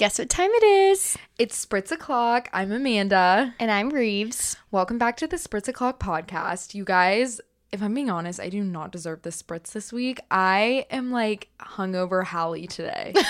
Guess 0.00 0.18
what 0.18 0.30
time 0.30 0.48
it 0.50 0.62
is? 0.64 1.18
It's 1.38 1.66
Spritz 1.66 1.92
O'Clock. 1.92 2.48
I'm 2.54 2.72
Amanda. 2.72 3.54
And 3.60 3.70
I'm 3.70 3.90
Rives. 3.90 4.56
Welcome 4.70 4.96
back 4.96 5.18
to 5.18 5.26
the 5.26 5.36
Spritz 5.36 5.68
O'Clock 5.68 6.00
podcast. 6.00 6.72
You 6.74 6.84
guys, 6.86 7.38
if 7.70 7.82
I'm 7.82 7.92
being 7.92 8.08
honest, 8.08 8.40
I 8.40 8.48
do 8.48 8.64
not 8.64 8.92
deserve 8.92 9.20
the 9.20 9.28
spritz 9.28 9.72
this 9.72 9.92
week. 9.92 10.18
I 10.30 10.86
am 10.90 11.10
like 11.10 11.50
hungover 11.60 12.24
Hallie 12.24 12.66
today. 12.66 13.12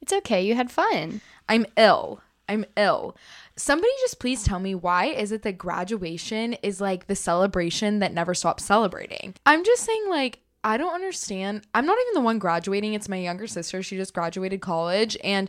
It's 0.00 0.12
okay. 0.12 0.42
You 0.46 0.54
had 0.54 0.70
fun. 0.70 1.20
I'm 1.48 1.66
ill. 1.76 2.22
I'm 2.48 2.64
ill. 2.76 3.16
Somebody 3.56 3.90
just 4.00 4.18
please 4.18 4.44
tell 4.44 4.60
me 4.60 4.74
why 4.74 5.06
is 5.06 5.30
it 5.30 5.42
that 5.42 5.58
graduation 5.58 6.54
is 6.62 6.80
like 6.80 7.06
the 7.06 7.16
celebration 7.16 7.98
that 7.98 8.14
never 8.14 8.32
stops 8.32 8.64
celebrating? 8.64 9.34
I'm 9.44 9.62
just 9.62 9.84
saying 9.84 10.06
like 10.08 10.38
I 10.62 10.76
don't 10.76 10.94
understand. 10.94 11.66
I'm 11.74 11.86
not 11.86 11.98
even 12.00 12.14
the 12.14 12.20
one 12.20 12.38
graduating. 12.38 12.94
It's 12.94 13.08
my 13.08 13.16
younger 13.16 13.46
sister. 13.46 13.82
She 13.82 13.96
just 13.96 14.14
graduated 14.14 14.60
college 14.60 15.16
and 15.24 15.48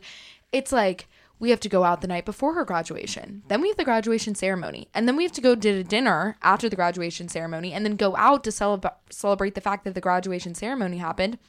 it's 0.51 0.71
like 0.71 1.07
we 1.41 1.49
have 1.49 1.59
to 1.59 1.69
go 1.69 1.83
out 1.83 2.01
the 2.01 2.07
night 2.07 2.23
before 2.23 2.53
her 2.53 2.63
graduation. 2.63 3.41
Then 3.47 3.61
we 3.61 3.67
have 3.69 3.77
the 3.77 3.83
graduation 3.83 4.35
ceremony. 4.35 4.87
And 4.93 5.07
then 5.07 5.15
we 5.15 5.23
have 5.23 5.31
to 5.33 5.41
go 5.41 5.55
to 5.55 5.83
dinner 5.83 6.37
after 6.43 6.69
the 6.69 6.75
graduation 6.75 7.27
ceremony 7.29 7.73
and 7.73 7.83
then 7.83 7.95
go 7.95 8.15
out 8.15 8.43
to 8.43 8.51
celeb- 8.51 8.93
celebrate 9.09 9.55
the 9.55 9.61
fact 9.61 9.83
that 9.83 9.95
the 9.95 10.01
graduation 10.01 10.53
ceremony 10.53 10.97
happened. 10.97 11.39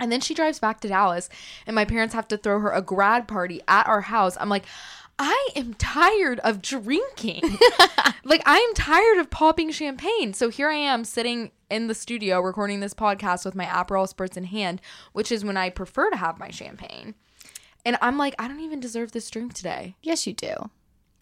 And 0.00 0.10
then 0.10 0.22
she 0.22 0.32
drives 0.32 0.58
back 0.58 0.80
to 0.80 0.88
Dallas, 0.88 1.28
and 1.66 1.74
my 1.74 1.84
parents 1.84 2.14
have 2.14 2.26
to 2.28 2.38
throw 2.38 2.58
her 2.60 2.70
a 2.70 2.80
grad 2.80 3.28
party 3.28 3.60
at 3.68 3.86
our 3.86 4.00
house. 4.00 4.34
I'm 4.40 4.48
like, 4.48 4.64
I 5.22 5.50
am 5.54 5.74
tired 5.74 6.40
of 6.40 6.62
drinking. 6.62 7.42
like, 8.24 8.42
I 8.46 8.56
am 8.56 8.74
tired 8.74 9.18
of 9.18 9.28
popping 9.28 9.70
champagne. 9.70 10.32
So 10.32 10.48
here 10.48 10.70
I 10.70 10.76
am 10.76 11.04
sitting 11.04 11.50
in 11.70 11.88
the 11.88 11.94
studio 11.94 12.40
recording 12.40 12.80
this 12.80 12.94
podcast 12.94 13.44
with 13.44 13.54
my 13.54 13.66
Aperol 13.66 14.10
spritz 14.10 14.38
in 14.38 14.44
hand, 14.44 14.80
which 15.12 15.30
is 15.30 15.44
when 15.44 15.58
I 15.58 15.68
prefer 15.68 16.08
to 16.08 16.16
have 16.16 16.38
my 16.38 16.48
champagne. 16.50 17.14
And 17.84 17.98
I'm 18.00 18.16
like, 18.16 18.34
I 18.38 18.48
don't 18.48 18.60
even 18.60 18.80
deserve 18.80 19.12
this 19.12 19.28
drink 19.28 19.52
today. 19.52 19.94
Yes, 20.02 20.26
you 20.26 20.32
do. 20.32 20.70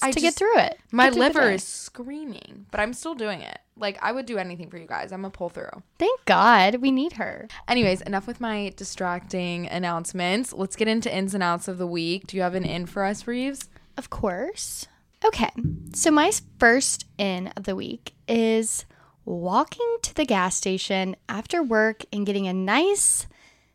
I 0.00 0.12
to 0.12 0.20
just- 0.20 0.22
get 0.22 0.34
through 0.34 0.58
it. 0.60 0.78
My 0.92 1.10
through 1.10 1.18
liver 1.18 1.50
is 1.50 1.64
screaming, 1.64 2.66
but 2.70 2.78
I'm 2.78 2.94
still 2.94 3.16
doing 3.16 3.40
it. 3.40 3.58
Like, 3.76 3.98
I 4.00 4.12
would 4.12 4.26
do 4.26 4.38
anything 4.38 4.70
for 4.70 4.76
you 4.76 4.86
guys. 4.86 5.10
I'm 5.10 5.24
a 5.24 5.30
pull 5.30 5.48
through. 5.48 5.82
Thank 5.98 6.24
God 6.24 6.76
we 6.76 6.92
need 6.92 7.14
her. 7.14 7.48
Anyways, 7.66 8.02
enough 8.02 8.28
with 8.28 8.40
my 8.40 8.72
distracting 8.76 9.66
announcements. 9.66 10.52
Let's 10.52 10.76
get 10.76 10.86
into 10.86 11.12
ins 11.12 11.34
and 11.34 11.42
outs 11.42 11.66
of 11.66 11.78
the 11.78 11.86
week. 11.86 12.28
Do 12.28 12.36
you 12.36 12.44
have 12.44 12.54
an 12.54 12.64
in 12.64 12.86
for 12.86 13.04
us, 13.04 13.26
Rives? 13.26 13.68
Of 13.98 14.10
course. 14.10 14.86
Okay. 15.24 15.50
So 15.92 16.12
my 16.12 16.30
first 16.58 17.04
in 17.18 17.48
of 17.48 17.64
the 17.64 17.74
week 17.74 18.14
is 18.28 18.84
walking 19.24 19.96
to 20.02 20.14
the 20.14 20.24
gas 20.24 20.56
station 20.56 21.16
after 21.28 21.62
work 21.62 22.04
and 22.12 22.24
getting 22.24 22.46
a 22.46 22.52
nice 22.52 23.26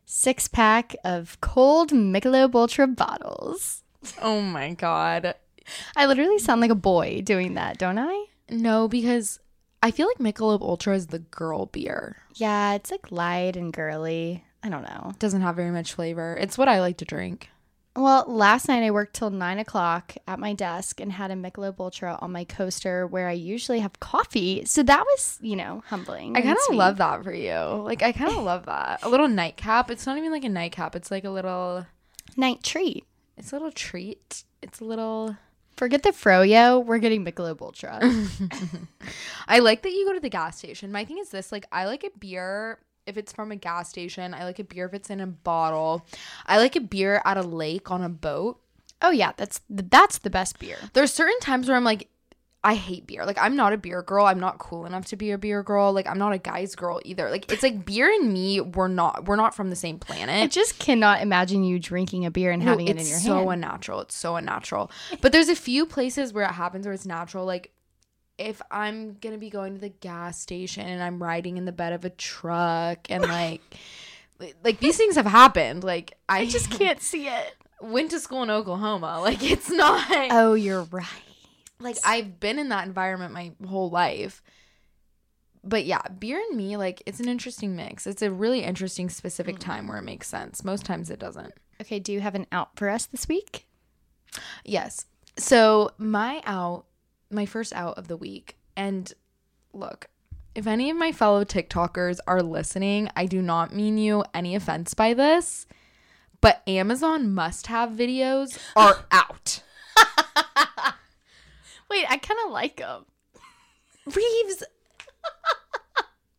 six 0.05 0.47
pack 0.47 0.95
of 1.03 1.39
cold 1.41 1.91
Michelob 1.91 2.55
Ultra 2.55 2.87
bottles. 2.87 3.83
Oh 4.21 4.41
my 4.41 4.73
god. 4.73 5.35
I 5.95 6.05
literally 6.05 6.39
sound 6.39 6.61
like 6.61 6.71
a 6.71 6.75
boy 6.75 7.21
doing 7.21 7.55
that, 7.55 7.77
don't 7.77 7.99
I? 7.99 8.25
No, 8.49 8.87
because 8.87 9.39
I 9.81 9.91
feel 9.91 10.07
like 10.07 10.19
Michelob 10.19 10.61
Ultra 10.61 10.95
is 10.95 11.07
the 11.07 11.19
girl 11.19 11.65
beer. 11.65 12.17
Yeah, 12.35 12.73
it's 12.75 12.91
like 12.91 13.11
light 13.11 13.57
and 13.57 13.73
girly. 13.73 14.45
I 14.63 14.69
don't 14.69 14.83
know. 14.83 15.11
Doesn't 15.19 15.41
have 15.41 15.57
very 15.57 15.71
much 15.71 15.93
flavor. 15.93 16.37
It's 16.39 16.57
what 16.57 16.69
I 16.69 16.79
like 16.79 16.97
to 16.97 17.05
drink. 17.05 17.49
Well, 17.95 18.25
last 18.27 18.67
night 18.67 18.83
I 18.83 18.89
worked 18.89 19.13
till 19.13 19.29
nine 19.29 19.59
o'clock 19.59 20.15
at 20.27 20.39
my 20.39 20.53
desk 20.53 20.99
and 20.99 21.11
had 21.11 21.29
a 21.29 21.35
Michelob 21.35 21.79
Ultra 21.79 22.17
on 22.21 22.31
my 22.31 22.43
coaster 22.43 23.05
where 23.05 23.27
I 23.27 23.33
usually 23.33 23.79
have 23.81 23.99
coffee. 23.99 24.65
So 24.65 24.81
that 24.83 25.05
was, 25.05 25.37
you 25.41 25.55
know, 25.55 25.83
humbling. 25.87 26.35
I 26.35 26.41
kind 26.41 26.57
of 26.69 26.75
love 26.75 26.97
that 26.97 27.23
for 27.23 27.33
you. 27.33 27.53
Like 27.53 28.01
I 28.01 28.11
kind 28.11 28.31
of 28.31 28.43
love 28.43 28.65
that. 28.65 29.03
A 29.03 29.09
little 29.09 29.27
nightcap. 29.27 29.91
It's 29.91 30.07
not 30.07 30.17
even 30.17 30.31
like 30.31 30.43
a 30.43 30.49
nightcap. 30.49 30.95
It's 30.95 31.11
like 31.11 31.23
a 31.23 31.29
little 31.29 31.85
night 32.35 32.63
treat. 32.63 33.05
it's 33.37 33.51
a 33.51 33.55
little 33.55 33.71
treat. 33.71 34.43
It's 34.63 34.79
a 34.79 34.85
little 34.85 35.37
Forget 35.75 36.03
the 36.03 36.09
froyo. 36.11 36.85
We're 36.85 36.99
getting 36.99 37.25
Michelob 37.25 37.59
Ultra. 37.61 37.99
I 39.47 39.59
like 39.59 39.81
that 39.81 39.91
you 39.91 40.05
go 40.05 40.13
to 40.13 40.19
the 40.19 40.29
gas 40.29 40.57
station. 40.57 40.91
My 40.91 41.03
thing 41.03 41.17
is 41.17 41.29
this 41.29 41.51
like 41.51 41.65
I 41.71 41.85
like 41.85 42.03
a 42.03 42.11
beer 42.19 42.77
if 43.05 43.17
it's 43.17 43.33
from 43.33 43.51
a 43.51 43.55
gas 43.55 43.89
station. 43.89 44.33
I 44.33 44.43
like 44.43 44.59
a 44.59 44.63
beer 44.63 44.85
if 44.85 44.93
it's 44.93 45.09
in 45.09 45.19
a 45.21 45.27
bottle. 45.27 46.05
I 46.45 46.57
like 46.57 46.75
a 46.75 46.81
beer 46.81 47.21
at 47.25 47.37
a 47.37 47.41
lake 47.43 47.91
on 47.91 48.03
a 48.03 48.09
boat. 48.09 48.59
oh 49.01 49.11
yeah, 49.11 49.33
that's 49.37 49.61
that's 49.69 50.19
the 50.19 50.29
best 50.29 50.59
beer. 50.59 50.77
There's 50.93 51.13
certain 51.13 51.39
times 51.39 51.67
where 51.67 51.77
I'm 51.77 51.83
like 51.83 52.09
I 52.65 52.75
hate 52.75 53.05
beer. 53.07 53.25
Like 53.25 53.37
I'm 53.41 53.57
not 53.57 53.73
a 53.73 53.77
beer 53.77 54.01
girl. 54.01 54.25
I'm 54.25 54.39
not 54.39 54.57
cool 54.57 54.85
enough 54.85 55.03
to 55.07 55.17
be 55.17 55.31
a 55.31 55.37
beer 55.37 55.63
girl. 55.63 55.91
Like 55.91 56.07
I'm 56.07 56.17
not 56.17 56.31
a 56.31 56.37
guy's 56.37 56.75
girl 56.75 57.01
either. 57.03 57.29
Like 57.29 57.51
it's 57.51 57.61
like 57.61 57.85
beer 57.85 58.09
and 58.09 58.31
me 58.31 58.61
we're 58.61 58.87
not 58.87 59.25
we're 59.25 59.35
not 59.35 59.53
from 59.53 59.69
the 59.69 59.75
same 59.75 59.99
planet. 59.99 60.41
I 60.43 60.47
just 60.47 60.79
cannot 60.79 61.21
imagine 61.21 61.65
you 61.65 61.77
drinking 61.77 62.25
a 62.25 62.31
beer 62.31 62.51
and 62.51 62.63
No, 62.63 62.71
having 62.71 62.87
it 62.87 62.91
in 62.91 63.05
your 63.05 63.05
so 63.05 63.11
hand. 63.11 63.17
It's 63.17 63.43
so 63.45 63.49
unnatural. 63.49 63.99
It's 64.01 64.15
so 64.15 64.35
unnatural. 64.37 64.91
But 65.19 65.33
there's 65.33 65.49
a 65.49 65.55
few 65.57 65.85
places 65.85 66.31
where 66.31 66.45
it 66.45 66.53
happens 66.53 66.85
where 66.85 66.93
it's 66.93 67.05
natural. 67.05 67.45
Like 67.45 67.73
if 68.37 68.61
I'm 68.71 69.17
gonna 69.21 69.37
be 69.37 69.49
going 69.49 69.75
to 69.75 69.81
the 69.81 69.89
gas 69.89 70.39
station 70.39 70.87
and 70.87 71.01
I'm 71.01 71.21
riding 71.21 71.57
in 71.57 71.65
the 71.65 71.71
bed 71.71 71.93
of 71.93 72.05
a 72.05 72.09
truck 72.09 73.09
and 73.09 73.23
like 73.23 73.61
like 74.63 74.79
these 74.79 74.97
things 74.97 75.15
have 75.15 75.25
happened. 75.25 75.83
Like 75.83 76.17
I 76.27 76.45
just 76.45 76.69
can't 76.71 77.01
see 77.01 77.27
it. 77.27 77.55
went 77.81 78.11
to 78.11 78.19
school 78.19 78.43
in 78.43 78.49
Oklahoma. 78.49 79.19
Like 79.21 79.43
it's 79.43 79.69
not 79.69 80.05
Oh, 80.31 80.53
you're 80.53 80.83
right. 80.83 81.05
like 81.79 81.97
I've 82.05 82.39
been 82.39 82.59
in 82.59 82.69
that 82.69 82.87
environment 82.87 83.33
my 83.33 83.53
whole 83.67 83.89
life. 83.89 84.41
But 85.65 85.85
yeah, 85.85 86.01
beer 86.19 86.41
and 86.49 86.57
me, 86.57 86.75
like 86.75 87.01
it's 87.05 87.19
an 87.19 87.29
interesting 87.29 87.75
mix. 87.75 88.05
It's 88.05 88.21
a 88.21 88.31
really 88.31 88.63
interesting 88.63 89.09
specific 89.09 89.55
hmm. 89.55 89.61
time 89.61 89.87
where 89.87 89.97
it 89.97 90.03
makes 90.03 90.27
sense. 90.27 90.63
Most 90.63 90.85
times 90.85 91.09
it 91.09 91.19
doesn't. 91.19 91.53
Okay, 91.81 91.99
do 91.99 92.11
you 92.11 92.19
have 92.19 92.35
an 92.35 92.47
out 92.51 92.77
for 92.77 92.89
us 92.89 93.05
this 93.05 93.27
week? 93.27 93.65
Yes. 94.63 95.05
So 95.37 95.91
my 95.97 96.41
out, 96.45 96.85
my 97.33 97.45
first 97.45 97.73
out 97.73 97.97
of 97.97 98.07
the 98.07 98.17
week, 98.17 98.57
and 98.75 99.11
look, 99.73 100.07
if 100.55 100.67
any 100.67 100.89
of 100.89 100.97
my 100.97 101.11
fellow 101.11 101.43
TikTokers 101.43 102.19
are 102.27 102.41
listening, 102.43 103.09
I 103.15 103.25
do 103.25 103.41
not 103.41 103.73
mean 103.73 103.97
you 103.97 104.23
any 104.33 104.55
offense 104.55 104.93
by 104.93 105.13
this, 105.13 105.65
but 106.41 106.61
Amazon 106.67 107.33
must 107.33 107.67
have 107.67 107.91
videos 107.91 108.59
are 108.75 109.05
out. 109.11 109.61
Wait, 111.89 112.05
I 112.09 112.17
kind 112.17 112.39
of 112.45 112.51
like 112.51 112.77
them. 112.77 113.05
Rives, 114.05 114.63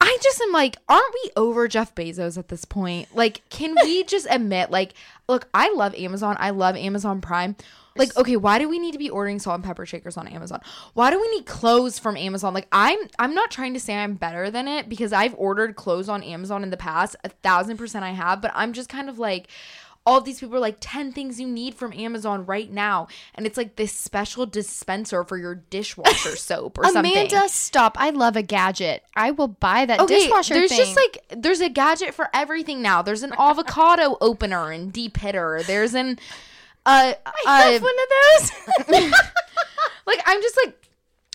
I 0.05 0.19
just 0.23 0.39
am 0.43 0.53
like, 0.53 0.77
aren't 0.87 1.15
we 1.25 1.31
over 1.35 1.67
Jeff 1.67 1.95
Bezos 1.95 2.37
at 2.37 2.49
this 2.49 2.67
point? 2.67 3.09
Like, 3.17 3.41
can 3.49 3.75
we 3.83 4.05
just 4.05 4.27
admit, 4.29 4.71
like, 4.71 4.93
look, 5.29 5.49
I 5.55 5.73
love 5.73 5.95
Amazon. 5.95 6.37
I 6.39 6.51
love 6.51 6.77
Amazon 6.77 7.23
Prime. 7.23 7.57
Like, 7.97 8.17
okay, 8.17 8.37
why 8.37 8.59
do 8.59 8.69
we 8.69 8.79
need 8.79 8.93
to 8.93 8.99
be 8.99 9.09
ordering 9.09 9.39
salt 9.39 9.55
and 9.55 9.65
pepper 9.65 9.87
shakers 9.87 10.17
on 10.17 10.27
Amazon? 10.27 10.61
Why 10.95 11.11
do 11.11 11.21
we 11.21 11.29
need 11.29 11.47
clothes 11.47 11.99
from 11.99 12.17
Amazon? 12.17 12.53
Like, 12.53 12.67
I'm 12.73 12.99
I'm 13.19 13.35
not 13.35 13.51
trying 13.51 13.75
to 13.75 13.81
say 13.81 13.95
I'm 13.95 14.15
better 14.15 14.51
than 14.51 14.67
it 14.67 14.89
because 14.89 15.13
I've 15.13 15.35
ordered 15.37 15.77
clothes 15.77 16.09
on 16.09 16.23
Amazon 16.23 16.63
in 16.63 16.71
the 16.71 16.77
past. 16.77 17.15
A 17.23 17.29
thousand 17.29 17.77
percent 17.77 18.05
I 18.05 18.11
have, 18.11 18.41
but 18.43 18.51
I'm 18.55 18.73
just 18.73 18.89
kind 18.89 19.09
of 19.09 19.19
like 19.19 19.49
all 20.07 20.21
these 20.21 20.41
people 20.41 20.57
are 20.57 20.61
like 20.61 20.77
10 20.81 21.13
things 21.13 21.41
you 21.41 21.47
need 21.47 21.75
from 21.75 21.93
Amazon 21.95 22.45
right 22.45 22.71
now. 22.71 23.09
And 23.35 23.47
it's 23.47 23.57
like 23.57 23.77
this 23.77 23.93
special 23.93 24.45
dispenser 24.45 25.25
for 25.25 25.39
your 25.39 25.55
dishwasher 25.55 26.37
soap 26.37 26.79
or 26.79 26.85
something. 26.85 27.13
Amanda, 27.13 27.49
stop. 27.49 27.97
I 27.99 28.11
love 28.11 28.37
a 28.37 28.43
gadget. 28.43 29.03
I 29.17 29.31
will 29.31 29.49
buy 29.49 29.87
that 29.87 30.07
dishwasher 30.07 30.55
there's 30.55 30.71
thing. 30.71 30.79
just 30.79 30.97
like 30.97 31.25
there's 31.31 31.61
a 31.61 31.71
gadget 31.71 32.13
for 32.13 32.29
everything 32.35 32.83
now. 32.83 33.01
There's 33.01 33.23
an 33.23 33.33
avocado 33.39 34.19
opener 34.21 34.71
and 34.71 34.93
deep 34.93 35.17
hitter. 35.17 35.63
There's 35.67 35.95
an 35.95 36.19
uh, 36.87 37.15
I 37.27 37.69
uh 37.69 37.73
have 37.73 37.83
one 37.83 37.95
of 37.99 38.89
those. 38.89 39.13
like 40.07 40.21
I'm 40.27 40.41
just 40.43 40.57
like 40.65 40.81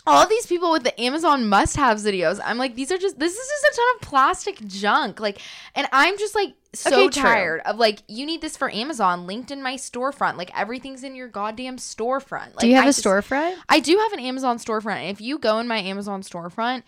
all 0.07 0.27
these 0.27 0.47
people 0.47 0.71
with 0.71 0.83
the 0.83 0.99
Amazon 0.99 1.47
must-haves 1.47 2.03
videos. 2.03 2.39
I'm 2.43 2.57
like 2.57 2.75
these 2.75 2.91
are 2.91 2.97
just 2.97 3.19
this 3.19 3.33
is 3.33 3.37
just 3.47 3.73
a 3.73 3.75
ton 3.75 3.85
of 3.95 4.01
plastic 4.01 4.67
junk. 4.67 5.19
Like 5.19 5.39
and 5.75 5.87
I'm 5.91 6.17
just 6.17 6.33
like 6.35 6.53
so 6.73 7.05
Okay, 7.05 7.21
tired 7.21 7.61
of 7.65 7.77
like 7.77 7.99
you 8.07 8.25
need 8.25 8.41
this 8.41 8.57
for 8.57 8.71
Amazon 8.73 9.27
linked 9.27 9.51
in 9.51 9.61
my 9.61 9.75
storefront. 9.75 10.37
Like 10.37 10.51
everything's 10.57 11.03
in 11.03 11.15
your 11.15 11.27
goddamn 11.27 11.77
storefront. 11.77 12.55
Like 12.55 12.59
do 12.59 12.67
you 12.67 12.75
have 12.75 12.85
I 12.85 12.89
a 12.89 12.93
just- 12.93 13.03
storefront? 13.05 13.55
I 13.67 13.79
do 13.79 13.97
have 13.97 14.13
an 14.13 14.19
Amazon 14.19 14.57
storefront. 14.57 14.97
And 14.97 15.09
if 15.09 15.21
you 15.21 15.37
go 15.37 15.59
in 15.59 15.67
my 15.67 15.77
Amazon 15.79 16.21
storefront, 16.23 16.83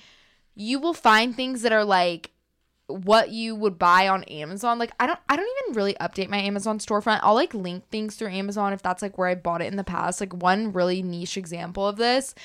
you 0.56 0.80
will 0.80 0.94
find 0.94 1.36
things 1.36 1.62
that 1.62 1.72
are 1.72 1.86
like 1.86 2.31
what 2.92 3.30
you 3.30 3.56
would 3.56 3.78
buy 3.78 4.08
on 4.08 4.24
Amazon. 4.26 4.80
Like 4.80 4.92
I 5.00 5.08
don't 5.08 5.20
I 5.30 5.36
don't 5.36 5.50
even 5.64 5.76
really 5.76 5.94
update 5.96 6.30
my 6.30 6.38
Amazon 6.38 6.80
storefront. 6.80 7.22
I'll 7.24 7.36
like 7.36 7.54
link 7.54 7.88
things 7.90 8.16
through 8.16 8.30
Amazon 8.30 8.74
if 8.74 8.82
that's 8.82 9.02
like 9.02 9.18
where 9.18 9.28
I 9.28 9.36
bought 9.36 9.62
it 9.62 9.66
in 9.66 9.78
the 9.78 9.84
past. 9.84 10.20
Like 10.20 10.34
one 10.34 10.72
really 10.72 11.02
niche 11.02 11.38
example 11.38 11.88
of 11.88 11.98
this. 11.98 12.36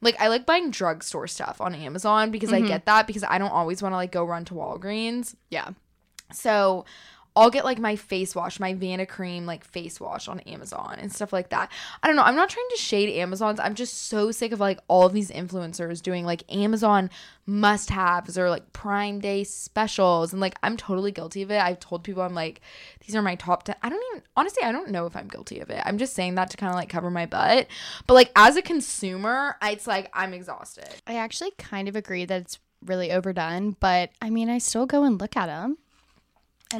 Like 0.00 0.20
I 0.20 0.28
like 0.28 0.46
buying 0.46 0.70
drugstore 0.70 1.26
stuff 1.26 1.60
on 1.60 1.74
Amazon 1.74 2.30
because 2.30 2.52
I 2.52 2.58
mm-hmm. 2.58 2.68
get 2.68 2.86
that 2.86 3.06
because 3.06 3.24
I 3.24 3.38
don't 3.38 3.52
always 3.52 3.82
want 3.82 3.92
to 3.92 3.96
like 3.96 4.12
go 4.12 4.24
run 4.24 4.44
to 4.46 4.54
Walgreens. 4.54 5.34
Yeah. 5.50 5.70
So 6.32 6.84
I'll 7.36 7.50
get 7.50 7.64
like 7.64 7.78
my 7.78 7.96
face 7.96 8.34
wash, 8.34 8.60
my 8.60 8.74
Vanicream 8.74 9.44
like 9.44 9.64
face 9.64 10.00
wash 10.00 10.28
on 10.28 10.40
Amazon 10.40 10.96
and 11.00 11.12
stuff 11.12 11.32
like 11.32 11.50
that. 11.50 11.70
I 12.02 12.06
don't 12.06 12.14
know. 12.14 12.22
I'm 12.22 12.36
not 12.36 12.48
trying 12.48 12.68
to 12.70 12.76
shade 12.76 13.08
Amazons. 13.18 13.58
I'm 13.58 13.74
just 13.74 14.08
so 14.08 14.30
sick 14.30 14.52
of 14.52 14.60
like 14.60 14.78
all 14.86 15.06
of 15.06 15.12
these 15.12 15.30
influencers 15.30 16.00
doing 16.00 16.24
like 16.24 16.44
Amazon 16.54 17.10
must 17.46 17.90
haves 17.90 18.38
or 18.38 18.50
like 18.50 18.72
Prime 18.72 19.18
Day 19.18 19.42
specials. 19.42 20.32
And 20.32 20.40
like 20.40 20.54
I'm 20.62 20.76
totally 20.76 21.10
guilty 21.10 21.42
of 21.42 21.50
it. 21.50 21.60
I've 21.60 21.80
told 21.80 22.04
people 22.04 22.22
I'm 22.22 22.34
like, 22.34 22.60
these 23.04 23.16
are 23.16 23.22
my 23.22 23.34
top 23.34 23.64
10. 23.64 23.76
I 23.82 23.88
don't 23.88 24.02
even, 24.12 24.22
honestly, 24.36 24.62
I 24.62 24.70
don't 24.72 24.90
know 24.90 25.06
if 25.06 25.16
I'm 25.16 25.28
guilty 25.28 25.58
of 25.58 25.70
it. 25.70 25.82
I'm 25.84 25.98
just 25.98 26.14
saying 26.14 26.36
that 26.36 26.50
to 26.50 26.56
kind 26.56 26.70
of 26.70 26.76
like 26.76 26.88
cover 26.88 27.10
my 27.10 27.26
butt. 27.26 27.66
But 28.06 28.14
like 28.14 28.30
as 28.36 28.56
a 28.56 28.62
consumer, 28.62 29.56
it's 29.60 29.88
like 29.88 30.08
I'm 30.14 30.34
exhausted. 30.34 30.88
I 31.06 31.16
actually 31.16 31.50
kind 31.58 31.88
of 31.88 31.96
agree 31.96 32.24
that 32.26 32.42
it's 32.42 32.60
really 32.84 33.10
overdone, 33.10 33.76
but 33.80 34.10
I 34.22 34.30
mean, 34.30 34.48
I 34.48 34.58
still 34.58 34.86
go 34.86 35.04
and 35.04 35.20
look 35.20 35.36
at 35.36 35.46
them. 35.46 35.78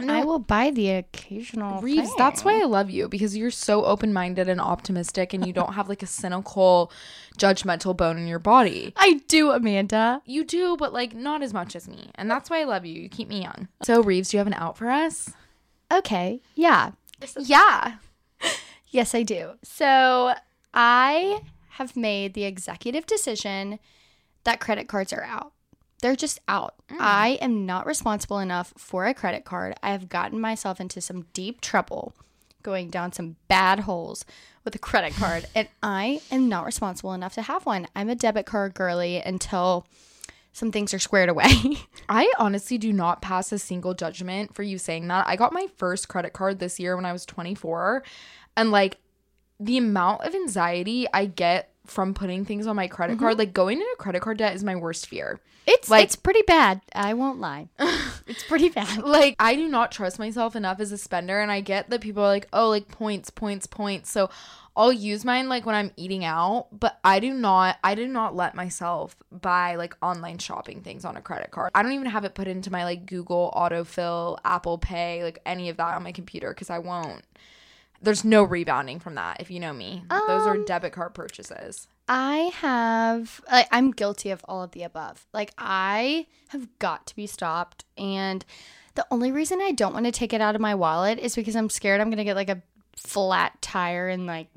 And 0.03 0.11
I, 0.11 0.21
know. 0.21 0.27
will 0.27 0.39
buy 0.39 0.71
the 0.71 0.91
occasional. 0.91 1.81
Rives, 1.81 2.09
thing. 2.09 2.15
that's 2.19 2.45
why 2.45 2.61
I 2.61 2.65
love 2.65 2.91
you 2.91 3.09
because 3.09 3.37
you're 3.37 3.51
so 3.51 3.85
open 3.85 4.13
minded 4.13 4.49
and 4.49 4.61
optimistic 4.61 5.33
and 5.33 5.47
you 5.47 5.53
don't 5.53 5.75
have 5.75 5.89
like 5.89 6.03
a 6.03 6.07
cynical, 6.07 6.93
judgmental 7.39 7.97
bone 7.97 8.19
in 8.19 8.27
your 8.27 8.39
body. 8.39 8.93
I 8.97 9.21
do, 9.29 9.51
Amanda. 9.51 10.23
You 10.25 10.45
do, 10.45 10.77
but 10.77 10.93
like 10.93 11.15
not 11.15 11.43
as 11.43 11.53
much 11.53 11.75
as 11.77 11.89
me. 11.89 12.11
And 12.17 12.31
that's 12.31 12.51
why 12.51 12.61
I 12.61 12.65
love 12.65 12.85
you. 12.85 13.03
You 13.03 13.09
keep 13.09 13.29
me 13.29 13.43
young. 13.43 13.69
So, 13.83 14.03
Rives, 14.03 14.31
do 14.31 14.37
you 14.37 14.39
have 14.39 14.47
an 14.47 14.55
out 14.55 14.77
for 14.77 14.91
us? 14.91 15.31
Okay, 15.93 16.41
yeah. 16.55 16.93
Yeah. 17.39 17.97
Yes, 18.91 19.13
I 19.15 19.25
do. 19.25 19.55
So 19.65 20.35
I 20.73 21.41
have 21.71 21.97
made 21.97 22.35
the 22.35 22.45
executive 22.45 23.07
decision 23.07 23.81
that 24.45 24.61
credit 24.61 24.87
cards 24.87 25.13
are 25.13 25.25
out. 25.25 25.54
They're 26.05 26.15
just 26.15 26.39
out. 26.49 26.75
Mm. 26.91 26.97
I 27.01 27.29
am 27.41 27.65
not 27.65 27.87
responsible 27.87 28.39
enough 28.39 28.75
for 28.77 29.07
a 29.07 29.15
credit 29.15 29.47
card. 29.47 29.75
I 29.83 29.93
have 29.93 30.11
gotten 30.11 30.39
myself 30.39 30.79
into 30.79 31.01
some 31.01 31.25
deep 31.33 31.63
trouble 31.63 32.13
going 32.63 32.91
down 32.91 33.15
some 33.15 33.37
bad 33.49 33.81
holes 33.81 34.27
with 34.65 34.75
a 34.75 34.79
credit 34.79 35.15
card, 35.19 35.47
and 35.55 35.67
I 35.83 36.21
am 36.31 36.47
not 36.47 36.67
responsible 36.67 37.15
enough 37.15 37.33
to 37.37 37.43
have 37.43 37.65
one. 37.65 37.89
I'm 37.97 38.11
a 38.11 38.15
debit 38.15 38.45
card 38.45 38.75
girly 38.75 39.17
until 39.17 39.87
some 40.53 40.71
things 40.71 40.93
are 40.93 40.99
squared 40.99 41.31
away. 41.31 41.49
I 42.11 42.31
honestly 42.39 42.77
do 42.77 42.93
not 42.93 43.23
pass 43.23 43.51
a 43.51 43.59
single 43.59 43.95
judgment 43.95 44.55
for 44.55 44.63
you 44.63 44.77
saying 44.77 45.09
that. 45.09 45.27
I 45.27 45.37
got 45.37 45.55
my 45.55 45.69
first 45.79 46.09
credit 46.09 46.35
card 46.35 46.59
this 46.59 46.79
year 46.79 46.97
when 46.97 47.07
I 47.07 47.15
was 47.15 47.25
24. 47.25 48.05
And 48.59 48.71
like 48.71 48.99
the 49.59 49.79
amount 49.79 50.21
of 50.25 50.35
anxiety 50.35 51.07
I 51.15 51.25
get 51.25 51.74
from 51.87 52.15
putting 52.15 52.45
things 52.45 52.67
on 52.67 52.77
my 52.77 52.89
credit 52.89 53.15
mm-hmm. 53.15 53.23
card, 53.25 53.39
like 53.39 53.53
going 53.53 53.79
into 53.79 53.97
credit 53.99 54.23
card 54.23 54.39
debt 54.39 54.55
is 54.55 54.65
my 54.65 54.77
worst 54.77 55.07
fear. 55.07 55.41
it's 55.67 55.91
Like- 55.91 56.05
it's 56.05 56.17
pretty 56.17 56.43
bad. 56.43 56.81
I 56.95 57.15
won't 57.15 57.41
lie. 57.41 57.69
it's 58.27 58.45
pretty 58.45 58.69
bad. 58.69 59.03
Like 59.05 59.37
I 59.39 59.55
do 59.55 59.69
not 59.69 59.93
trust 59.93 60.19
myself 60.19 60.57
enough 60.57 60.81
as 60.81 60.93
a 60.93 60.99
spender 60.99 61.41
and 61.41 61.53
I 61.53 61.61
get 61.61 61.91
that 61.91 62.01
people 62.01 62.23
are 62.23 62.29
like, 62.29 62.49
"Oh, 62.53 62.69
like 62.69 62.89
points, 62.89 63.31
points, 63.31 63.67
points." 63.67 64.11
So 64.11 64.31
I'll 64.77 64.93
use 64.93 65.25
mine 65.25 65.49
like 65.49 65.67
when 65.67 65.75
I'm 65.75 65.93
eating 65.97 66.25
out, 66.25 66.67
but 66.73 66.99
I 67.05 67.21
do 67.21 67.33
not 67.33 67.79
I 67.85 67.95
do 67.95 68.09
not 68.09 68.35
let 68.35 68.55
myself 68.55 69.17
buy 69.31 69.77
like 69.77 69.97
online 70.03 70.39
shopping 70.39 70.81
things 70.81 71.05
on 71.05 71.17
a 71.17 71.23
credit 71.23 71.51
card. 71.51 71.71
I 71.75 71.83
don't 71.83 71.93
even 71.93 72.07
have 72.07 72.25
it 72.25 72.35
put 72.35 72.49
into 72.49 72.73
my 72.73 72.85
like 72.85 73.07
Google 73.07 73.53
autofill, 73.57 74.39
Apple 74.45 74.79
Pay, 74.79 75.23
like 75.23 75.41
any 75.47 75.69
of 75.69 75.77
that 75.77 75.95
on 75.95 76.03
my 76.03 76.13
computer 76.13 76.53
cuz 76.55 76.71
I 76.71 76.79
won't. 76.79 77.25
There's 78.05 78.25
no 78.25 78.43
rebounding 78.45 79.01
from 79.01 79.15
that 79.17 79.41
if 79.41 79.51
you 79.51 79.59
know 79.61 79.73
me. 79.73 80.05
Those 80.11 80.47
are 80.47 80.55
Um, 80.55 80.65
debit 80.65 80.93
card 80.93 81.15
purchases. 81.15 81.89
I 82.09 82.51
have 82.57 83.41
like 83.51 83.67
I'm 83.73 83.91
guilty 83.91 84.31
of 84.31 84.45
all 84.47 84.63
of 84.63 84.73
the 84.73 84.83
above. 84.83 85.27
Like 85.33 85.53
I 85.59 86.27
have 86.49 86.69
got 86.79 87.07
to 87.09 87.17
be 87.17 87.27
stopped 87.27 87.85
and 87.97 88.45
the 88.95 89.07
only 89.11 89.33
reason 89.33 89.61
I 89.61 89.73
don't 89.73 89.93
want 89.95 90.05
to 90.07 90.13
take 90.13 90.33
it 90.33 90.41
out 90.41 90.55
of 90.55 90.61
my 90.61 90.75
wallet 90.75 91.19
is 91.19 91.35
because 91.35 91.57
I'm 91.57 91.69
scared 91.71 92.01
I'm 92.01 92.09
going 92.09 92.19
to 92.19 92.25
get 92.25 92.37
like 92.37 92.49
a 92.51 92.63
flat 92.97 93.61
tire 93.63 94.09
and 94.09 94.27
like 94.27 94.49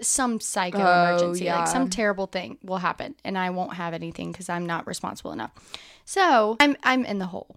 some 0.00 0.38
psycho 0.40 0.78
Oh, 0.78 0.80
emergency 1.12 1.44
yeah. 1.46 1.58
like 1.60 1.68
some 1.68 1.88
terrible 1.88 2.26
thing 2.26 2.58
will 2.62 2.78
happen 2.78 3.14
and 3.24 3.38
I 3.38 3.50
won't 3.50 3.74
have 3.74 3.94
anything 3.94 4.32
cuz 4.32 4.48
I'm 4.48 4.66
not 4.66 4.86
responsible 4.86 5.32
enough. 5.32 5.52
So, 6.04 6.56
I'm 6.60 6.76
I'm 6.82 7.04
in 7.06 7.18
the 7.18 7.26
hole. 7.26 7.56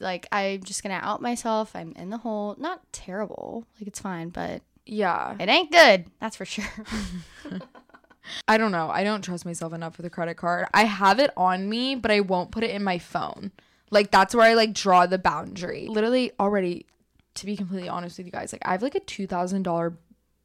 Like 0.00 0.26
I'm 0.32 0.62
just 0.62 0.82
going 0.82 0.98
to 0.98 1.04
out 1.04 1.20
myself. 1.22 1.72
I'm 1.74 1.92
in 1.96 2.10
the 2.10 2.18
hole. 2.18 2.54
Not 2.58 2.80
terrible. 2.92 3.66
Like 3.80 3.88
it's 3.88 4.00
fine, 4.00 4.28
but 4.28 4.62
Yeah. 4.86 5.36
it 5.38 5.48
ain't 5.48 5.70
good. 5.72 6.06
That's 6.20 6.36
for 6.36 6.44
sure. 6.44 6.64
I 8.46 8.58
don't 8.58 8.72
know. 8.72 8.90
I 8.90 9.04
don't 9.04 9.22
trust 9.22 9.44
myself 9.46 9.72
enough 9.72 9.96
with 9.96 10.06
a 10.06 10.10
credit 10.10 10.36
card. 10.36 10.66
I 10.74 10.84
have 10.84 11.18
it 11.18 11.30
on 11.36 11.68
me, 11.68 11.94
but 11.94 12.10
I 12.10 12.20
won't 12.20 12.50
put 12.50 12.62
it 12.64 12.70
in 12.70 12.84
my 12.84 12.98
phone. 12.98 13.52
Like 13.90 14.10
that's 14.10 14.34
where 14.34 14.46
I 14.46 14.54
like 14.54 14.74
draw 14.74 15.06
the 15.06 15.18
boundary. 15.18 15.86
Literally 15.88 16.32
already 16.38 16.86
to 17.34 17.46
be 17.46 17.56
completely 17.56 17.88
honest 17.88 18.18
with 18.18 18.26
you 18.26 18.32
guys, 18.32 18.52
like 18.52 18.62
I 18.66 18.72
have 18.72 18.82
like 18.82 18.94
a 18.96 19.00
two 19.00 19.26
thousand 19.26 19.62
dollar 19.62 19.96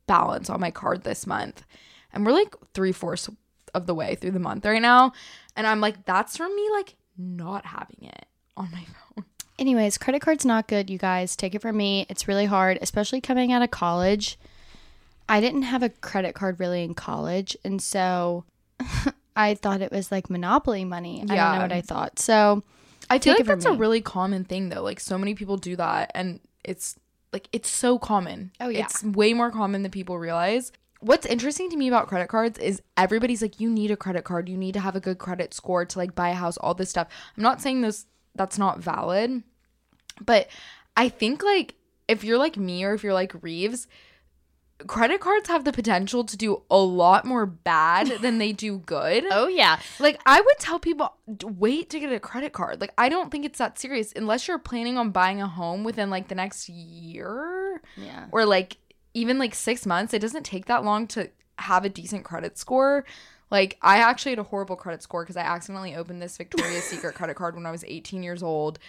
balance 0.07 0.49
on 0.49 0.59
my 0.61 0.71
card 0.71 1.03
this 1.03 1.27
month. 1.27 1.65
And 2.13 2.25
we're 2.25 2.31
like 2.31 2.55
three 2.73 2.91
fourths 2.91 3.29
of 3.73 3.87
the 3.87 3.95
way 3.95 4.15
through 4.15 4.31
the 4.31 4.39
month 4.39 4.65
right 4.65 4.81
now. 4.81 5.11
And 5.55 5.65
I'm 5.67 5.81
like, 5.81 6.05
that's 6.05 6.37
from 6.37 6.55
me 6.55 6.69
like 6.71 6.95
not 7.17 7.65
having 7.65 8.03
it 8.03 8.25
on 8.55 8.69
my 8.71 8.83
phone. 9.12 9.12
Anyways, 9.63 9.97
credit 9.97 10.21
card's 10.21 10.43
not 10.45 10.67
good, 10.67 10.89
you 10.89 10.97
guys. 10.97 11.37
Take 11.37 11.55
it 11.55 11.61
from 11.61 11.77
me. 11.77 12.05
It's 12.09 12.27
really 12.27 12.43
hard, 12.43 12.77
especially 12.81 13.21
coming 13.21 13.53
out 13.53 13.61
of 13.61 13.71
college. 13.71 14.37
I 15.29 15.39
didn't 15.39 15.61
have 15.61 15.81
a 15.81 15.87
credit 15.87 16.35
card 16.35 16.59
really 16.59 16.83
in 16.83 16.93
college, 16.93 17.55
and 17.63 17.81
so 17.81 18.43
I 19.37 19.53
thought 19.55 19.81
it 19.81 19.89
was 19.89 20.11
like 20.11 20.29
monopoly 20.29 20.83
money. 20.83 21.21
I 21.21 21.25
don't 21.27 21.35
Yeah. 21.37 21.55
know 21.55 21.61
what 21.61 21.71
I 21.71 21.79
thought. 21.79 22.19
So 22.19 22.61
I 23.09 23.19
feel 23.19 23.35
like 23.35 23.45
that's 23.45 23.63
a 23.63 23.71
really 23.71 24.01
common 24.01 24.43
thing 24.43 24.67
though. 24.67 24.83
Like 24.83 24.99
so 24.99 25.17
many 25.17 25.33
people 25.33 25.55
do 25.55 25.77
that 25.77 26.11
and 26.13 26.41
it's 26.65 26.97
like 27.31 27.47
it's 27.53 27.69
so 27.69 27.97
common. 27.97 28.51
Oh, 28.59 28.67
yeah. 28.67 28.81
It's 28.83 29.01
way 29.01 29.33
more 29.33 29.49
common 29.49 29.81
than 29.83 29.91
people 29.93 30.19
realize. 30.19 30.73
What's 30.99 31.25
interesting 31.25 31.69
to 31.69 31.77
me 31.77 31.87
about 31.87 32.09
credit 32.09 32.27
cards 32.27 32.59
is 32.59 32.81
everybody's 32.97 33.41
like 33.41 33.61
you 33.61 33.69
need 33.69 33.91
a 33.91 33.95
credit 33.95 34.25
card, 34.25 34.49
you 34.49 34.57
need 34.57 34.73
to 34.73 34.81
have 34.81 34.97
a 34.97 34.99
good 34.99 35.19
credit 35.19 35.53
score 35.53 35.85
to 35.85 35.97
like 35.97 36.15
buy 36.15 36.31
a 36.31 36.33
house, 36.33 36.57
all 36.57 36.73
this 36.73 36.89
stuff. 36.89 37.07
I'm 37.37 37.43
not 37.43 37.61
saying 37.61 37.79
those 37.79 38.07
that's 38.35 38.57
not 38.57 38.79
valid, 38.79 39.41
but 40.21 40.47
I 40.97 41.09
think 41.09 41.43
like 41.43 41.75
if 42.07 42.23
you're 42.23 42.37
like 42.37 42.57
me 42.57 42.83
or 42.83 42.93
if 42.93 43.03
you're 43.03 43.13
like 43.13 43.33
Rives, 43.41 43.87
credit 44.87 45.21
cards 45.21 45.47
have 45.47 45.63
the 45.63 45.71
potential 45.71 46.23
to 46.25 46.35
do 46.35 46.61
a 46.69 46.77
lot 46.77 47.25
more 47.25 47.45
bad 47.45 48.07
than 48.21 48.37
they 48.37 48.51
do 48.51 48.79
good. 48.79 49.23
Oh 49.31 49.47
yeah. 49.47 49.79
Like 49.99 50.19
I 50.25 50.41
would 50.41 50.59
tell 50.59 50.79
people 50.79 51.15
wait 51.43 51.89
to 51.91 51.99
get 51.99 52.11
a 52.11 52.19
credit 52.19 52.53
card. 52.53 52.81
Like 52.81 52.93
I 52.97 53.09
don't 53.09 53.31
think 53.31 53.45
it's 53.45 53.59
that 53.59 53.79
serious 53.79 54.11
unless 54.15 54.47
you're 54.47 54.59
planning 54.59 54.97
on 54.97 55.11
buying 55.11 55.41
a 55.41 55.47
home 55.47 55.83
within 55.83 56.09
like 56.09 56.27
the 56.27 56.35
next 56.35 56.67
year 56.69 57.81
Yeah. 57.95 58.25
or 58.31 58.45
like 58.45 58.77
even 59.13 59.37
like 59.39 59.55
6 59.55 59.85
months. 59.85 60.13
It 60.13 60.19
doesn't 60.19 60.43
take 60.43 60.65
that 60.65 60.83
long 60.83 61.07
to 61.07 61.29
have 61.59 61.85
a 61.85 61.89
decent 61.89 62.25
credit 62.25 62.57
score. 62.57 63.05
Like 63.51 63.77
I 63.81 63.97
actually 63.99 64.31
had 64.33 64.39
a 64.39 64.43
horrible 64.43 64.75
credit 64.75 65.01
score 65.03 65.23
cuz 65.25 65.37
I 65.37 65.41
accidentally 65.41 65.95
opened 65.95 66.21
this 66.21 66.35
Victoria's 66.37 66.83
Secret 66.83 67.13
credit 67.15 67.35
card 67.35 67.55
when 67.55 67.65
I 67.65 67.71
was 67.71 67.83
18 67.85 68.23
years 68.23 68.41
old. 68.43 68.79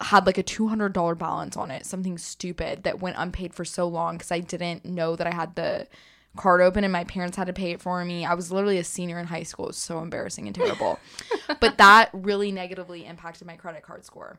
Had 0.00 0.26
like 0.26 0.38
a 0.38 0.42
$200 0.42 1.18
balance 1.18 1.56
on 1.56 1.70
it, 1.70 1.84
something 1.84 2.18
stupid 2.18 2.84
that 2.84 3.00
went 3.00 3.16
unpaid 3.18 3.52
for 3.52 3.64
so 3.64 3.88
long 3.88 4.18
cuz 4.18 4.30
I 4.30 4.40
didn't 4.40 4.84
know 4.84 5.16
that 5.16 5.26
I 5.26 5.34
had 5.34 5.54
the 5.56 5.88
card 6.36 6.60
open 6.60 6.84
and 6.84 6.92
my 6.92 7.04
parents 7.04 7.36
had 7.36 7.48
to 7.48 7.52
pay 7.52 7.72
it 7.72 7.80
for 7.80 8.04
me. 8.04 8.24
I 8.24 8.34
was 8.34 8.52
literally 8.52 8.78
a 8.78 8.84
senior 8.84 9.18
in 9.18 9.26
high 9.26 9.42
school. 9.42 9.66
It 9.66 9.68
was 9.68 9.76
so 9.76 10.00
embarrassing 10.00 10.46
and 10.46 10.54
terrible. 10.54 10.98
but 11.60 11.78
that 11.78 12.10
really 12.12 12.52
negatively 12.52 13.04
impacted 13.04 13.46
my 13.46 13.56
credit 13.56 13.82
card 13.82 14.04
score. 14.04 14.38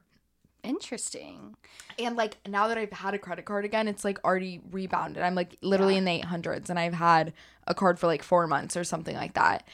Interesting. 0.64 1.56
And 1.98 2.16
like 2.16 2.38
now 2.48 2.68
that 2.68 2.78
I've 2.78 2.92
had 2.92 3.14
a 3.14 3.20
credit 3.20 3.46
card 3.46 3.66
again, 3.66 3.88
it's 3.88 4.04
like 4.04 4.24
already 4.26 4.62
rebounded. 4.72 5.24
I'm 5.24 5.36
like 5.36 5.58
literally 5.62 5.96
in 5.96 6.06
the 6.06 6.22
800s 6.22 6.70
and 6.70 6.80
I've 6.80 6.94
had 6.94 7.34
a 7.68 7.74
card 7.74 8.00
for 8.00 8.08
like 8.08 8.24
4 8.24 8.48
months 8.48 8.76
or 8.76 8.84
something 8.84 9.16
like 9.16 9.34
that. 9.34 9.66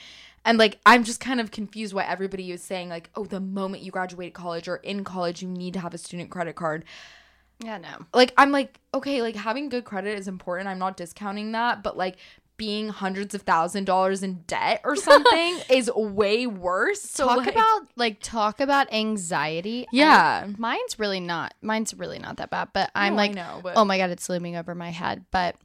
And 0.45 0.57
like 0.59 0.79
I'm 0.85 1.03
just 1.03 1.19
kind 1.19 1.41
of 1.41 1.51
confused 1.51 1.93
why 1.93 2.03
everybody 2.05 2.51
is 2.51 2.63
saying 2.63 2.89
like, 2.89 3.09
"Oh, 3.15 3.25
the 3.25 3.39
moment 3.39 3.83
you 3.83 3.91
graduate 3.91 4.33
college 4.33 4.67
or 4.67 4.77
in 4.77 5.03
college, 5.03 5.41
you 5.41 5.47
need 5.49 5.73
to 5.73 5.79
have 5.79 5.93
a 5.93 5.97
student 5.97 6.29
credit 6.29 6.55
card." 6.55 6.85
Yeah, 7.59 7.77
no. 7.77 8.05
like 8.13 8.33
I'm 8.37 8.51
like 8.51 8.79
okay, 8.93 9.21
like 9.21 9.35
having 9.35 9.69
good 9.69 9.85
credit 9.85 10.17
is 10.19 10.27
important. 10.27 10.69
I'm 10.69 10.79
not 10.79 10.97
discounting 10.97 11.51
that, 11.53 11.83
but 11.83 11.97
like 11.97 12.17
being 12.57 12.89
hundreds 12.89 13.35
of 13.35 13.41
thousand 13.41 13.85
dollars 13.85 14.23
in 14.23 14.43
debt 14.47 14.81
or 14.83 14.95
something 15.09 15.59
is 15.69 15.91
way 15.93 16.47
worse. 16.47 17.01
So 17.01 17.27
talk 17.27 17.37
like, 17.37 17.51
about 17.51 17.87
like 17.95 18.19
talk 18.21 18.59
about 18.59 18.93
anxiety. 18.93 19.85
I- 19.85 19.89
yeah. 19.91 20.47
mine's 20.57 20.99
really 20.99 21.19
not. 21.19 21.53
Mine's 21.61 21.93
really 21.93 22.19
not 22.19 22.37
that 22.37 22.49
bad, 22.49 22.69
but 22.73 22.91
I'm 22.93 23.13
No, 23.13 23.17
like 23.17 23.33
know, 23.33 23.61
but- 23.63 23.77
oh 23.77 23.85
my 23.85 23.97
god, 23.97 24.09
it's 24.09 24.29
looming 24.29 24.55
over 24.55 24.75
my 24.75 24.91
head. 24.91 25.25
But 25.31 25.55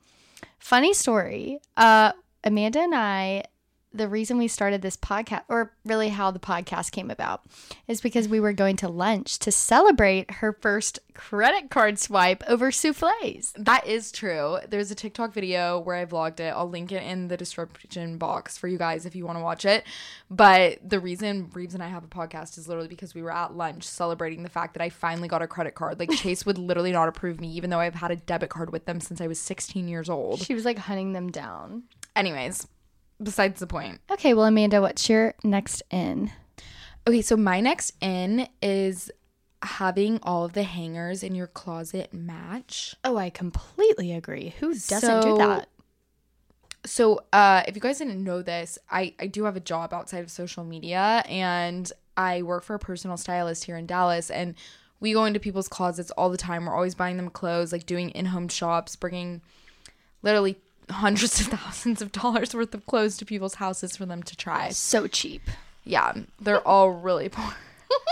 funny 0.59 0.95
story. 0.95 1.61
Uh 1.77 2.13
Amanda 2.43 2.81
and 2.81 2.95
I 2.95 3.45
the 3.93 4.09
reason 4.09 4.39
we 4.39 4.49
started 4.49 4.83
this 4.83 4.97
podcast, 4.97 5.43
or 5.49 5.73
really 5.85 6.11
how 6.11 6.31
the 6.31 6.39
podcast 6.39 6.93
came 6.93 7.11
about, 7.11 7.43
is 7.89 8.01
because 8.01 8.29
we 8.29 8.39
were 8.39 8.53
going 8.53 8.77
to 8.77 8.89
lunch 8.89 9.39
to 9.41 9.51
celebrate 9.51 10.31
her 10.31 10.53
first 10.53 11.01
credit 11.15 11.71
card 11.71 11.99
swipe 11.99 12.43
over 12.49 12.71
souffles. 12.71 13.53
That 13.57 13.87
is 13.87 14.13
true. 14.13 14.59
There's 14.69 14.91
a 14.91 14.95
TikTok 14.95 15.33
video 15.33 15.81
where 15.81 15.97
I 15.97 16.05
vlogged 16.05 16.41
it. 16.41 16.55
I'll 16.55 16.69
link 16.69 16.93
it 16.93 17.03
in 17.03 17.29
the 17.29 17.37
description 17.37 18.17
box 18.17 18.57
for 18.57 18.69
you 18.69 18.79
guys 18.79 19.07
if 19.07 19.17
you 19.17 19.27
want 19.27 19.39
to 19.39 19.43
watch 19.43 19.65
it. 19.65 19.85
But 20.31 20.79
the 20.89 21.01
reason 21.01 21.51
Rives 21.53 21.75
and 21.75 21.83
I 21.83 21.89
have 21.89 22.05
a 22.05 22.09
podcast 22.09 22.59
is 22.59 22.69
literally 22.69 22.89
because 22.89 23.15
we 23.15 23.23
were 23.23 23.33
at 23.33 23.57
lunch 23.57 23.85
celebrating 23.85 24.45
the 24.45 24.49
fact 24.49 24.75
that 24.75 24.83
I 24.83 24.89
finally 24.89 25.29
got 25.29 25.43
a 25.43 25.49
credit 25.49 25.75
card. 25.75 25.99
Like 25.99 26.11
Chase 26.17 26.47
would 26.47 26.59
literally 26.59 26.93
not 26.93 27.09
approve 27.09 27.41
me, 27.41 27.49
even 27.53 27.71
though 27.71 27.81
I've 27.81 27.97
had 27.97 28.13
a 28.13 28.17
debit 28.17 28.51
card 28.51 28.73
with 28.73 28.87
them 28.87 29.01
since 29.01 29.21
I 29.21 29.27
was 29.27 29.41
16 29.41 29.89
years 29.89 30.09
old. 30.09 30.41
She 30.41 30.55
was 30.55 30.65
like 30.65 30.79
hunting 30.79 31.13
them 31.13 31.31
down. 31.31 31.85
Anyways, 32.15 32.67
besides 33.23 33.61
the 33.61 33.67
point. 33.67 34.01
Okay, 34.11 34.35
well, 34.35 34.47
Amanda, 34.47 34.81
what's 34.81 35.09
your 35.09 35.35
next 35.45 35.83
in? 35.91 36.31
Okay, 37.07 37.23
so 37.23 37.37
my 37.37 37.61
next 37.61 37.95
in 38.01 38.49
is 38.63 39.11
having 39.63 40.19
all 40.23 40.45
of 40.45 40.53
the 40.55 40.63
hangers 40.63 41.23
in 41.23 41.35
your 41.35 41.47
closet 41.47 42.13
match. 42.15 42.95
Oh, 43.05 43.17
I 43.17 43.31
completely 43.31 44.13
agree. 44.13 44.55
Who 44.61 44.69
doesn't 44.69 45.01
So- 45.01 45.23
do 45.23 45.37
that? 45.39 45.69
So, 46.87 47.21
uh, 47.31 47.63
if 47.69 47.75
you 47.75 47.81
guys 47.83 47.99
didn't 47.99 48.25
know 48.25 48.41
this, 48.41 48.79
I, 48.91 49.15
I 49.21 49.27
do 49.27 49.45
have 49.45 49.55
a 49.55 49.61
job 49.61 49.93
outside 49.93 50.21
of 50.21 50.31
social 50.31 50.65
media 50.65 51.23
and 51.29 51.93
I 52.17 52.41
work 52.41 52.63
for 52.65 52.75
a 52.75 52.79
personal 52.79 53.19
stylist 53.19 53.65
here 53.65 53.77
in 53.77 53.85
Dallas. 53.87 54.31
And 54.31 54.55
we 54.99 55.13
go 55.13 55.27
into 55.27 55.39
people's 55.41 55.69
closets 55.69 56.11
all 56.13 56.31
the 56.31 56.39
time. 56.39 56.65
We're 56.65 56.75
always 56.75 56.95
buying 56.95 57.19
them 57.19 57.29
clothes, 57.29 57.71
like 57.71 57.85
doing 57.85 58.09
in 58.11 58.27
home 58.27 58.49
shops, 58.49 58.97
bringing 58.97 59.43
literally 60.23 60.57
hundreds 60.91 61.41
of 61.41 61.47
thousands 61.59 62.03
of 62.03 62.13
dollars 62.13 62.55
worth 62.55 62.75
of 62.75 62.87
clothes 62.87 63.17
to 63.19 63.25
people's 63.25 63.55
houses 63.57 63.97
for 63.97 64.07
them 64.07 64.23
to 64.25 64.37
try. 64.37 64.71
So 64.71 65.07
cheap. 65.07 65.43
Yeah, 65.85 66.13
they're 66.41 66.67
all 66.67 66.91
really 66.91 67.29
poor. 67.29 67.55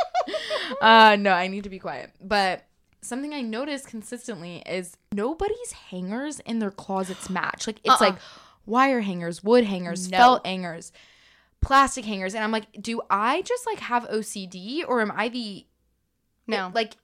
uh, 0.81 1.17
no, 1.19 1.33
I 1.33 1.49
need 1.49 1.65
to 1.65 1.71
be 1.71 1.79
quiet. 1.79 2.11
But 2.23 2.65
something 3.03 3.33
I 3.33 3.41
notice 3.43 3.85
consistently 3.87 4.63
is 4.67 4.97
nobody's 5.13 5.73
hangers 5.91 6.41
in 6.41 6.59
their 6.59 6.71
closets 6.71 7.31
match. 7.31 7.67
Like 7.67 7.79
it's 7.85 8.01
Uh-uh. 8.01 8.11
like 8.11 8.19
wire 8.67 9.01
hangers, 9.01 9.43
wood 9.43 9.65
hangers, 9.65 10.11
No. 10.11 10.17
felt 10.19 10.47
hangers, 10.47 10.93
plastic 11.61 12.05
hangers, 12.05 12.35
and 12.35 12.43
I'm 12.45 12.53
like, 12.53 12.67
do 12.81 13.01
I 13.11 13.43
just 13.43 13.67
like 13.67 13.81
have 13.81 14.05
OCD 14.09 14.83
or 14.87 15.01
am 15.01 15.13
I 15.15 15.29
the 15.29 15.67
No. 16.47 16.71
like 16.75 16.97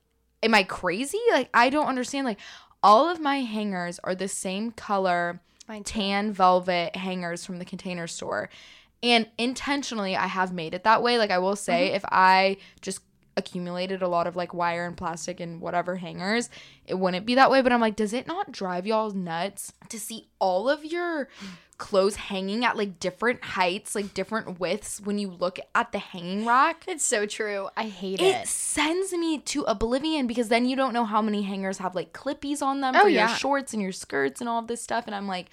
am 0.42 0.54
I 0.54 0.62
crazy? 0.64 1.20
Like 1.32 1.48
I 1.54 1.70
don't 1.70 1.86
understand. 1.86 2.26
Like 2.26 2.38
all 2.82 3.08
of 3.08 3.20
my 3.20 3.40
hangers 3.40 3.98
are 4.04 4.14
the 4.14 4.28
same 4.28 4.70
color. 4.72 5.40
Tan 5.84 6.32
velvet 6.32 6.96
hangers 6.96 7.44
from 7.44 7.58
the 7.58 7.64
container 7.64 8.06
store. 8.06 8.50
And 9.02 9.28
intentionally, 9.36 10.16
I 10.16 10.26
have 10.28 10.52
made 10.52 10.72
it 10.74 10.84
that 10.84 11.02
way. 11.02 11.18
Like, 11.18 11.30
I 11.30 11.38
will 11.38 11.56
say, 11.56 11.88
Mm-hmm. 11.88 11.96
if 11.96 12.04
I 12.10 12.56
just 12.80 13.00
accumulated 13.36 14.00
a 14.00 14.06
lot 14.08 14.26
of 14.28 14.36
like 14.36 14.54
wire 14.54 14.86
and 14.86 14.96
plastic 14.96 15.40
and 15.40 15.60
whatever 15.60 15.96
hangers, 15.96 16.48
it 16.86 16.94
wouldn't 16.94 17.26
be 17.26 17.34
that 17.34 17.50
way. 17.50 17.60
But 17.62 17.72
I'm 17.72 17.80
like, 17.80 17.96
does 17.96 18.12
it 18.12 18.26
not 18.26 18.52
drive 18.52 18.86
y'all 18.86 19.10
nuts 19.10 19.72
to 19.88 19.98
see 19.98 20.28
all 20.38 20.70
of 20.70 20.84
your 20.84 21.28
clothes 21.84 22.16
hanging 22.16 22.64
at 22.64 22.78
like 22.78 22.98
different 22.98 23.44
heights, 23.44 23.94
like 23.94 24.14
different 24.14 24.58
widths 24.58 25.02
when 25.02 25.18
you 25.18 25.28
look 25.30 25.58
at 25.74 25.92
the 25.92 25.98
hanging 25.98 26.46
rack? 26.46 26.84
It's 26.88 27.04
so 27.04 27.26
true. 27.26 27.68
I 27.76 27.84
hate 27.84 28.20
It 28.20 28.36
it. 28.42 28.48
sends 28.48 29.12
me 29.12 29.38
to 29.38 29.62
oblivion 29.64 30.26
because 30.26 30.48
then 30.48 30.64
you 30.64 30.76
don't 30.76 30.94
know 30.94 31.04
how 31.04 31.20
many 31.20 31.42
hangers 31.42 31.76
have 31.78 31.94
like 31.94 32.14
clippies 32.14 32.62
on 32.62 32.80
them 32.80 32.94
Oh, 32.96 33.02
for 33.02 33.08
yeah. 33.08 33.28
your 33.28 33.36
shorts 33.36 33.74
and 33.74 33.82
your 33.82 33.92
skirts 33.92 34.40
and 34.40 34.48
all 34.48 34.58
of 34.60 34.66
this 34.66 34.80
stuff. 34.82 35.04
And 35.06 35.14
I'm 35.14 35.28
like, 35.28 35.50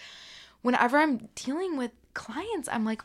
whenever 0.62 0.98
I'm 1.00 1.28
dealing 1.36 1.76
with 1.76 1.92
clients, 2.14 2.70
I'm 2.72 2.86
like, 2.86 3.02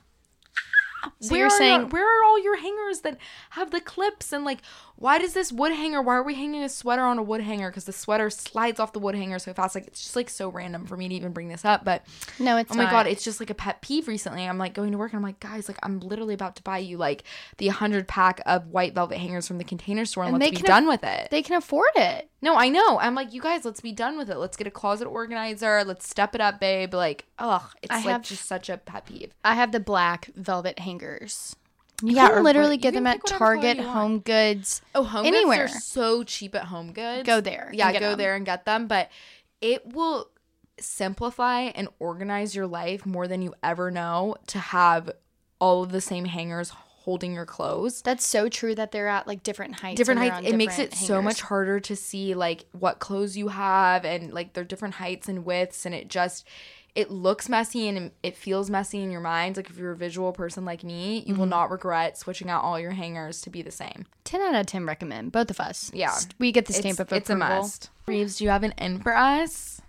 "Ah, 1.05 1.13
So 1.21 1.31
where 1.33 1.41
you're 1.41 1.51
saying- 1.51 1.81
your- 1.81 1.89
where 1.89 2.07
are 2.21 2.25
all 2.25 2.39
your 2.39 2.57
hangers 2.59 3.01
that 3.01 3.19
have 3.51 3.71
the 3.73 3.81
clips 3.81 4.33
and 4.33 4.45
like 4.45 4.61
why 4.97 5.19
does 5.19 5.35
this 5.35 5.53
wood 5.53 5.73
hanger 5.73 6.01
why 6.01 6.15
are 6.17 6.23
we 6.23 6.35
hanging 6.35 6.63
a 6.63 6.69
sweater 6.69 7.03
on 7.03 7.19
a 7.19 7.23
wood 7.23 7.43
hanger? 7.43 7.69
Because 7.71 7.85
the 7.85 7.93
sweater 7.93 8.31
slides 8.31 8.81
off 8.81 8.93
the 8.93 8.99
wood 8.99 9.15
hanger 9.15 9.39
so 9.39 9.53
fast. 9.53 9.75
Like 9.75 9.87
it's 9.87 10.03
just 10.03 10.17
like 10.17 10.31
so 10.31 10.49
random 10.49 10.87
for 10.87 10.97
me 10.97 11.09
to 11.09 11.15
even 11.15 11.33
bring 11.33 11.49
this 11.49 11.65
up 11.65 11.85
but 11.85 12.05
No, 12.39 12.57
it's 12.57 12.73
oh 12.73 12.77
my 12.77 12.85
not. 12.85 12.91
god 12.93 13.07
it's 13.07 13.23
just 13.25 13.39
like 13.41 13.51
a 13.51 13.55
pet 13.55 13.83
peeve 13.83 14.09
recently. 14.09 14.45
I'm 14.47 14.59
like 14.59 14.75
going 14.75 14.93
to 14.93 14.99
work 14.99 15.13
and 15.13 15.19
i'm 15.19 15.23
like 15.23 15.39
guys 15.41 15.69
like 15.69 15.79
i'm 15.83 16.01
literally 16.01 16.35
about 16.35 16.57
to 16.57 16.63
buy 16.63 16.79
you 16.79 16.97
like 16.97 17.25
the 17.59 17.67
100 17.67 18.09
pack 18.09 18.41
of 18.47 18.69
white 18.69 18.95
velvet 18.95 19.19
hangers 19.19 19.47
from 19.47 19.59
the 19.59 19.65
container 19.65 20.05
store 20.05 20.25
and, 20.25 20.35
And 20.35 20.43
let's 20.43 20.61
be 20.61 20.67
done 20.67 20.89
with 20.89 21.05
it. 21.05 21.29
They 21.31 21.43
can 21.43 21.57
afford 21.57 21.91
it. 21.97 22.31
no 22.41 22.55
i 22.57 22.69
know. 22.69 22.99
I'm 22.99 23.15
like 23.15 23.33
you 23.35 23.41
guys 23.43 23.65
let's 23.65 23.81
be 23.81 23.93
done 23.93 24.17
with 24.17 24.31
it. 24.31 24.37
Let's 24.39 24.57
get 24.57 24.67
a 24.67 24.71
closet 24.71 25.07
organizer. 25.07 25.85
Let's 25.85 26.09
step 26.09 26.35
it 26.35 26.41
up 26.41 26.59
babe. 26.61 26.95
Like 26.95 27.27
ugh 27.39 27.63
it's 27.83 27.93
I 27.93 27.97
like 27.97 28.05
have- 28.07 28.23
just 28.23 28.47
such 28.47 28.69
a 28.71 28.79
pet 28.79 29.05
peeve. 29.07 29.33
I 29.45 29.55
have 29.55 29.73
the 29.73 29.81
black 29.81 30.31
velvet 30.35 30.79
hangers. 30.79 31.55
You 32.03 32.17
Yeah, 32.17 32.29
can 32.29 32.45
literally 32.45 32.77
get 32.77 32.95
them 32.95 33.07
at 33.07 33.17
pick 33.17 33.25
whatever 33.25 33.39
color 33.57 33.63
Target. 33.75 33.85
Home 33.87 34.19
Goods. 34.21 34.83
Oh, 34.95 35.03
home 35.05 35.27
Anywhere. 35.27 35.67
goods 35.67 35.77
are 35.77 35.81
so 35.81 36.23
cheap 36.25 36.55
at 36.55 36.65
home 36.65 36.93
goods. 36.93 37.27
Go 37.27 37.41
there 37.41 37.71
Yeah, 37.73 37.93
go 37.93 38.01
go 38.01 38.11
'em. 38.13 38.19
there 38.19 38.35
and 38.37 38.45
get 38.45 38.65
them. 38.67 38.87
But 38.87 39.11
it 39.61 39.87
will 39.95 40.31
simplify 40.79 41.61
and 41.75 41.89
organize 41.99 42.55
your 42.55 42.67
life 42.67 43.07
more 43.07 43.27
than 43.27 43.41
you 43.43 43.55
ever 43.63 43.91
know 43.91 44.37
to 44.49 44.59
have 44.59 45.11
all 45.59 45.83
of 45.83 45.91
the 45.91 46.03
same 46.03 46.27
hangers 46.27 46.71
holding 46.71 47.33
your 47.33 47.47
clothes. 47.47 48.03
That's 48.03 48.27
so 48.27 48.49
true 48.49 48.75
that 48.75 48.93
they're 48.93 49.09
at 49.09 49.27
like 49.27 49.43
different 49.43 49.81
heights. 49.81 49.97
Different 49.97 50.21
heights. 50.21 50.47
It 50.47 50.57
makes 50.57 50.79
it 50.79 50.91
different 50.91 51.07
so 51.09 51.23
much 51.23 51.41
harder 51.43 51.81
to 51.81 51.97
see 51.97 52.35
like 52.35 52.67
what 52.73 52.99
clothes 52.99 53.37
you 53.39 53.49
have 53.49 54.05
and 54.05 54.35
like 54.35 54.53
they're 54.53 54.65
different 54.65 54.95
heights 54.97 55.29
and 55.29 55.45
widths 55.47 55.87
and 55.87 55.95
it 55.95 56.09
just 56.09 56.47
it 56.97 57.11
looks 57.11 57.49
messy 57.49 57.87
and 57.89 58.11
it 58.23 58.35
feels 58.35 58.71
messy 58.71 59.03
in 59.03 59.11
your 59.11 59.21
mind. 59.21 59.57
Like 59.57 59.69
if 59.71 59.77
you're 59.77 59.93
a 59.93 59.97
visual 59.97 60.33
person 60.33 60.65
like 60.65 60.83
me, 60.83 61.19
you 61.19 61.35
Mm-hmm. 61.35 61.41
will 61.41 61.47
not 61.47 61.71
regret 61.71 62.17
switching 62.17 62.49
out 62.49 62.65
all 62.65 62.81
your 62.81 62.93
hangers 62.93 63.43
to 63.43 63.51
be 63.51 63.61
the 63.61 63.71
same. 63.71 64.07
10 64.25 64.41
out 64.41 64.55
of 64.55 64.67
10 64.67 64.87
recommend. 64.87 65.31
Both 65.31 65.51
of 65.51 65.61
us. 65.61 65.91
Yeah. 65.93 66.17
We 66.39 66.51
get 66.53 66.65
the 66.65 66.73
stamp 66.73 66.99
it's, 66.99 67.01
of 67.01 67.13
it's 67.13 67.29
a 67.31 67.37
must. 67.37 67.91
Rives, 68.09 68.39
do 68.39 68.45
you 68.45 68.51
have 68.51 68.63
an 68.65 68.73
in 68.79 69.01
for 69.01 69.15
us? 69.15 69.81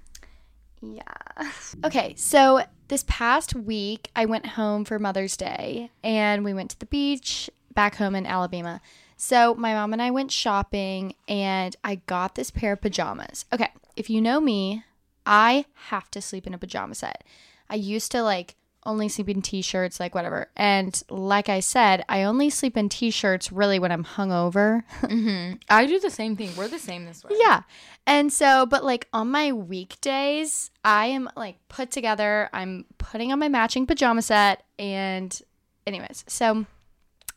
Yeah. 0.82 1.02
Okay, 1.86 2.16
so 2.18 2.64
this 2.88 3.06
past 3.08 3.54
week 3.54 4.10
I 4.16 4.26
went 4.26 4.46
home 4.46 4.84
for 4.84 4.98
Mother's 4.98 5.38
Day 5.38 5.92
and 6.04 6.44
we 6.44 6.54
went 6.54 6.72
to 6.72 6.80
the 6.80 6.88
beach 6.88 7.50
back 7.76 7.96
home 7.96 8.16
in 8.16 8.26
Alabama. 8.26 8.82
So 9.16 9.54
my 9.54 9.74
mom 9.74 9.94
and 9.94 10.02
I 10.02 10.10
went 10.12 10.32
shopping 10.32 11.14
and 11.28 11.76
I 11.84 11.96
got 12.08 12.34
this 12.36 12.50
pair 12.50 12.74
of 12.74 12.82
pajamas. 12.82 13.46
Okay, 13.54 13.70
if 13.96 14.10
you 14.10 14.20
know 14.22 14.40
me, 14.42 14.84
I 15.28 15.66
have 15.90 16.10
to 16.12 16.22
sleep 16.22 16.48
in 16.48 16.54
a 16.54 16.58
pajama 16.58 16.96
set. 16.96 17.24
I 17.70 17.76
used 17.76 18.12
to 18.14 18.24
like 18.24 18.56
only 18.86 19.10
sleep 19.10 19.28
in 19.28 19.42
t-shirts, 19.42 20.00
like 20.00 20.16
whatever. 20.16 20.50
And 20.56 21.04
like 21.10 21.50
I 21.50 21.60
said, 21.60 22.06
I 22.08 22.24
only 22.24 22.50
sleep 22.50 22.78
in 22.78 22.88
t-shirts 22.88 23.52
really 23.52 23.78
when 23.78 23.92
I'm 23.92 24.06
hungover. 24.06 24.84
Mm-hmm. 25.08 25.56
I 25.70 25.86
do 25.86 26.00
the 26.00 26.10
same 26.10 26.36
thing. 26.36 26.52
We're 26.56 26.68
the 26.68 26.80
same 26.80 27.06
this 27.06 27.24
way. 27.24 27.36
Yeah. 27.40 27.64
And 28.06 28.32
so, 28.32 28.66
but 28.66 28.84
like 28.84 29.08
on 29.12 29.30
my 29.30 29.52
weekdays, 29.52 30.70
I 30.84 31.08
am 31.08 31.30
like 31.36 31.58
put 31.70 31.92
together. 31.92 32.50
I'm 32.54 32.86
putting 32.98 33.32
on 33.32 33.40
my 33.40 33.50
matching 33.50 33.86
pajama 33.86 34.22
set. 34.22 34.64
And, 34.78 35.40
anyways, 35.86 36.24
so 36.28 36.66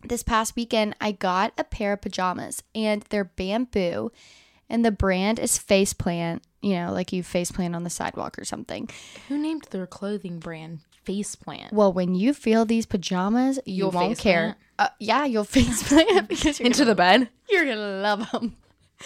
this 0.02 0.22
past 0.22 0.56
weekend, 0.56 0.96
I 1.00 1.12
got 1.12 1.52
a 1.58 1.64
pair 1.64 1.94
of 1.94 2.02
pajamas 2.02 2.62
and 2.74 3.02
they're 3.08 3.24
bamboo. 3.24 4.12
And 4.70 4.84
the 4.84 4.90
brand 4.92 5.38
is 5.38 5.58
Faceplant, 5.58 6.40
you 6.62 6.74
know, 6.74 6.92
like 6.92 7.12
you 7.12 7.22
faceplant 7.22 7.74
on 7.74 7.82
the 7.84 7.90
sidewalk 7.90 8.38
or 8.38 8.44
something. 8.44 8.88
Who 9.28 9.36
named 9.36 9.64
their 9.70 9.86
clothing 9.86 10.38
brand 10.38 10.78
Faceplant? 11.06 11.72
Well, 11.72 11.92
when 11.92 12.14
you 12.14 12.32
feel 12.32 12.64
these 12.64 12.86
pajamas, 12.86 13.58
you 13.66 13.74
You'll 13.86 13.90
won't 13.90 14.18
care. 14.18 14.56
Uh, 14.78 14.88
yeah, 15.00 15.24
you'll 15.24 15.44
faceplant 15.56 16.28
because 16.28 16.60
you're 16.60 16.66
Into 16.66 16.78
gonna, 16.80 16.90
the 16.90 16.94
bed? 16.94 17.28
you're 17.50 17.64
gonna 17.64 18.00
love 18.00 18.30
them. 18.30 18.56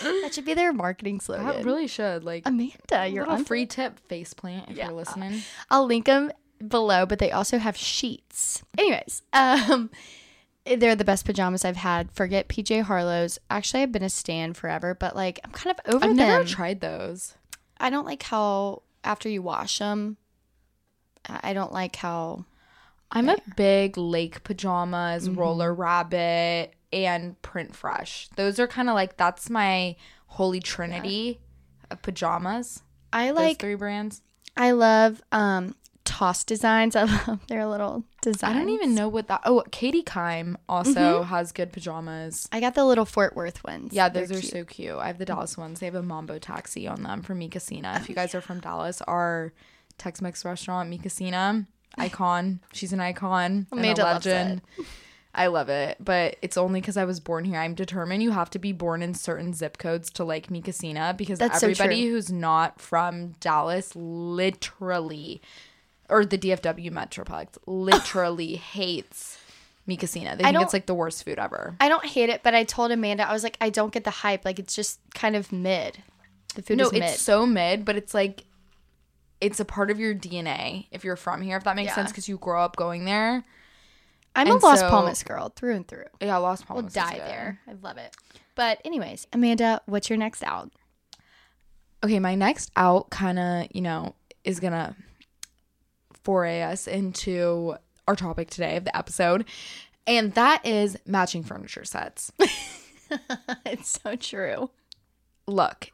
that 0.02 0.34
should 0.34 0.44
be 0.44 0.54
their 0.54 0.72
marketing 0.72 1.20
slogan. 1.22 1.46
That 1.46 1.64
really 1.64 1.86
should. 1.86 2.24
Like, 2.24 2.42
Amanda, 2.46 3.08
you're 3.08 3.26
on 3.26 3.44
free 3.44 3.64
tip 3.66 4.00
Faceplant 4.08 4.70
if 4.70 4.76
Yeah. 4.76 4.86
you're 4.88 4.94
listening. 4.96 5.42
I'll 5.70 5.86
link 5.86 6.04
them 6.06 6.30
below, 6.66 7.06
but 7.06 7.18
they 7.20 7.30
also 7.32 7.58
have 7.58 7.76
sheets. 7.76 8.62
Anyways, 8.76 9.22
um, 9.32 9.90
they're 10.66 10.96
the 10.96 11.04
best 11.04 11.24
pajamas 11.24 11.64
I've 11.64 11.76
had. 11.76 12.10
Forget 12.12 12.48
PJ 12.48 12.82
Harlow's. 12.82 13.38
Actually, 13.50 13.82
I've 13.82 13.92
been 13.92 14.02
a 14.02 14.08
stan 14.10 14.54
forever, 14.54 14.94
but 14.94 15.14
like 15.14 15.40
I'm 15.44 15.50
kind 15.50 15.76
of 15.78 15.94
over 15.94 16.00
them. 16.00 16.10
I've 16.10 16.16
them. 16.16 16.28
never 16.28 16.44
tried 16.44 16.80
those. 16.80 17.34
I 17.78 17.90
don't 17.90 18.06
like 18.06 18.22
how 18.22 18.82
after 19.02 19.28
you 19.28 19.42
wash 19.42 19.78
them. 19.78 20.16
I 21.28 21.52
don't 21.52 21.72
like 21.72 21.96
how. 21.96 22.44
I'm 23.10 23.28
a 23.28 23.36
big 23.56 23.96
lake 23.96 24.42
pajamas, 24.44 25.28
Mm-hmm. 25.28 25.38
roller 25.38 25.72
rabbit, 25.74 26.74
and 26.92 27.40
Printfresh. 27.42 28.28
Those 28.36 28.58
are 28.58 28.66
kind 28.66 28.88
of 28.88 28.94
like 28.94 29.16
that's 29.16 29.48
my 29.50 29.96
holy 30.26 30.60
trinity 30.60 31.40
of 31.90 32.02
pajamas. 32.02 32.82
I 33.12 33.30
like. 33.30 33.60
three 33.60 33.74
brands. 33.76 34.22
I 34.56 34.72
love 34.72 35.22
um 35.32 35.74
toss 36.04 36.44
designs. 36.44 36.96
I 36.96 37.04
love 37.04 37.40
their 37.48 37.66
little 37.66 38.04
I 38.42 38.52
don't 38.52 38.70
even 38.70 38.94
know 38.94 39.08
what 39.08 39.28
that. 39.28 39.42
Oh, 39.44 39.62
Katie 39.70 40.02
Kime 40.02 40.56
also 40.68 40.92
mm-hmm. 41.20 41.28
has 41.28 41.52
good 41.52 41.72
pajamas. 41.72 42.48
I 42.52 42.60
got 42.60 42.74
the 42.74 42.84
little 42.84 43.04
Fort 43.04 43.36
Worth 43.36 43.62
ones. 43.64 43.92
Yeah, 43.92 44.08
They're 44.08 44.26
those 44.26 44.38
are 44.38 44.40
cute. 44.40 44.52
so 44.52 44.64
cute. 44.64 44.96
I 44.96 45.06
have 45.08 45.18
the 45.18 45.24
Dallas 45.24 45.56
ones. 45.56 45.80
They 45.80 45.86
have 45.86 45.94
a 45.94 46.02
Mambo 46.02 46.38
taxi 46.38 46.86
on 46.86 47.02
them 47.02 47.22
from 47.22 47.38
Mi 47.38 47.48
Cocina. 47.48 47.96
If 47.96 48.08
you 48.08 48.14
guys 48.14 48.34
are 48.34 48.40
from 48.40 48.60
Dallas, 48.60 49.02
our 49.02 49.52
Tex-Mex 49.98 50.44
restaurant 50.44 50.90
Mi 50.90 50.98
Cocina. 50.98 51.66
icon. 51.98 52.60
She's 52.72 52.92
an 52.92 53.00
icon. 53.00 53.66
and 53.70 53.98
a 53.98 54.02
legend. 54.02 54.62
I 55.36 55.48
love 55.48 55.68
it, 55.68 55.96
but 55.98 56.36
it's 56.42 56.56
only 56.56 56.80
because 56.80 56.96
I 56.96 57.04
was 57.04 57.18
born 57.18 57.44
here. 57.44 57.58
I'm 57.58 57.74
determined 57.74 58.22
you 58.22 58.30
have 58.30 58.50
to 58.50 58.58
be 58.60 58.70
born 58.70 59.02
in 59.02 59.14
certain 59.14 59.52
zip 59.52 59.78
codes 59.78 60.10
to 60.10 60.24
like 60.24 60.48
Mi 60.48 60.62
Cocina 60.62 61.12
because 61.16 61.40
That's 61.40 61.60
everybody 61.60 62.02
true. 62.02 62.12
who's 62.12 62.30
not 62.30 62.80
from 62.80 63.32
Dallas 63.40 63.96
literally, 63.96 65.42
or 66.08 66.24
the 66.24 66.38
DFW 66.38 66.90
Metroplex, 66.90 67.56
literally 67.66 68.56
hates 68.74 69.38
Mi 69.86 69.96
Cocina. 69.96 70.36
They 70.36 70.44
think 70.44 70.60
it's 70.60 70.72
like 70.72 70.86
the 70.86 70.94
worst 70.94 71.24
food 71.24 71.38
ever. 71.38 71.76
I 71.80 71.88
don't 71.88 72.04
hate 72.06 72.28
it, 72.30 72.42
but 72.42 72.54
I 72.54 72.64
told 72.64 72.90
Amanda 72.90 73.28
I 73.28 73.32
was 73.32 73.42
like, 73.42 73.56
I 73.60 73.70
don't 73.70 73.92
get 73.92 74.04
the 74.04 74.10
hype. 74.10 74.44
Like 74.44 74.58
it's 74.58 74.74
just 74.74 74.98
kind 75.14 75.36
of 75.36 75.52
mid. 75.52 75.98
The 76.54 76.62
food 76.62 76.78
No, 76.78 76.84
is 76.86 76.92
it's 76.92 77.00
mid. 77.00 77.10
so 77.18 77.46
mid, 77.46 77.84
but 77.84 77.96
it's 77.96 78.14
like 78.14 78.44
it's 79.40 79.60
a 79.60 79.64
part 79.64 79.90
of 79.90 79.98
your 80.00 80.14
DNA 80.14 80.86
if 80.90 81.04
you're 81.04 81.16
from 81.16 81.42
here, 81.42 81.56
if 81.56 81.64
that 81.64 81.76
makes 81.76 81.88
Yeah. 81.88 81.94
sense, 81.96 82.10
because 82.10 82.28
you 82.28 82.38
grow 82.38 82.62
up 82.62 82.76
going 82.76 83.04
there. 83.04 83.44
I'm 84.36 84.48
a 84.48 84.52
and 84.54 84.62
Las 84.62 84.80
so- 84.80 84.88
Palmas 84.88 85.22
girl 85.22 85.52
through 85.54 85.74
and 85.76 85.86
through. 85.86 86.06
Yeah, 86.20 86.36
Las 86.38 86.62
Palmas. 86.62 86.94
We'll 86.94 87.04
die 87.04 87.18
there. 87.18 87.60
I 87.68 87.72
love 87.82 87.98
it. 87.98 88.14
But 88.54 88.80
anyways, 88.84 89.26
Amanda, 89.32 89.80
what's 89.86 90.08
your 90.08 90.16
next 90.16 90.42
out? 90.44 90.70
Okay, 92.02 92.18
my 92.20 92.34
next 92.34 92.70
out 92.76 93.10
kind 93.10 93.38
of, 93.38 93.66
you 93.72 93.80
know, 93.80 94.14
is 94.44 94.60
gonna 94.60 94.94
foray 96.24 96.62
us 96.62 96.86
into 96.86 97.76
our 98.08 98.16
topic 98.16 98.50
today 98.50 98.76
of 98.76 98.84
the 98.84 98.96
episode. 98.96 99.44
And 100.06 100.34
that 100.34 100.66
is 100.66 100.98
matching 101.06 101.42
furniture 101.42 101.84
sets. 101.84 102.32
it's 103.64 104.00
so 104.02 104.16
true. 104.16 104.70
Look, 105.46 105.90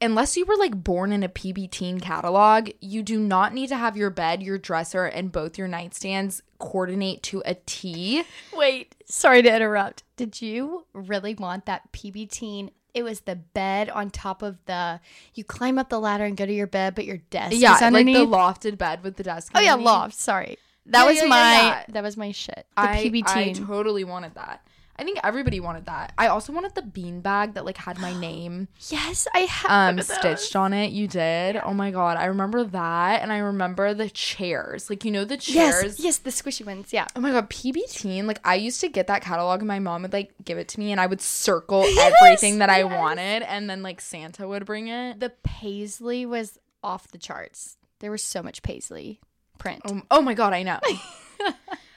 unless 0.00 0.36
you 0.36 0.44
were 0.44 0.56
like 0.56 0.82
born 0.82 1.12
in 1.12 1.22
a 1.22 1.28
PB 1.28 1.70
teen 1.70 2.00
catalog, 2.00 2.70
you 2.80 3.02
do 3.02 3.18
not 3.18 3.54
need 3.54 3.68
to 3.68 3.76
have 3.76 3.96
your 3.96 4.10
bed, 4.10 4.42
your 4.42 4.58
dresser, 4.58 5.04
and 5.04 5.32
both 5.32 5.58
your 5.58 5.68
nightstands 5.68 6.40
coordinate 6.58 7.22
to 7.24 7.42
a 7.44 7.54
T. 7.66 8.24
Wait, 8.56 8.94
sorry 9.06 9.42
to 9.42 9.54
interrupt. 9.54 10.02
Did 10.16 10.40
you 10.40 10.86
really 10.92 11.34
want 11.34 11.66
that 11.66 11.92
PB 11.92 12.30
teen? 12.30 12.70
It 12.94 13.02
was 13.02 13.20
the 13.20 13.36
bed 13.36 13.88
on 13.90 14.10
top 14.10 14.42
of 14.42 14.58
the. 14.66 15.00
You 15.34 15.44
climb 15.44 15.78
up 15.78 15.88
the 15.88 16.00
ladder 16.00 16.24
and 16.24 16.36
go 16.36 16.46
to 16.46 16.52
your 16.52 16.66
bed, 16.66 16.94
but 16.94 17.04
your 17.04 17.18
desk 17.30 17.52
Yeah, 17.56 17.74
is 17.76 17.80
like 17.92 18.06
the 18.06 18.26
lofted 18.26 18.78
bed 18.78 19.02
with 19.02 19.16
the 19.16 19.22
desk. 19.22 19.52
oh 19.54 19.60
yeah, 19.60 19.74
loft. 19.74 20.14
Sorry, 20.18 20.58
that 20.86 21.02
Yeah, 21.04 21.08
was 21.08 21.16
yeah, 21.22 21.28
my. 21.28 21.36
yeah. 21.36 21.84
That 21.88 22.02
was 22.02 22.16
my 22.16 22.32
shit. 22.32 22.66
The 22.76 22.82
I, 22.82 23.04
PB 23.04 23.22
I 23.26 23.52
totally 23.52 24.04
wanted 24.04 24.34
that. 24.34 24.66
I 25.00 25.04
think 25.04 25.18
everybody 25.24 25.60
wanted 25.60 25.86
that. 25.86 26.12
I 26.18 26.26
also 26.26 26.52
wanted 26.52 26.74
the 26.74 26.82
bean 26.82 27.22
bag 27.22 27.54
that 27.54 27.64
like 27.64 27.78
had 27.78 27.98
my 27.98 28.12
name 28.20 28.68
yes, 28.90 29.26
I 29.34 29.40
have. 29.40 29.70
um 29.70 29.96
one 29.96 29.98
of 30.00 30.06
those. 30.08 30.16
stitched 30.18 30.54
on 30.56 30.74
it. 30.74 30.92
You 30.92 31.08
did. 31.08 31.56
Oh 31.56 31.72
my 31.72 31.90
god, 31.90 32.18
I 32.18 32.26
remember 32.26 32.64
that, 32.64 33.22
and 33.22 33.32
I 33.32 33.38
remember 33.38 33.94
the 33.94 34.10
chairs. 34.10 34.90
Like 34.90 35.04
you 35.04 35.10
know 35.10 35.24
the 35.24 35.38
chairs. 35.38 35.98
Yes, 35.98 36.00
yes, 36.00 36.18
the 36.18 36.30
squishy 36.30 36.66
ones. 36.66 36.92
Yeah. 36.92 37.06
Oh 37.16 37.20
my 37.20 37.30
god, 37.30 37.48
PB 37.48 37.90
Teen. 37.90 38.26
Like 38.26 38.40
I 38.44 38.56
used 38.56 38.80
to 38.82 38.88
get 38.88 39.06
that 39.06 39.22
catalog, 39.22 39.60
and 39.60 39.68
my 39.68 39.78
mom 39.78 40.02
would 40.02 40.12
like 40.12 40.32
give 40.44 40.58
it 40.58 40.68
to 40.68 40.78
me, 40.78 40.92
and 40.92 41.00
I 41.00 41.06
would 41.06 41.22
circle 41.22 41.82
everything 41.98 42.58
that 42.58 42.68
I 42.68 42.84
wanted, 42.84 43.42
and 43.42 43.70
then 43.70 43.82
like 43.82 44.02
Santa 44.02 44.46
would 44.46 44.66
bring 44.66 44.88
it. 44.88 45.18
The 45.18 45.32
paisley 45.42 46.26
was 46.26 46.58
off 46.84 47.08
the 47.08 47.18
charts. 47.18 47.78
There 48.00 48.10
was 48.10 48.22
so 48.22 48.42
much 48.42 48.62
paisley 48.62 49.20
print. 49.58 49.80
Oh, 49.86 50.02
oh 50.10 50.20
my 50.20 50.34
god, 50.34 50.52
I 50.52 50.62
know. 50.62 50.80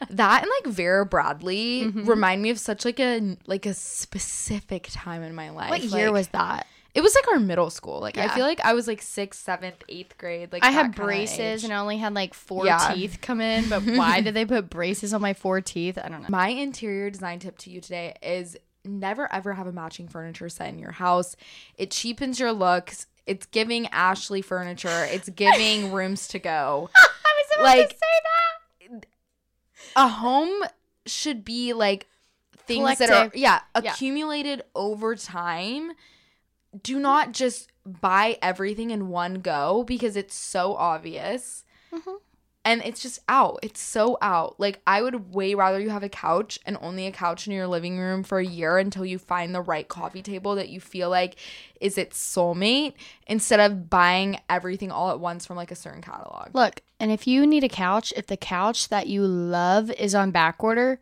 that 0.10 0.43
and 0.43 0.51
like 0.63 0.74
Vera 0.74 1.05
Bradley 1.05 1.83
Mm-hmm. 1.86 2.05
remind 2.05 2.41
me 2.41 2.50
of 2.50 2.60
such 2.60 2.86
like 2.86 3.00
a 3.00 3.38
like 3.48 3.65
a 3.65 3.74
specific 3.74 4.88
time 4.91 5.24
in 5.24 5.33
my 5.36 5.50
life. 5.50 5.69
what 5.69 5.83
year 5.83 6.05
Like, 6.07 6.13
was 6.13 6.27
that? 6.29 6.67
It 6.93 7.01
was 7.01 7.15
like 7.15 7.27
our 7.29 7.39
middle 7.39 7.72
school. 7.72 8.00
Like 8.00 8.17
I 8.19 8.27
feel 8.27 8.45
like 8.45 8.60
I 8.63 8.74
was 8.74 8.88
like 8.88 9.01
sixth, 9.01 9.41
seventh, 9.43 9.83
eighth 9.89 10.15
grade. 10.19 10.51
Like 10.53 10.63
I 10.63 10.69
had 10.69 10.93
braces 10.95 11.63
and 11.63 11.74
I 11.74 11.77
only 11.77 11.98
had 11.98 12.13
like 12.13 12.36
four 12.36 12.65
Yeah. 12.67 12.93
teeth 12.93 13.17
come 13.19 13.41
in. 13.41 13.67
But 13.67 13.81
why 13.86 14.22
did 14.22 14.36
they 14.36 14.45
put 14.45 14.69
braces 14.69 15.12
on 15.13 15.19
my 15.22 15.33
four 15.33 15.60
teeth? 15.60 15.98
I 15.98 16.07
don't 16.10 16.22
know. 16.22 16.27
My 16.29 16.50
interior 16.50 17.10
design 17.10 17.39
tip 17.39 17.57
to 17.60 17.72
you 17.72 17.81
today 17.81 18.15
is 18.22 18.55
never 18.86 19.31
ever 19.33 19.53
have 19.53 19.65
a 19.65 19.72
matching 19.72 20.07
furniture 20.07 20.50
set 20.50 20.69
in 20.69 20.77
your 20.77 20.91
house. 20.91 21.36
It 21.77 21.89
cheapens 21.89 22.39
your 22.39 22.51
looks. 22.51 23.07
It's 23.25 23.45
giving 23.48 23.88
Ashley 23.88 24.43
furniture. 24.43 25.07
It's 25.10 25.29
giving 25.29 25.91
rooms 25.93 26.27
to 26.27 26.38
go. 26.39 26.89
I 26.95 27.01
was 27.01 27.45
about 27.55 27.63
Like- 27.63 27.89
to 27.89 27.95
say 27.95 28.00
that. 28.24 28.52
A 29.96 30.08
home 30.08 30.63
should 31.06 31.44
be 31.46 31.74
like 31.74 32.08
things 32.66 32.98
that 33.00 33.10
are 33.10 33.13
Collective. 33.30 33.40
yeah, 33.42 33.60
Yeah. 33.82 33.92
accumulated 33.92 34.63
over 34.75 35.16
time. 35.16 35.92
Do 36.82 36.98
not 37.00 37.34
just 37.34 37.70
buy 37.86 38.38
everything 38.42 38.92
in 38.92 39.10
one 39.10 39.36
go 39.36 39.84
because 39.84 40.16
it's 40.16 40.34
so 40.36 40.75
obvious. 40.75 41.63
Mhm. 41.92 42.20
And 42.65 42.82
it's 42.86 43.01
just 43.01 43.20
out. 43.27 43.60
It's 43.62 43.82
so 43.82 44.17
out. 44.22 44.58
Like 44.60 44.82
I 44.88 45.01
would 45.01 45.34
way 45.34 45.53
rather 45.53 45.79
you 45.82 45.89
have 45.89 46.03
a 46.03 46.08
couch 46.10 46.58
and 46.65 46.77
only 46.82 47.05
a 47.08 47.12
couch 47.12 47.46
in 47.46 47.51
your 47.53 47.67
living 47.67 48.00
room 48.00 48.24
for 48.24 48.39
a 48.39 48.46
year 48.46 48.77
until 48.77 49.05
you 49.05 49.20
find 49.20 49.53
the 49.53 49.60
right 49.62 49.86
coffee 49.88 50.22
table 50.22 50.55
that 50.55 50.70
you 50.70 50.79
feel 50.79 51.10
like 51.10 51.36
is 51.82 51.98
its 51.98 52.17
soulmate 52.17 52.93
instead 53.27 53.60
of 53.60 53.89
buying 53.89 54.39
everything 54.50 54.91
all 54.91 55.12
at 55.12 55.20
once 55.20 55.46
from 55.46 55.58
like 55.58 55.72
a 55.72 55.75
certain 55.75 56.01
catalog. 56.01 56.55
Look, 56.55 56.82
and 57.01 57.12
if 57.12 57.27
you 57.27 57.46
need 57.46 57.65
a 57.65 57.70
couch, 57.70 58.13
if 58.15 58.27
the 58.27 58.38
couch 58.38 58.88
that 58.88 59.08
you 59.08 59.28
love 59.28 59.91
is 59.91 60.15
on 60.15 60.32
back 60.32 60.63
order, 60.63 61.02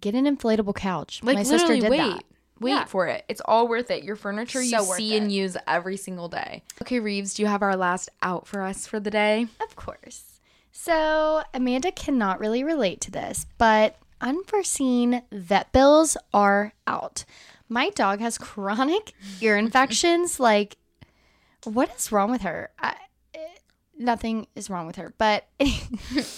get 0.00 0.14
an 0.14 0.24
inflatable 0.26 0.76
couch. 0.76 1.20
Like 1.24 1.38
my 1.38 1.42
sister 1.42 1.74
did 1.74 1.90
wait. 1.90 1.96
that. 1.98 2.22
Wait 2.60 2.70
Yeah. 2.72 2.84
for 2.84 3.08
it. 3.08 3.24
It's 3.28 3.40
all 3.46 3.66
worth 3.66 3.90
it. 3.90 4.04
Your 4.04 4.14
furniture 4.14 4.62
you 4.62 4.78
So 4.78 4.84
see 4.94 5.16
and 5.16 5.32
use 5.32 5.56
every 5.66 5.96
single 5.96 6.28
day. 6.28 6.62
Okay, 6.82 7.00
Rives, 7.00 7.34
do 7.34 7.42
you 7.42 7.48
have 7.48 7.62
our 7.62 7.74
last 7.74 8.10
out 8.22 8.46
for 8.46 8.62
us 8.62 8.86
for 8.86 9.00
the 9.00 9.10
day? 9.10 9.48
Of 9.60 9.74
course. 9.74 10.29
So, 10.82 11.42
Amanda 11.52 11.92
cannot 11.92 12.40
really 12.40 12.64
relate 12.64 13.02
to 13.02 13.10
this, 13.10 13.44
but 13.58 13.98
unforeseen 14.22 15.20
vet 15.30 15.70
bills 15.72 16.16
are 16.32 16.72
out. 16.86 17.26
My 17.68 17.90
dog 17.90 18.20
has 18.20 18.38
chronic 18.38 19.12
ear 19.42 19.58
infections. 19.58 20.40
Like, 20.40 20.78
what 21.64 21.94
is 21.94 22.10
wrong 22.10 22.30
with 22.30 22.40
her? 22.40 22.70
I, 22.78 22.94
eh, 23.34 23.38
nothing 23.98 24.46
is 24.54 24.70
wrong 24.70 24.86
with 24.86 24.96
her, 24.96 25.12
but 25.18 25.46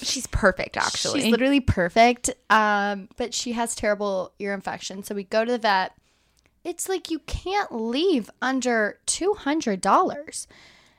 She's 0.03 0.27
perfect 0.27 0.77
actually. 0.77 1.21
she's 1.23 1.31
literally 1.31 1.61
perfect. 1.61 2.31
Um, 2.51 3.11
but 3.17 3.35
she 3.35 3.53
has 3.53 3.77
terrible 3.77 4.33
ear 4.41 4.55
infection. 4.55 5.05
So 5.05 5.15
we 5.15 5.23
go 5.23 5.45
to 5.45 5.53
the 5.53 5.59
vet. 5.59 5.93
It's 6.65 6.89
like 6.89 7.13
you 7.13 7.21
can't 7.21 7.71
leave 7.73 8.29
under 8.43 8.99
two 9.07 9.35
hundred 9.35 9.81
dollars. 9.81 10.49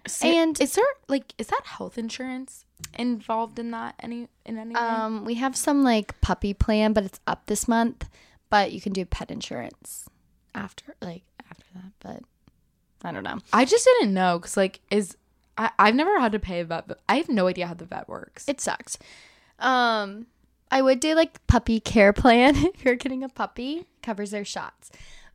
See, 0.07 0.37
and- 0.37 0.59
is 0.61 0.75
there 0.75 0.85
like 1.09 1.33
is 1.37 1.47
that 1.47 1.63
health 1.65 1.97
insurance 1.97 2.63
involved 2.97 3.59
in 3.59 3.71
that 3.71 3.95
any 3.99 4.27
in 4.45 4.57
any 4.57 4.75
way? 4.75 4.81
Um, 4.81 5.25
we 5.25 5.35
have 5.35 5.55
some 5.55 5.83
like 5.83 6.19
puppy 6.21 6.53
plan, 6.53 6.93
but 6.93 7.03
it's 7.03 7.19
up 7.27 7.45
this 7.47 7.67
month. 7.67 8.07
But 8.49 8.71
you 8.71 8.81
can 8.81 8.93
do 8.93 9.03
pet 9.03 9.31
insurance 9.31 10.07
after, 10.53 10.95
like 11.01 11.23
after 11.49 11.65
that. 11.75 11.91
But 11.99 12.23
I 13.07 13.11
don't 13.11 13.23
know. 13.23 13.39
I 13.51 13.65
just 13.65 13.85
didn't 13.85 14.13
know 14.13 14.39
because 14.39 14.55
like 14.57 14.79
is 14.91 15.17
I, 15.57 15.71
I've 15.79 15.95
never 15.95 16.19
had 16.19 16.31
to 16.33 16.39
pay 16.39 16.59
a 16.59 16.65
vet. 16.65 16.87
But 16.87 16.99
I 17.09 17.17
have 17.17 17.29
no 17.29 17.47
idea 17.47 17.67
how 17.67 17.73
the 17.73 17.85
vet 17.85 18.07
works. 18.07 18.47
It 18.47 18.61
sucks. 18.61 18.97
Um, 19.59 20.27
I 20.71 20.81
would 20.81 20.99
do 20.99 21.15
like 21.15 21.45
puppy 21.47 21.79
care 21.79 22.13
plan 22.13 22.55
if 22.73 22.83
you're 22.83 22.95
getting 22.95 23.23
a 23.23 23.29
puppy 23.29 23.85
covers 24.01 24.31
their 24.31 24.45
shots. 24.45 24.91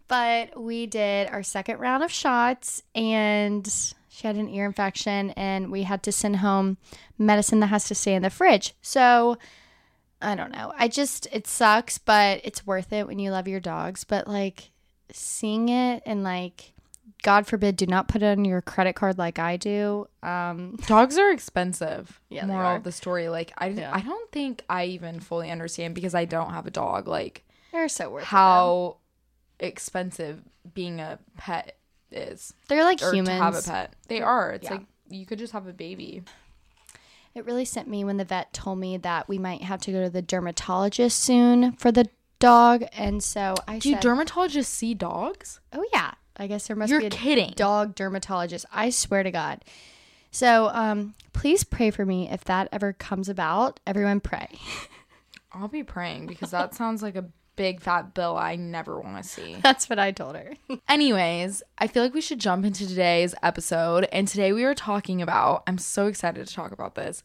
But 0.08 0.60
we 0.60 0.86
did 0.86 1.28
our 1.28 1.42
second 1.42 1.80
round 1.80 2.02
of 2.02 2.10
shots 2.10 2.82
and 2.94 3.94
she 4.18 4.26
had 4.26 4.34
an 4.34 4.48
ear 4.48 4.66
infection 4.66 5.30
and 5.30 5.70
we 5.70 5.84
had 5.84 6.02
to 6.02 6.10
send 6.10 6.38
home 6.38 6.76
medicine 7.16 7.60
that 7.60 7.68
has 7.68 7.84
to 7.84 7.94
stay 7.94 8.14
in 8.14 8.22
the 8.22 8.30
fridge. 8.30 8.74
So 8.82 9.38
I 10.20 10.34
don't 10.34 10.50
know. 10.50 10.72
I 10.76 10.88
just 10.88 11.28
it 11.30 11.46
sucks, 11.46 11.98
but 11.98 12.40
it's 12.42 12.66
worth 12.66 12.92
it 12.92 13.06
when 13.06 13.20
you 13.20 13.30
love 13.30 13.46
your 13.46 13.60
dogs. 13.60 14.02
But 14.02 14.26
like 14.26 14.72
seeing 15.12 15.68
it 15.68 16.02
and 16.04 16.24
like 16.24 16.72
God 17.22 17.46
forbid, 17.46 17.76
do 17.76 17.86
not 17.86 18.08
put 18.08 18.24
it 18.24 18.36
on 18.36 18.44
your 18.44 18.60
credit 18.60 18.94
card 18.94 19.18
like 19.18 19.38
I 19.38 19.56
do. 19.56 20.08
Um, 20.24 20.76
Dogs 20.86 21.16
are 21.16 21.30
expensive. 21.30 22.20
Yeah, 22.28 22.46
moral 22.46 22.74
of 22.76 22.82
the 22.82 22.90
story. 22.92 23.28
Like 23.28 23.52
I, 23.56 23.68
Yeah. 23.68 23.92
I 23.94 24.00
don't 24.00 24.32
think 24.32 24.64
I 24.68 24.86
even 24.86 25.20
fully 25.20 25.48
understand 25.52 25.94
because 25.94 26.16
I 26.16 26.24
don't 26.24 26.50
have 26.50 26.66
a 26.66 26.72
dog. 26.72 27.06
Like 27.06 27.44
they're 27.70 27.88
so 27.88 28.10
worth 28.10 28.24
how 28.24 28.96
expensive 29.60 30.42
being 30.74 30.98
a 30.98 31.20
pet 31.36 31.76
is, 32.10 32.52
They're 32.68 32.84
like 32.84 33.02
or 33.02 33.12
humans. 33.12 33.38
to 33.38 33.42
have 33.44 33.56
a 33.56 33.62
pet. 33.62 33.94
They 34.08 34.20
are. 34.20 34.52
It's 34.52 34.64
Yeah. 34.64 34.72
like 34.72 34.86
you 35.10 35.26
could 35.26 35.38
just 35.38 35.52
have 35.52 35.66
a 35.66 35.72
baby. 35.72 36.22
It 37.34 37.44
really 37.44 37.64
sent 37.64 37.88
me 37.88 38.04
when 38.04 38.16
the 38.16 38.24
vet 38.24 38.52
told 38.52 38.78
me 38.78 38.96
that 38.98 39.28
we 39.28 39.38
might 39.38 39.62
have 39.62 39.80
to 39.82 39.92
go 39.92 40.02
to 40.02 40.10
the 40.10 40.22
dermatologist 40.22 41.18
soon 41.18 41.72
for 41.72 41.92
the 41.92 42.08
dog, 42.38 42.84
and 42.92 43.22
so 43.22 43.54
I 43.66 43.78
Do 43.78 43.92
said, 43.92 44.02
dermatologists 44.02 44.66
see 44.66 44.94
dogs? 44.94 45.60
"Oh 45.72 45.84
yeah, 45.92 46.12
I 46.36 46.46
guess 46.46 46.66
there 46.66 46.76
must 46.76 46.90
You're 46.90 47.00
be 47.00 47.06
a 47.06 47.10
kidding. 47.10 47.52
dog 47.56 47.94
dermatologist." 47.94 48.64
I 48.72 48.90
swear 48.90 49.22
to 49.22 49.30
God. 49.30 49.64
So, 50.30 50.68
um, 50.72 51.14
please 51.32 51.64
pray 51.64 51.90
for 51.90 52.04
me 52.04 52.28
if 52.28 52.44
that 52.44 52.68
ever 52.72 52.92
comes 52.92 53.28
about. 53.28 53.80
Everyone 53.86 54.20
pray. 54.20 54.48
I'll 55.52 55.68
be 55.68 55.82
praying 55.82 56.26
because 56.26 56.50
that 56.50 56.74
sounds 56.74 57.02
like 57.02 57.16
a 57.16 57.24
big 57.58 57.80
fat 57.80 58.14
bill 58.14 58.36
I 58.36 58.54
never 58.54 59.00
want 59.00 59.20
to 59.20 59.28
see. 59.28 59.56
That's 59.62 59.90
what 59.90 59.98
I 59.98 60.12
told 60.12 60.36
her. 60.36 60.54
Anyways, 60.88 61.62
I 61.76 61.88
feel 61.88 62.04
like 62.04 62.14
we 62.14 62.20
should 62.20 62.38
jump 62.38 62.64
into 62.64 62.86
today's 62.86 63.34
episode. 63.42 64.08
And 64.12 64.28
today 64.28 64.52
we 64.52 64.64
are 64.64 64.76
talking 64.76 65.20
about, 65.20 65.64
I'm 65.66 65.76
so 65.76 66.06
excited 66.06 66.46
to 66.46 66.54
talk 66.54 66.70
about 66.70 66.94
this, 66.94 67.22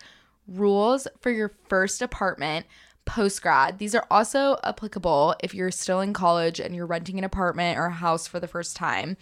rules 0.47 1.07
for 1.21 1.29
your 1.29 1.53
first 1.69 2.01
apartment 2.01 2.65
post 3.05 3.43
grad. 3.43 3.77
These 3.77 3.93
are 3.93 4.07
also 4.09 4.57
applicable 4.63 5.35
if 5.43 5.53
you're 5.53 5.69
still 5.69 6.01
in 6.01 6.13
college 6.13 6.59
and 6.59 6.75
you're 6.75 6.87
renting 6.87 7.19
an 7.19 7.23
apartment 7.23 7.77
or 7.77 7.85
a 7.85 7.91
house 7.91 8.25
for 8.25 8.39
the 8.39 8.47
first 8.47 8.75
time. 8.75 9.17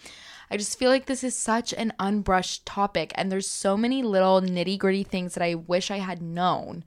I 0.50 0.56
just 0.56 0.78
feel 0.78 0.88
like 0.88 1.06
this 1.06 1.22
is 1.22 1.36
such 1.36 1.74
an 1.74 1.92
unbrushed 1.98 2.62
topic, 2.64 3.12
and 3.16 3.30
there's 3.30 3.48
so 3.48 3.76
many 3.76 4.02
little 4.02 4.40
nitty 4.40 4.78
gritty 4.78 5.02
things 5.02 5.34
that 5.34 5.42
I 5.42 5.54
wish 5.54 5.90
I 5.90 5.98
had 5.98 6.22
known 6.22 6.84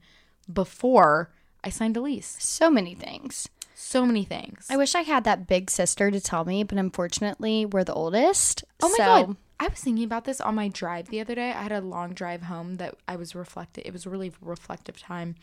before 0.52 1.32
I 1.62 1.70
signed 1.70 1.96
a 1.96 2.00
lease. 2.00 2.36
So 2.38 2.70
many 2.70 2.94
things. 2.94 3.48
So 3.78 4.06
many 4.06 4.24
things. 4.24 4.66
I 4.70 4.78
wish 4.78 4.94
I 4.94 5.02
had 5.02 5.24
that 5.24 5.46
big 5.46 5.70
sister 5.70 6.10
to 6.10 6.18
tell 6.18 6.46
me, 6.46 6.64
but 6.64 6.78
unfortunately, 6.78 7.66
we're 7.66 7.84
the 7.84 7.92
oldest. 7.92 8.64
Oh 8.82 8.88
my 8.88 8.96
so- 8.96 9.04
god. 9.04 9.36
I 9.58 9.68
was 9.68 9.80
thinking 9.80 10.04
about 10.04 10.24
this 10.24 10.40
on 10.40 10.54
my 10.54 10.68
drive 10.68 11.08
the 11.08 11.20
other 11.20 11.34
day. 11.34 11.50
I 11.50 11.62
had 11.62 11.72
a 11.72 11.80
long 11.80 12.12
drive 12.12 12.42
home 12.42 12.76
that 12.76 12.94
I 13.08 13.16
was 13.16 13.34
reflective. 13.34 13.84
It 13.86 13.92
was 13.92 14.04
a 14.04 14.10
really 14.10 14.32
reflective 14.42 14.98
time. 14.98 15.34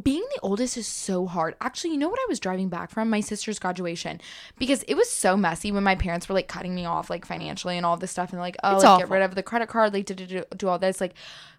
Being 0.00 0.24
the 0.34 0.40
oldest 0.42 0.76
is 0.76 0.86
so 0.86 1.26
hard. 1.26 1.56
Actually, 1.60 1.90
you 1.90 1.98
know 1.98 2.08
what 2.08 2.20
I 2.20 2.26
was 2.28 2.38
driving 2.38 2.68
back 2.68 2.90
from? 2.90 3.10
My 3.10 3.20
sister's 3.20 3.58
graduation. 3.58 4.20
Because 4.58 4.84
it 4.84 4.94
was 4.94 5.10
so 5.10 5.36
messy 5.36 5.72
when 5.72 5.82
my 5.82 5.96
parents 5.96 6.28
were 6.28 6.36
like 6.36 6.46
cutting 6.46 6.74
me 6.74 6.84
off 6.84 7.10
like 7.10 7.24
financially 7.24 7.76
and 7.76 7.84
all 7.84 7.96
this 7.96 8.12
stuff 8.12 8.32
and 8.32 8.40
like, 8.40 8.56
oh, 8.62 8.78
like, 8.78 8.98
get 9.00 9.10
rid 9.10 9.22
of 9.22 9.34
the 9.34 9.42
credit 9.42 9.68
card, 9.68 9.92
like 9.92 10.06
do, 10.06 10.14
do, 10.14 10.44
do 10.56 10.68
all 10.68 10.78
this. 10.78 11.00
Like 11.00 11.14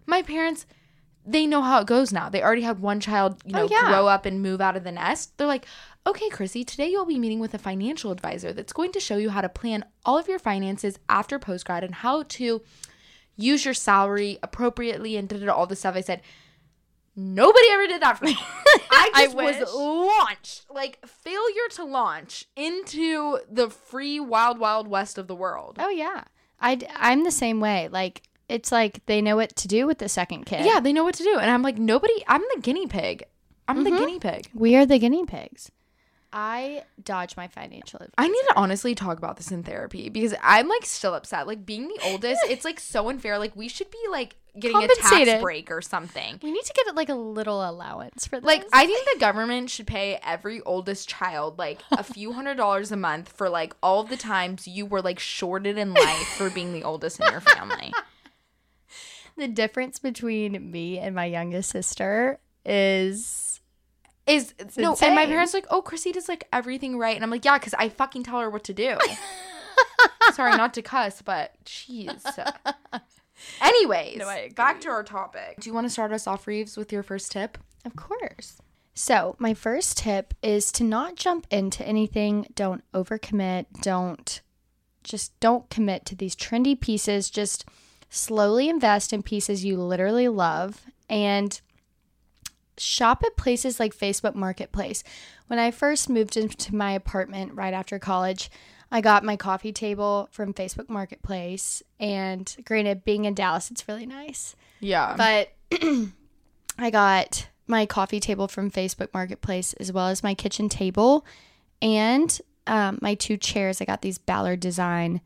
my 0.06 0.22
parents 0.22 0.64
they 1.26 1.46
know 1.46 1.62
how 1.62 1.80
it 1.80 1.86
goes 1.86 2.12
now. 2.12 2.28
They 2.28 2.42
already 2.42 2.62
had 2.62 2.80
one 2.80 3.00
child, 3.00 3.42
you 3.44 3.52
oh, 3.54 3.60
know, 3.60 3.64
Oh, 3.64 3.68
yeah. 3.70 3.88
grow 3.88 4.06
up 4.06 4.26
and 4.26 4.42
move 4.42 4.60
out 4.60 4.76
of 4.76 4.84
the 4.84 4.92
nest. 4.92 5.36
They're 5.36 5.46
like, 5.46 5.66
okay, 6.06 6.28
Chrissy, 6.30 6.64
today 6.64 6.88
you'll 6.88 7.04
be 7.06 7.18
meeting 7.18 7.40
with 7.40 7.54
a 7.54 7.58
financial 7.58 8.10
advisor 8.10 8.52
that's 8.52 8.72
going 8.72 8.92
to 8.92 9.00
show 9.00 9.16
you 9.16 9.30
how 9.30 9.40
to 9.40 9.48
plan 9.48 9.84
all 10.04 10.18
of 10.18 10.28
your 10.28 10.38
finances 10.38 10.98
after 11.08 11.38
post 11.38 11.66
grad 11.66 11.84
and 11.84 11.96
how 11.96 12.22
to 12.22 12.62
use 13.36 13.64
your 13.64 13.74
salary 13.74 14.38
appropriately 14.42 15.16
and 15.16 15.28
did 15.28 15.46
all 15.48 15.66
this 15.66 15.80
stuff. 15.80 15.96
I 15.96 16.00
said, 16.00 16.22
nobody 17.16 17.66
ever 17.70 17.86
did 17.86 18.02
that 18.02 18.18
for 18.18 18.24
me. 18.24 18.36
I 18.90 19.10
I 19.14 19.28
was 19.28 19.74
launched, 19.74 20.66
like 20.70 21.04
failure 21.06 21.68
to 21.72 21.84
launch 21.84 22.46
into 22.56 23.38
the 23.50 23.68
free 23.70 24.20
wild, 24.20 24.58
wild 24.58 24.88
west 24.88 25.18
of 25.18 25.26
the 25.26 25.34
world. 25.34 25.76
Oh 25.78 25.90
yeah, 25.90 26.24
I 26.60 26.80
I'm 26.96 27.24
the 27.24 27.30
same 27.30 27.60
way. 27.60 27.88
Like 27.88 28.22
it's 28.50 28.72
like 28.72 29.04
they 29.06 29.22
know 29.22 29.36
what 29.36 29.54
to 29.56 29.68
do 29.68 29.86
with 29.86 29.98
the 29.98 30.08
second 30.08 30.44
kid. 30.44 30.66
Yeah, 30.66 30.80
they 30.80 30.92
know 30.92 31.04
what 31.04 31.14
to 31.14 31.22
do. 31.22 31.38
And 31.38 31.50
I'm 31.50 31.62
like, 31.62 31.78
nobody, 31.78 32.24
I'm 32.26 32.42
the 32.54 32.60
guinea 32.60 32.86
pig. 32.86 33.24
I'm 33.68 33.84
the 33.84 33.90
mm-hmm. 33.90 33.98
guinea 33.98 34.18
pig. 34.18 34.50
we 34.52 34.74
are 34.74 34.84
the 34.84 34.98
guinea 34.98 35.24
pigs. 35.24 35.70
I 36.32 36.84
dodge 37.02 37.36
my 37.36 37.48
financial 37.48 37.98
advice. 37.98 38.14
I 38.16 38.28
need 38.28 38.42
to 38.48 38.54
honestly 38.56 38.94
talk 38.94 39.18
about 39.18 39.36
this 39.36 39.50
in 39.50 39.64
therapy 39.64 40.08
because 40.08 40.34
I'm 40.42 40.68
like 40.68 40.84
still 40.84 41.14
upset. 41.14 41.46
Like 41.46 41.66
being 41.66 41.88
the 41.88 41.98
oldest, 42.04 42.40
it's 42.48 42.64
like 42.64 42.78
so 42.78 43.08
unfair. 43.08 43.38
Like 43.38 43.56
we 43.56 43.68
should 43.68 43.90
be 43.90 43.98
like 44.10 44.36
getting 44.58 44.76
a 44.76 44.88
tax 44.88 45.40
break 45.40 45.72
or 45.72 45.82
something. 45.82 46.38
We 46.40 46.52
need 46.52 46.62
to 46.62 46.72
get 46.72 46.94
like 46.94 47.08
a 47.08 47.14
little 47.14 47.68
allowance 47.68 48.28
for 48.28 48.36
this. 48.36 48.46
Like 48.46 48.64
I 48.72 48.86
think 48.86 49.08
the 49.12 49.18
government 49.18 49.70
should 49.70 49.88
pay 49.88 50.20
every 50.22 50.60
oldest 50.62 51.08
child 51.08 51.58
like 51.58 51.80
a 51.90 52.04
few 52.04 52.32
hundred 52.34 52.56
dollars 52.56 52.92
a 52.92 52.96
month 52.96 53.32
for 53.32 53.48
like 53.48 53.74
all 53.82 54.04
the 54.04 54.16
times 54.16 54.68
you 54.68 54.86
were 54.86 55.02
like 55.02 55.18
shorted 55.18 55.78
in 55.78 55.94
life 55.94 56.28
for 56.36 56.48
being 56.50 56.72
the 56.72 56.84
oldest 56.84 57.18
in 57.20 57.30
your 57.30 57.40
family. 57.40 57.92
The 59.40 59.48
difference 59.48 59.98
between 59.98 60.70
me 60.70 60.98
and 60.98 61.14
my 61.14 61.24
youngest 61.24 61.70
sister 61.70 62.38
is 62.66 63.60
Is 64.26 64.52
no, 64.76 64.94
and 65.00 65.14
my 65.14 65.24
parents 65.24 65.54
like, 65.54 65.64
oh, 65.70 65.80
Chrissy 65.80 66.12
does 66.12 66.28
like 66.28 66.46
everything 66.52 66.98
right, 66.98 67.14
and 67.14 67.24
I'm 67.24 67.30
like, 67.30 67.46
yeah, 67.46 67.56
because 67.56 67.72
I 67.72 67.88
fucking 67.88 68.24
tell 68.24 68.40
her 68.40 68.50
what 68.50 68.64
to 68.64 68.74
do. 68.74 68.98
Sorry, 70.34 70.54
not 70.58 70.74
to 70.74 70.82
cuss, 70.82 71.22
but 71.22 71.54
jeez. 71.64 72.22
Anyways, 73.62 74.18
No, 74.18 74.36
back 74.54 74.82
to 74.82 74.90
our 74.90 75.02
topic. 75.02 75.56
Do 75.58 75.70
you 75.70 75.74
want 75.74 75.86
to 75.86 75.90
start 75.90 76.12
us 76.12 76.26
off, 76.26 76.46
Rives, 76.46 76.76
with 76.76 76.92
your 76.92 77.02
first 77.02 77.32
tip? 77.32 77.56
Of 77.86 77.96
course. 77.96 78.58
So, 78.92 79.36
my 79.38 79.54
first 79.54 79.96
tip 79.96 80.34
is 80.42 80.70
to 80.72 80.84
not 80.84 81.16
jump 81.16 81.46
into 81.50 81.82
anything. 81.88 82.48
Don't 82.54 82.84
overcommit. 82.92 83.64
Don't 83.80 84.42
just 85.02 85.38
don't 85.40 85.70
commit 85.70 86.04
to 86.04 86.14
these 86.14 86.36
trendy 86.36 86.78
pieces. 86.78 87.30
Just 87.30 87.64
slowly 88.10 88.68
invest 88.68 89.12
in 89.12 89.22
pieces 89.22 89.64
you 89.64 89.80
literally 89.80 90.28
love 90.28 90.82
and 91.08 91.60
shop 92.76 93.22
at 93.24 93.36
places 93.36 93.78
like 93.78 93.96
Facebook 93.96 94.34
Marketplace. 94.34 95.02
When 95.46 95.58
I 95.58 95.70
first 95.70 96.08
moved 96.08 96.36
into 96.36 96.74
my 96.74 96.92
apartment 96.92 97.54
right 97.54 97.74
after 97.74 97.98
college, 97.98 98.50
I 98.92 99.00
got 99.00 99.24
my 99.24 99.36
coffee 99.36 99.72
table 99.72 100.28
from 100.32 100.52
Facebook 100.52 100.88
Marketplace. 100.88 101.82
And 101.98 102.54
granted, 102.64 103.04
being 103.04 103.24
in 103.24 103.34
Dallas, 103.34 103.70
it's 103.70 103.86
really 103.86 104.06
nice. 104.06 104.56
Yeah. 104.80 105.14
But 105.16 105.52
I 106.78 106.90
got 106.90 107.48
my 107.66 107.86
coffee 107.86 108.20
table 108.20 108.48
from 108.48 108.70
Facebook 108.70 109.14
Marketplace 109.14 109.74
as 109.74 109.92
well 109.92 110.08
as 110.08 110.22
my 110.22 110.34
kitchen 110.34 110.68
table 110.68 111.24
and 111.80 112.40
um, 112.66 112.98
my 113.00 113.14
two 113.14 113.36
chairs. 113.36 113.80
I 113.80 113.84
got 113.84 114.02
these 114.02 114.18
Ballard 114.18 114.60
Design 114.60 115.20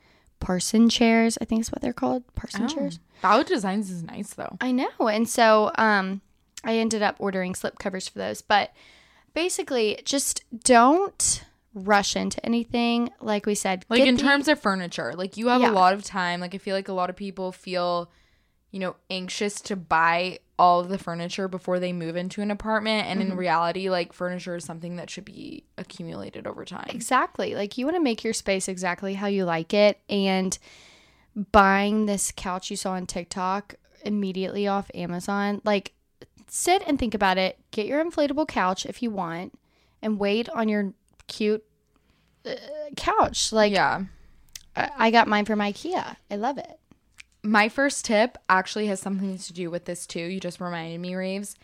Parson 0.44 0.90
chairs, 0.90 1.38
I 1.40 1.46
think 1.46 1.62
is 1.62 1.72
what 1.72 1.80
they're 1.80 1.94
called. 1.94 2.22
Parson 2.35 2.68
chairs. 2.68 3.00
Ballard 3.22 3.46
Designs 3.46 3.90
is 3.90 4.02
nice 4.02 4.35
though. 4.35 4.59
I 4.61 4.72
know. 4.72 4.90
And 5.00 5.26
so 5.26 5.72
um, 5.76 6.20
I 6.62 6.76
ended 6.76 7.00
up 7.02 7.16
ordering 7.18 7.54
slip 7.54 7.78
covers 7.78 8.07
for 8.09 8.18
those. 8.18 8.42
But 8.42 8.70
basically, 9.33 9.98
just 10.04 10.44
don't 10.64 11.44
rush 11.72 12.14
into 12.14 12.44
anything. 12.44 13.11
Like 13.20 13.46
we 13.46 13.54
said, 13.54 13.85
Like 13.88 14.02
in 14.02 14.16
the- 14.16 14.22
terms 14.22 14.46
of 14.48 14.61
furniture, 14.61 15.14
like 15.16 15.37
you 15.38 15.48
have 15.48 15.62
Yeah. 15.62 15.70
a 15.70 15.72
lot 15.72 15.94
of 15.94 16.04
time. 16.04 16.40
Like 16.40 16.54
I 16.54 16.59
feel 16.59 16.76
like 16.76 16.88
a 16.88 16.92
lot 16.92 17.09
of 17.11 17.16
people 17.16 17.50
feel, 17.50 18.11
you 18.70 18.78
know, 18.80 18.96
anxious 19.11 19.61
to 19.62 19.76
buy 19.76 20.40
all 20.58 20.80
of 20.80 20.88
the 20.88 20.98
furniture 20.98 21.48
before 21.48 21.80
they 21.80 21.92
move 21.92 22.16
into 22.16 22.40
an 22.40 22.50
apartment. 22.50 23.06
And 23.06 23.20
in 23.20 23.36
reality, 23.36 23.90
like 23.90 24.12
furniture 24.12 24.56
is 24.56 24.64
something 24.64 24.96
that 24.96 25.10
should 25.10 25.24
be 25.24 25.64
accumulated 25.76 26.46
over 26.46 26.64
time. 26.64 26.90
Exactly. 26.90 27.54
Like 27.54 27.76
you 27.76 27.86
want 27.86 27.96
to 27.96 28.02
make 28.02 28.22
your 28.22 28.32
space 28.32 28.68
exactly 28.68 29.14
how 29.14 29.26
you 29.26 29.44
like 29.44 29.74
it. 29.74 29.98
And 30.08 30.56
buying 31.50 32.06
this 32.06 32.32
couch 32.34 32.70
you 32.70 32.76
saw 32.76 32.92
on 32.92 33.06
TikTok 33.06 33.74
immediately 34.04 34.68
off 34.68 34.90
Amazon, 34.94 35.60
like 35.64 35.92
sit 36.48 36.82
and 36.86 36.98
think 36.98 37.14
about 37.14 37.38
it. 37.38 37.58
Get 37.72 37.86
your 37.86 38.04
inflatable 38.04 38.46
couch 38.46 38.86
if 38.86 39.02
you 39.02 39.10
want 39.10 39.58
and 40.02 40.18
wait 40.20 40.48
on 40.50 40.68
your 40.68 40.92
cute 41.26 41.64
uh, 42.46 42.54
couch. 42.96 43.52
Like 43.52 43.72
yeah. 43.72 44.04
I 44.76 44.90
I 44.98 45.10
got 45.10 45.26
mine 45.26 45.46
from 45.46 45.58
IKEA. 45.58 46.16
I 46.30 46.36
love 46.36 46.58
it. 46.58 46.78
My 47.46 47.68
first 47.68 48.07
tip 48.07 48.38
actually 48.48 48.87
has 48.87 49.00
something 49.00 49.37
to 49.37 49.52
do 49.52 49.70
with 49.70 49.85
this 49.85 50.07
too. 50.07 50.18
You 50.18 50.40
just 50.40 50.62
reminded 50.62 50.98
me, 50.98 51.14
Rives. 51.14 51.57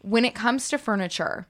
When 0.00 0.24
it 0.24 0.34
comes 0.34 0.70
to 0.70 0.78
furniture, 0.78 1.46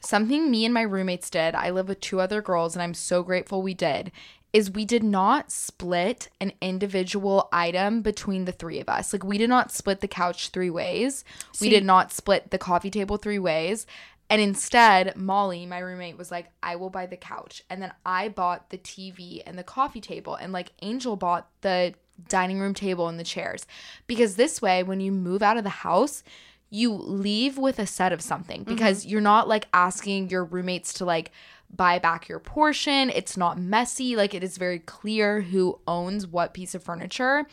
something 0.00 0.50
me 0.50 0.66
and 0.66 0.74
my 0.74 0.82
roommates 0.82 1.30
did, 1.30 1.54
I 1.54 1.70
live 1.70 1.88
with 1.88 2.00
two 2.00 2.20
other 2.20 2.42
girls 2.42 2.76
and 2.76 2.82
I'm 2.82 2.92
so 2.92 3.22
grateful 3.22 3.62
we 3.62 3.72
did, 3.72 4.12
is 4.52 4.70
we 4.70 4.84
did 4.84 5.02
not 5.02 5.50
split 5.50 6.28
an 6.38 6.52
individual 6.60 7.48
item 7.52 8.02
between 8.02 8.44
the 8.44 8.52
three 8.52 8.80
of 8.80 8.88
us. 8.90 9.14
Like 9.14 9.24
we 9.24 9.38
did 9.38 9.48
not 9.48 9.72
split 9.72 10.00
the 10.00 10.06
couch 10.06 10.50
three 10.50 10.70
ways. 10.70 11.24
we 11.58 11.70
did 11.70 11.86
not 11.86 12.12
split 12.12 12.50
the 12.50 12.58
coffee 12.58 12.90
table 12.90 13.16
three 13.16 13.38
ways. 13.38 13.86
And 14.28 14.42
instead, 14.42 15.16
Molly, 15.16 15.64
my 15.64 15.78
roommate, 15.78 16.18
was 16.18 16.30
like, 16.30 16.48
I 16.62 16.76
will 16.76 16.90
buy 16.90 17.06
the 17.06 17.16
couch. 17.16 17.62
And 17.70 17.80
then 17.80 17.94
I 18.04 18.28
bought 18.28 18.68
the 18.68 18.78
TV 18.78 19.42
and 19.46 19.56
the 19.58 19.64
coffee 19.64 20.00
table. 20.02 20.34
And 20.34 20.52
like 20.52 20.72
Angel 20.82 21.16
bought 21.16 21.48
the 21.62 21.94
dining 22.28 22.60
room 22.60 22.74
table 22.74 23.08
and 23.08 23.18
the 23.18 23.24
chairs. 23.24 23.66
Because 24.06 24.36
this 24.36 24.60
way, 24.62 24.82
when 24.82 25.00
you 25.00 25.12
move 25.12 25.42
out 25.42 25.56
of 25.56 25.64
the 25.64 25.70
house, 25.70 26.22
you 26.70 26.92
leave 26.92 27.58
with 27.58 27.78
a 27.78 27.86
set 27.86 28.12
of 28.12 28.20
something 28.20 28.62
mm-hmm. 28.62 28.74
because 28.74 29.06
you're 29.06 29.20
not 29.20 29.48
like 29.48 29.68
asking 29.72 30.30
your 30.30 30.44
roommates 30.44 30.92
to 30.94 31.04
like 31.04 31.30
buy 31.74 31.98
back 31.98 32.28
your 32.28 32.38
portion. 32.38 33.10
It's 33.10 33.36
not 33.36 33.58
messy. 33.58 34.16
Like 34.16 34.34
it 34.34 34.44
is 34.44 34.56
very 34.56 34.78
clear 34.80 35.40
who 35.40 35.78
owns 35.86 36.26
what 36.26 36.54
piece 36.54 36.74
of 36.74 36.82
furniture. 36.82 37.46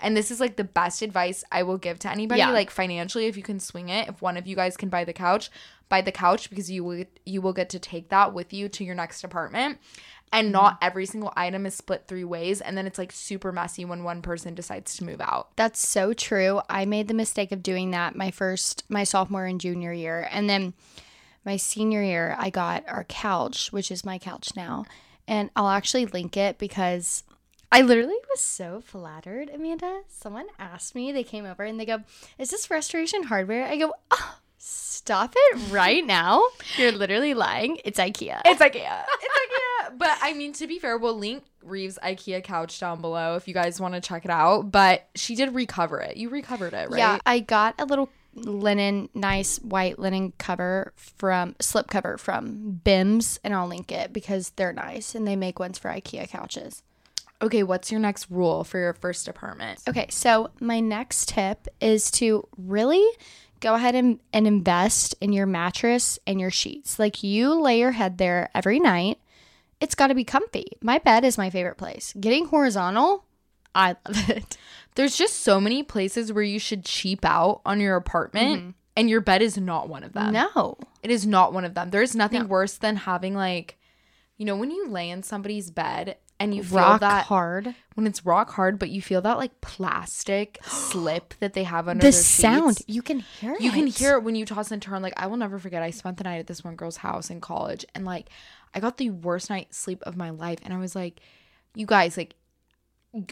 And 0.00 0.16
this 0.16 0.30
is 0.30 0.40
like 0.40 0.56
the 0.56 0.64
best 0.64 1.02
advice 1.02 1.44
I 1.52 1.62
will 1.62 1.78
give 1.78 1.98
to 2.00 2.10
anybody. 2.10 2.40
Yeah. 2.40 2.50
Like 2.50 2.70
financially, 2.70 3.26
if 3.26 3.36
you 3.36 3.42
can 3.42 3.60
swing 3.60 3.88
it, 3.88 4.08
if 4.08 4.22
one 4.22 4.36
of 4.36 4.46
you 4.46 4.56
guys 4.56 4.76
can 4.76 4.88
buy 4.88 5.04
the 5.04 5.12
couch, 5.12 5.50
buy 5.88 6.00
the 6.00 6.12
couch 6.12 6.50
because 6.50 6.70
you 6.70 6.84
will 6.84 7.04
you 7.24 7.40
will 7.40 7.52
get 7.52 7.68
to 7.70 7.78
take 7.78 8.08
that 8.08 8.32
with 8.32 8.52
you 8.52 8.68
to 8.70 8.84
your 8.84 8.94
next 8.94 9.24
apartment. 9.24 9.78
And 10.32 10.46
mm-hmm. 10.46 10.52
not 10.52 10.78
every 10.80 11.06
single 11.06 11.32
item 11.36 11.66
is 11.66 11.74
split 11.74 12.04
three 12.06 12.24
ways. 12.24 12.60
And 12.60 12.76
then 12.76 12.86
it's 12.86 12.98
like 12.98 13.12
super 13.12 13.52
messy 13.52 13.84
when 13.84 14.04
one 14.04 14.22
person 14.22 14.54
decides 14.54 14.96
to 14.96 15.04
move 15.04 15.20
out. 15.20 15.48
That's 15.56 15.86
so 15.86 16.12
true. 16.12 16.60
I 16.68 16.84
made 16.84 17.08
the 17.08 17.14
mistake 17.14 17.52
of 17.52 17.62
doing 17.62 17.90
that 17.90 18.16
my 18.16 18.30
first, 18.30 18.84
my 18.88 19.04
sophomore 19.04 19.46
and 19.46 19.60
junior 19.60 19.92
year. 19.92 20.28
And 20.30 20.48
then 20.48 20.74
my 21.44 21.56
senior 21.56 22.02
year, 22.02 22.36
I 22.38 22.50
got 22.50 22.84
our 22.88 23.04
couch, 23.04 23.72
which 23.72 23.90
is 23.90 24.04
my 24.04 24.18
couch 24.18 24.50
now. 24.54 24.84
And 25.26 25.50
I'll 25.56 25.68
actually 25.68 26.06
link 26.06 26.36
it 26.36 26.58
because 26.58 27.24
I 27.72 27.82
literally 27.82 28.16
was 28.28 28.40
so 28.40 28.80
flattered, 28.84 29.48
Amanda. 29.48 30.02
Someone 30.08 30.46
asked 30.58 30.94
me, 30.94 31.12
they 31.12 31.22
came 31.22 31.46
over 31.46 31.62
and 31.62 31.78
they 31.78 31.86
go, 31.86 32.00
Is 32.36 32.50
this 32.50 32.68
restoration 32.68 33.24
hardware? 33.24 33.64
I 33.64 33.76
go, 33.76 33.92
Oh, 34.10 34.38
stop 34.58 35.34
it 35.36 35.70
right 35.70 36.04
now. 36.04 36.42
You're 36.76 36.92
literally 36.92 37.32
lying. 37.32 37.78
It's 37.84 37.98
IKEA. 37.98 38.42
It's 38.44 38.60
IKEA. 38.60 39.04
It's 39.22 39.38
IKEA. 39.38 39.59
But 39.96 40.18
I 40.22 40.34
mean, 40.34 40.52
to 40.54 40.66
be 40.66 40.78
fair, 40.78 40.98
we'll 40.98 41.18
link 41.18 41.44
Rives' 41.62 41.98
IKEA 42.02 42.42
couch 42.42 42.78
down 42.80 43.00
below 43.00 43.36
if 43.36 43.48
you 43.48 43.54
guys 43.54 43.80
want 43.80 43.94
to 43.94 44.00
check 44.00 44.24
it 44.24 44.30
out. 44.30 44.70
But 44.70 45.08
she 45.14 45.34
did 45.34 45.54
recover 45.54 46.00
it. 46.00 46.16
You 46.16 46.28
recovered 46.28 46.72
it, 46.72 46.90
right? 46.90 46.98
Yeah, 46.98 47.18
I 47.26 47.40
got 47.40 47.74
a 47.78 47.84
little 47.84 48.08
linen, 48.34 49.08
nice 49.14 49.58
white 49.58 49.98
linen 49.98 50.32
cover 50.38 50.92
from 50.96 51.56
slip 51.60 51.88
cover 51.88 52.16
from 52.18 52.80
Bemz, 52.84 53.38
and 53.42 53.54
I'll 53.54 53.68
link 53.68 53.90
it 53.90 54.12
because 54.12 54.50
they're 54.50 54.72
nice 54.72 55.14
and 55.14 55.26
they 55.26 55.36
make 55.36 55.58
ones 55.58 55.78
for 55.78 55.90
IKEA 55.90 56.28
couches. 56.28 56.82
Okay, 57.42 57.62
what's 57.62 57.90
your 57.90 58.00
next 58.00 58.30
rule 58.30 58.64
for 58.64 58.78
your 58.78 58.92
first 58.92 59.26
apartment? 59.26 59.80
Okay, 59.88 60.06
so 60.10 60.50
my 60.60 60.80
next 60.80 61.28
tip 61.28 61.68
is 61.80 62.10
to 62.12 62.46
really 62.58 63.04
go 63.60 63.74
ahead 63.74 63.94
and, 63.94 64.20
and 64.32 64.46
invest 64.46 65.14
in 65.20 65.32
your 65.32 65.46
mattress 65.46 66.18
and 66.26 66.40
your 66.40 66.50
sheets. 66.50 66.98
Like 66.98 67.22
you 67.22 67.54
lay 67.54 67.78
your 67.78 67.92
head 67.92 68.18
there 68.18 68.50
every 68.54 68.78
night. 68.78 69.18
It's 69.80 69.94
got 69.94 70.08
to 70.08 70.14
be 70.14 70.24
comfy. 70.24 70.66
My 70.82 70.98
bed 70.98 71.24
is 71.24 71.38
my 71.38 71.50
favorite 71.50 71.76
place. 71.78 72.12
Getting 72.20 72.46
horizontal, 72.46 73.24
I 73.74 73.96
love 74.06 74.28
it. 74.30 74.56
There's 74.94 75.16
just 75.16 75.38
so 75.42 75.60
many 75.60 75.82
places 75.82 76.32
where 76.32 76.42
you 76.44 76.58
should 76.58 76.84
cheap 76.84 77.24
out 77.24 77.62
on 77.64 77.80
your 77.80 77.96
apartment, 77.96 78.60
mm-hmm. 78.60 78.70
and 78.96 79.08
your 79.08 79.20
bed 79.20 79.40
is 79.42 79.56
not 79.56 79.88
one 79.88 80.02
of 80.04 80.12
them. 80.12 80.32
No. 80.32 80.76
It 81.02 81.10
is 81.10 81.26
not 81.26 81.52
one 81.52 81.64
of 81.64 81.74
them. 81.74 81.90
There's 81.90 82.14
nothing 82.14 82.42
No. 82.42 82.46
worse 82.48 82.76
than 82.76 82.96
having 82.96 83.34
like, 83.34 83.78
you 84.36 84.44
know, 84.44 84.56
when 84.56 84.70
you 84.70 84.88
lay 84.88 85.08
in 85.08 85.22
somebody's 85.22 85.70
bed 85.70 86.16
and 86.38 86.54
you 86.54 86.62
feel 86.62 86.78
Rock 86.78 87.00
that 87.00 87.26
hard. 87.26 87.74
when 87.94 88.06
it's 88.06 88.24
rock 88.26 88.50
hard, 88.52 88.78
but 88.78 88.88
you 88.90 89.00
feel 89.02 89.20
that 89.22 89.36
like 89.38 89.60
plastic 89.60 90.58
slip 90.64 91.34
that 91.40 91.52
they 91.54 91.64
have 91.64 91.86
under 91.88 92.00
The 92.00 92.06
their 92.10 92.12
sound, 92.12 92.78
sheets. 92.78 92.88
you 92.88 93.02
can 93.02 93.20
hear 93.20 93.54
it. 93.54 93.60
You 93.60 93.70
can 93.70 93.86
hear 93.86 94.14
it 94.16 94.24
when 94.24 94.34
you 94.34 94.44
toss 94.46 94.70
and 94.70 94.80
turn. 94.82 95.02
Like 95.02 95.14
I 95.16 95.26
will 95.26 95.36
never 95.36 95.58
forget. 95.58 95.82
I 95.82 95.90
spent 95.90 96.16
the 96.16 96.24
night 96.24 96.38
at 96.38 96.46
this 96.46 96.64
one 96.64 96.76
girl's 96.76 96.98
house 96.98 97.30
in 97.30 97.40
college, 97.40 97.84
and 97.94 98.04
like 98.04 98.28
I 98.74 98.80
got 98.80 98.96
the 98.98 99.10
worst 99.10 99.50
night's 99.50 99.76
sleep 99.76 100.02
of 100.02 100.16
my 100.16 100.30
life. 100.30 100.58
And 100.62 100.72
I 100.72 100.78
was 100.78 100.94
like, 100.94 101.20
you 101.74 101.86
guys, 101.86 102.16
like 102.16 102.34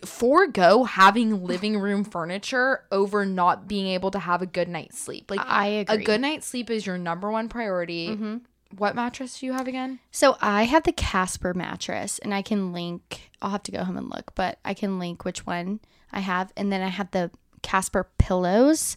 forego 0.04 0.84
having 0.84 1.44
living 1.44 1.78
room 1.78 2.02
furniture 2.04 2.84
over 2.90 3.24
not 3.24 3.68
being 3.68 3.86
able 3.88 4.10
to 4.10 4.18
have 4.18 4.42
a 4.42 4.46
good 4.46 4.68
night's 4.68 4.98
sleep. 4.98 5.30
Like 5.30 5.40
I 5.44 5.66
a 5.68 5.80
agree. 5.82 6.02
A 6.02 6.06
good 6.06 6.20
night's 6.20 6.46
sleep 6.46 6.68
is 6.70 6.84
your 6.86 6.98
number 6.98 7.30
one 7.30 7.48
priority. 7.48 8.08
Mhm. 8.08 8.40
What 8.76 8.94
mattress 8.96 9.38
do 9.40 9.46
you 9.46 9.52
have 9.52 9.66
again? 9.68 9.98
So 10.10 10.36
I 10.42 10.64
have 10.64 10.82
the 10.82 10.92
Casper 10.92 11.54
mattress, 11.54 12.18
and 12.18 12.34
I 12.34 12.42
can 12.42 12.72
link. 12.72 13.30
I'll 13.40 13.50
have 13.50 13.62
to 13.62 13.72
go 13.72 13.82
home 13.84 13.96
and 13.96 14.10
look, 14.10 14.34
but 14.34 14.58
I 14.64 14.74
can 14.74 14.98
link 14.98 15.24
which 15.24 15.46
one 15.46 15.80
I 16.12 16.20
have, 16.20 16.52
and 16.56 16.70
then 16.72 16.82
I 16.82 16.88
have 16.88 17.10
the 17.12 17.30
Casper 17.62 18.08
pillows 18.18 18.96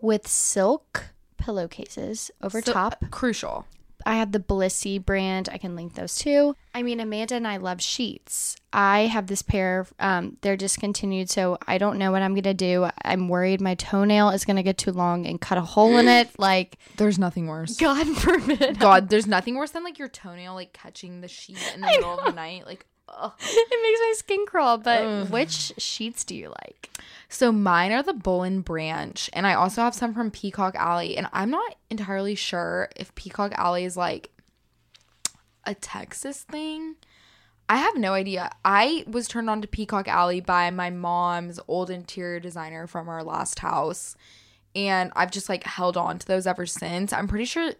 with 0.00 0.26
silk 0.26 1.10
pillowcases 1.36 2.30
over 2.42 2.62
So- 2.62 2.72
top. 2.72 3.04
Crucial. 3.10 3.66
I 4.06 4.14
have 4.16 4.30
the 4.32 4.38
Blissy 4.38 5.04
brand. 5.04 5.48
I 5.52 5.58
can 5.58 5.74
link 5.74 5.94
those 5.94 6.14
too. 6.16 6.54
I 6.72 6.82
mean, 6.82 7.00
Amanda 7.00 7.34
and 7.34 7.46
I 7.46 7.56
love 7.56 7.82
sheets. 7.82 8.56
I 8.72 9.00
have 9.06 9.26
this 9.26 9.42
pair. 9.42 9.86
Um, 9.98 10.36
they're 10.42 10.56
discontinued, 10.56 11.28
so 11.28 11.58
I 11.66 11.76
don't 11.78 11.98
know 11.98 12.12
what 12.12 12.22
I'm 12.22 12.34
gonna 12.34 12.54
do. 12.54 12.88
I'm 13.04 13.28
worried 13.28 13.60
my 13.60 13.74
toenail 13.74 14.30
is 14.30 14.44
gonna 14.44 14.62
get 14.62 14.78
too 14.78 14.92
long 14.92 15.26
and 15.26 15.40
cut 15.40 15.58
a 15.58 15.62
hole 15.62 15.96
in 15.98 16.06
it. 16.08 16.30
Like, 16.38 16.78
There's 16.96 17.18
nothing 17.18 17.48
worse. 17.48 17.76
God 17.76 18.06
forbid. 18.06 18.78
God, 18.78 19.08
there's 19.08 19.26
nothing 19.26 19.56
worse 19.56 19.72
than 19.72 19.82
like 19.82 19.98
your 19.98 20.08
toenail 20.08 20.54
like 20.54 20.72
catching 20.72 21.20
the 21.20 21.28
sheet 21.28 21.58
in 21.74 21.80
the 21.80 21.86
middle 21.88 22.18
of 22.18 22.24
the 22.26 22.32
night. 22.32 22.64
Like, 22.66 22.86
ugh. 23.08 23.32
it 23.40 23.82
makes 23.82 24.00
my 24.00 24.12
crawl. 24.46 24.78
But 24.78 25.04
Ugh. 25.04 25.30
which 25.30 25.72
sheets 25.78 26.24
do 26.24 26.34
you 26.34 26.48
like? 26.48 26.90
So 27.28 27.52
mine 27.52 27.92
are 27.92 28.02
the 28.02 28.14
Boll 28.14 28.48
& 28.50 28.60
Branch, 28.60 29.30
and 29.32 29.46
I 29.46 29.54
also 29.54 29.82
have 29.82 29.94
some 29.94 30.14
from 30.14 30.30
Peacock 30.30 30.74
Alley. 30.76 31.16
And 31.16 31.28
I'm 31.32 31.50
not 31.50 31.74
entirely 31.90 32.34
sure 32.34 32.88
if 32.96 33.14
Peacock 33.14 33.52
Alley 33.56 33.84
is 33.84 33.96
like 33.96 34.30
a 35.64 35.74
Texas 35.74 36.42
thing. 36.42 36.96
I 37.68 37.78
have 37.78 37.96
no 37.96 38.12
idea. 38.14 38.50
I 38.64 39.04
was 39.08 39.26
turned 39.26 39.50
on 39.50 39.60
to 39.60 39.68
Peacock 39.68 40.06
Alley 40.06 40.40
by 40.40 40.70
my 40.70 40.90
mom's 40.90 41.58
old 41.66 41.90
interior 41.90 42.38
designer 42.38 42.86
from 42.86 43.08
our 43.08 43.24
last 43.24 43.58
house. 43.58 44.16
And 44.76 45.10
I've 45.16 45.32
just 45.32 45.48
like 45.48 45.64
held 45.64 45.96
on 45.96 46.18
to 46.18 46.26
those 46.26 46.46
ever 46.46 46.66
since. 46.66 47.12
I'm 47.12 47.26
pretty 47.26 47.46
sure, 47.46 47.72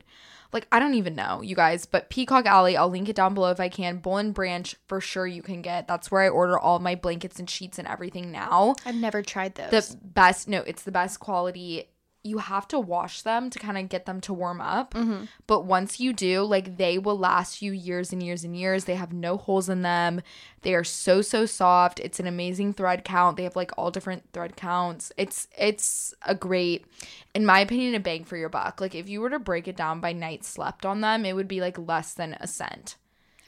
like, 0.56 0.66
I 0.72 0.78
don't 0.78 0.94
even 0.94 1.14
know, 1.14 1.42
you 1.42 1.54
guys, 1.54 1.84
but 1.84 2.08
Peacock 2.08 2.46
Alley, 2.46 2.76
I'll 2.76 2.88
link 2.88 3.08
it 3.10 3.16
down 3.16 3.34
below 3.34 3.50
if 3.50 3.60
I 3.60 3.68
can. 3.68 3.98
Boll 3.98 4.16
and 4.16 4.32
Branch, 4.32 4.74
for 4.88 5.02
sure, 5.02 5.26
you 5.26 5.42
can 5.42 5.60
get. 5.60 5.86
That's 5.86 6.10
where 6.10 6.22
I 6.22 6.28
order 6.28 6.58
all 6.58 6.78
my 6.78 6.94
blankets 6.94 7.38
and 7.38 7.48
sheets 7.48 7.78
and 7.78 7.86
everything 7.86 8.32
now 8.32 8.74
I've 8.86 8.94
never 8.94 9.20
tried 9.22 9.54
those. 9.54 9.70
the 9.70 9.96
best 10.02 10.48
no 10.48 10.62
it's 10.62 10.82
the 10.82 10.92
best 10.92 11.20
quality 11.20 11.88
you 12.26 12.38
have 12.38 12.66
to 12.68 12.78
wash 12.80 13.22
them 13.22 13.48
to 13.50 13.58
kind 13.58 13.78
of 13.78 13.88
get 13.88 14.06
them 14.06 14.20
to 14.22 14.32
warm 14.32 14.60
up. 14.60 14.94
Mm-hmm. 14.94 15.24
but 15.46 15.64
once 15.64 16.00
you 16.00 16.12
do 16.12 16.42
like 16.42 16.76
they 16.76 16.98
will 16.98 17.18
last 17.18 17.62
you 17.62 17.72
years 17.72 18.12
and 18.12 18.22
years 18.22 18.44
and 18.44 18.56
years. 18.56 18.84
They 18.84 18.96
have 18.96 19.12
no 19.12 19.36
holes 19.36 19.68
in 19.68 19.82
them. 19.82 20.22
They 20.62 20.74
are 20.74 20.84
so 20.84 21.22
so 21.22 21.46
soft. 21.46 22.00
It's 22.00 22.20
an 22.20 22.26
amazing 22.26 22.74
thread 22.74 23.04
count. 23.04 23.36
They 23.36 23.44
have 23.44 23.56
like 23.56 23.72
all 23.76 23.90
different 23.90 24.24
thread 24.32 24.56
counts. 24.56 25.12
It's 25.16 25.48
it's 25.56 26.14
a 26.22 26.34
great 26.34 26.86
in 27.34 27.46
my 27.46 27.60
opinion 27.60 27.94
a 27.94 28.00
bang 28.00 28.24
for 28.24 28.36
your 28.36 28.48
buck. 28.48 28.80
Like 28.80 28.94
if 28.94 29.08
you 29.08 29.20
were 29.20 29.30
to 29.30 29.38
break 29.38 29.68
it 29.68 29.76
down 29.76 30.00
by 30.00 30.12
night 30.12 30.44
slept 30.44 30.84
on 30.84 31.00
them 31.00 31.24
it 31.24 31.34
would 31.34 31.48
be 31.48 31.60
like 31.60 31.78
less 31.78 32.14
than 32.14 32.36
a 32.40 32.46
cent. 32.46 32.96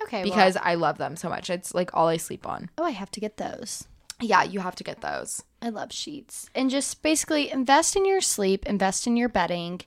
Okay, 0.01 0.23
because 0.23 0.57
i 0.57 0.75
love 0.77 0.99
them 0.99 1.17
so 1.17 1.29
much. 1.29 1.51
It's 1.51 1.75
like 1.75 1.91
all 1.93 2.09
i 2.09 2.17
sleep 2.17 2.47
on. 2.47 2.71
Oh, 2.79 2.85
I 2.85 2.91
have 2.91 3.11
to 3.12 3.21
get 3.21 3.37
those. 3.37 3.88
Yeah 4.20 4.42
you 4.42 4.61
have 4.61 4.74
to 4.76 4.85
get 4.85 5.00
those 5.00 5.42
I 5.61 5.70
love 5.70 5.92
sheets. 5.92 6.48
And 6.54 6.70
just 6.70 7.02
basically 7.02 7.50
invest 7.50 7.96
in 7.96 8.04
your 8.04 8.20
sleep, 8.20 8.64
invest 8.66 9.09
in 9.09 9.16
your 9.16 9.28
bedding. 9.28 9.81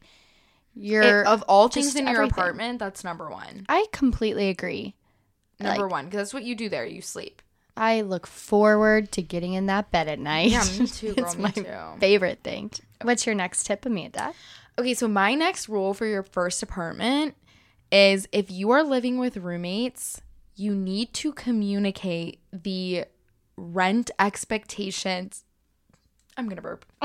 Your 0.76 1.22
It- 1.22 1.28
of 1.28 1.44
all 1.48 1.70
things 1.70 1.96
in 1.96 2.08
your 2.08 2.24
apartment, 2.24 2.80
that's 2.80 3.04
number 3.06 3.30
one. 3.30 3.66
I 3.70 3.86
completely 3.94 4.50
agree. 4.50 4.96
Number 5.60 5.84
Like- 5.84 5.92
one, 5.92 6.06
because 6.06 6.18
that's 6.18 6.34
what 6.34 6.44
you 6.44 6.56
do 6.56 6.68
there. 6.68 6.86
You 6.86 7.02
sleep. 7.02 7.42
I 7.78 8.02
look 8.02 8.28
forward 8.28 9.14
to 9.14 9.22
getting 9.22 9.54
in 9.54 9.68
that 9.68 9.92
bed 9.92 10.10
at 10.10 10.20
night. 10.20 10.52
Yeah, 10.52 10.66
me 10.78 10.88
too, 10.88 11.14
girl. 11.16 11.26
it's 11.26 11.36
me 11.38 11.44
my 11.44 11.52
too. 11.52 11.66
favorite 12.02 12.40
thing. 12.44 12.72
What's 13.02 13.26
your 13.26 13.36
next 13.36 13.64
tip, 13.66 13.86
Amanda? 13.86 14.34
Okay, 14.78 14.94
so 14.94 15.08
my 15.08 15.36
next 15.36 15.70
rule 15.70 15.94
for 15.94 16.06
your 16.06 16.24
first 16.24 16.62
apartment 16.62 17.36
is 17.94 18.28
if 18.34 18.52
you 18.52 18.72
are 18.72 18.84
living 18.84 19.18
with 19.20 19.38
roommates, 19.38 20.20
you 20.56 20.76
need 20.76 21.14
to 21.14 21.32
communicate 21.32 22.40
the 22.52 23.06
rent 23.58 24.12
expectations. 24.20 25.44
I'm 26.38 26.48
gonna 26.48 26.62
burp. 26.62 26.86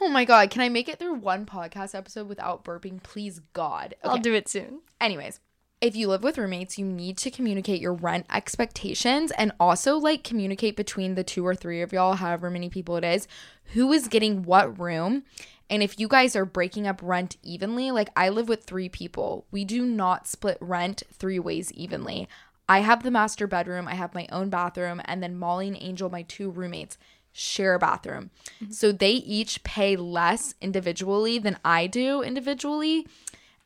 oh 0.00 0.08
my 0.08 0.24
god, 0.24 0.50
can 0.50 0.62
I 0.62 0.68
make 0.68 0.88
it 0.88 0.98
through 0.98 1.14
one 1.14 1.46
podcast 1.46 1.94
episode 1.94 2.28
without 2.28 2.64
burping? 2.64 3.02
Please, 3.02 3.40
God. 3.52 3.94
I'll 4.02 4.18
do 4.18 4.34
it 4.34 4.48
soon. 4.48 4.80
Anyways, 5.00 5.40
if 5.82 5.96
you 5.96 6.06
live 6.06 6.22
with 6.22 6.38
roommates, 6.38 6.78
you 6.78 6.86
need 6.86 7.18
to 7.18 7.30
communicate 7.30 7.80
your 7.80 7.92
rent 7.92 8.26
expectations 8.32 9.32
and 9.32 9.50
also 9.58 9.96
like 9.96 10.22
communicate 10.22 10.76
between 10.76 11.16
the 11.16 11.24
two 11.24 11.44
or 11.44 11.56
three 11.56 11.82
of 11.82 11.92
y'all, 11.92 12.14
however 12.14 12.50
many 12.50 12.68
people 12.68 12.96
it 12.96 13.04
is, 13.04 13.26
who 13.74 13.92
is 13.92 14.06
getting 14.06 14.44
what 14.44 14.78
room. 14.78 15.24
And 15.68 15.82
if 15.82 15.98
you 15.98 16.06
guys 16.06 16.36
are 16.36 16.44
breaking 16.44 16.86
up 16.86 17.00
rent 17.02 17.36
evenly, 17.42 17.90
like 17.90 18.10
I 18.14 18.28
live 18.28 18.48
with 18.48 18.62
three 18.62 18.88
people, 18.88 19.46
we 19.50 19.64
do 19.64 19.84
not 19.84 20.28
split 20.28 20.58
rent 20.60 21.02
three 21.12 21.38
ways 21.38 21.72
evenly. 21.72 22.28
I 22.68 22.80
have 22.80 23.02
the 23.02 23.10
master 23.10 23.46
bedroom, 23.46 23.88
I 23.88 23.94
have 23.94 24.14
my 24.14 24.26
own 24.32 24.48
bathroom, 24.48 25.00
and 25.04 25.22
then 25.22 25.38
Molly 25.38 25.68
and 25.68 25.76
Angel, 25.80 26.08
my 26.10 26.22
two 26.22 26.50
roommates, 26.50 26.96
share 27.32 27.74
a 27.74 27.78
bathroom. 27.78 28.30
Mm-hmm. 28.62 28.72
So 28.72 28.92
they 28.92 29.12
each 29.12 29.62
pay 29.64 29.96
less 29.96 30.54
individually 30.60 31.38
than 31.38 31.58
I 31.64 31.86
do 31.86 32.22
individually 32.22 33.06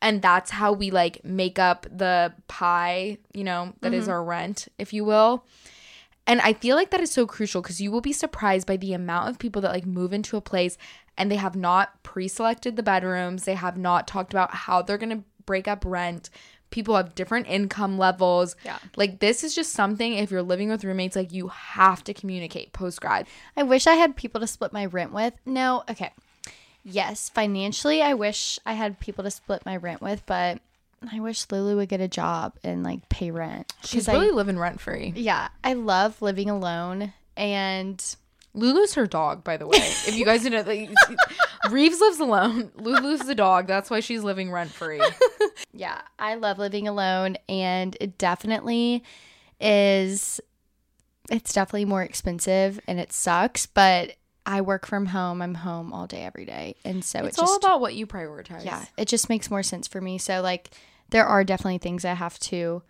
and 0.01 0.21
that's 0.21 0.51
how 0.51 0.71
we 0.71 0.91
like 0.91 1.23
make 1.23 1.59
up 1.59 1.85
the 1.91 2.33
pie 2.47 3.17
you 3.33 3.43
know 3.43 3.73
that 3.81 3.93
is 3.93 4.03
mm-hmm. 4.03 4.11
our 4.11 4.23
rent 4.23 4.67
if 4.77 4.93
you 4.93 5.05
will. 5.05 5.45
And 6.25 6.41
i 6.41 6.51
feel 6.51 6.75
like 6.75 6.91
that 6.91 6.99
is 6.99 7.11
so 7.11 7.25
crucial 7.25 7.61
because 7.61 7.79
you 7.79 7.89
will 7.89 8.01
be 8.01 8.13
surprised 8.13 8.67
by 8.67 8.77
the 8.77 8.93
amount 8.93 9.29
of 9.29 9.39
people 9.39 9.61
that 9.61 9.71
like 9.71 9.85
move 9.85 10.11
into 10.11 10.35
a 10.35 10.41
place 10.41 10.77
and 11.17 11.31
they 11.31 11.37
have 11.37 11.55
not 11.55 12.03
pre-selected 12.03 12.75
the 12.75 12.83
bedrooms 12.83 13.45
they 13.45 13.55
have 13.55 13.77
not 13.77 14.07
talked 14.07 14.33
about 14.33 14.53
how 14.53 14.81
they're 14.81 14.97
going 14.97 15.17
to 15.17 15.23
break 15.45 15.69
up 15.69 15.85
rent 15.85 16.29
people 16.69 16.95
have 16.95 17.15
different 17.15 17.47
income 17.47 17.97
levels 17.97 18.55
Yeah. 18.65 18.77
like 18.95 19.19
this 19.19 19.43
is 19.43 19.55
just 19.55 19.71
something 19.71 20.13
if 20.13 20.31
you're 20.31 20.41
living 20.43 20.69
with 20.69 20.83
roommates 20.83 21.15
like 21.15 21.31
you 21.31 21.47
have 21.47 22.03
to 22.03 22.13
communicate 22.13 22.73
post 22.73 22.99
grad 23.01 23.25
I 23.55 23.63
wish 23.63 23.87
I 23.87 23.93
had 23.95 24.15
people 24.15 24.41
to 24.41 24.47
split 24.47 24.73
my 24.73 24.85
rent 24.85 25.13
with. 25.13 25.33
No, 25.45 25.83
okay. 25.89 26.11
Yes, 26.83 27.29
financially, 27.29 28.01
I 28.01 28.13
wish 28.13 28.59
I 28.65 28.73
had 28.73 28.99
people 28.99 29.23
to 29.25 29.31
split 29.31 29.65
my 29.65 29.75
rent 29.75 30.01
with, 30.01 30.23
but 30.25 30.59
I 31.11 31.19
wish 31.19 31.45
Lulu 31.51 31.75
would 31.77 31.89
get 31.89 31.99
a 32.01 32.07
job 32.07 32.53
and 32.63 32.83
like 32.83 33.07
pay 33.09 33.29
rent. 33.31 33.73
she's 33.83 34.05
'Cause 34.05 34.09
I- 34.09 34.13
really 34.19 34.31
living 34.31 34.57
rent 34.57 34.79
free 34.81 35.13
yeah, 35.15 35.49
I 35.63 35.73
love 35.73 36.21
living 36.21 36.49
alone 36.49 37.13
and 37.35 38.03
Lulu's 38.53 38.95
her 38.95 39.05
dog, 39.05 39.43
by 39.43 39.57
the 39.57 39.67
way. 39.67 39.77
If 39.77 40.15
you 40.15 40.25
guys 40.25 40.43
didn't 40.43 40.65
know, 40.65 40.73
like, 40.73 40.89
Rives 41.71 41.99
lives 41.99 42.19
alone. 42.19 42.71
Lulu's 42.75 43.19
the 43.21 43.35
dog. 43.35 43.67
That's 43.67 43.89
why 43.89 43.99
she's 43.99 44.23
living 44.23 44.51
rent 44.51 44.71
free. 44.71 45.01
yeah, 45.73 46.01
I 46.17 46.35
love 46.35 46.57
living 46.57 46.87
alone 46.87 47.37
and 47.49 47.95
it 47.99 48.17
definitely 48.17 49.03
is 49.59 50.39
it's 51.29 51.53
definitely 51.53 51.85
more 51.85 52.03
expensive 52.03 52.79
and 52.87 52.99
it 52.99 53.11
sucks, 53.11 53.65
but 53.65 54.13
I 54.45 54.61
work 54.61 54.85
from 54.87 55.07
home. 55.07 55.41
I'm 55.41 55.55
home 55.55 55.91
all 55.91 56.07
day 56.07 56.23
every 56.23 56.45
day. 56.45 56.75
And 56.85 57.03
so 57.03 57.19
It's 57.25 57.37
it 57.37 57.41
just 57.41 57.51
all 57.51 57.57
about 57.57 57.81
what 57.81 57.95
you 57.95 58.07
prioritize. 58.07 58.63
yeah, 58.63 58.85
it 58.97 59.07
just 59.09 59.27
makes 59.29 59.51
more 59.51 59.61
sense 59.63 59.87
for 59.87 59.99
me. 59.99 60.17
So 60.17 60.41
like 60.41 60.69
there 61.09 61.25
are 61.25 61.43
definitely 61.43 61.79
things 61.79 62.05
I 62.05 62.13
have 62.13 62.39
to 62.39 62.81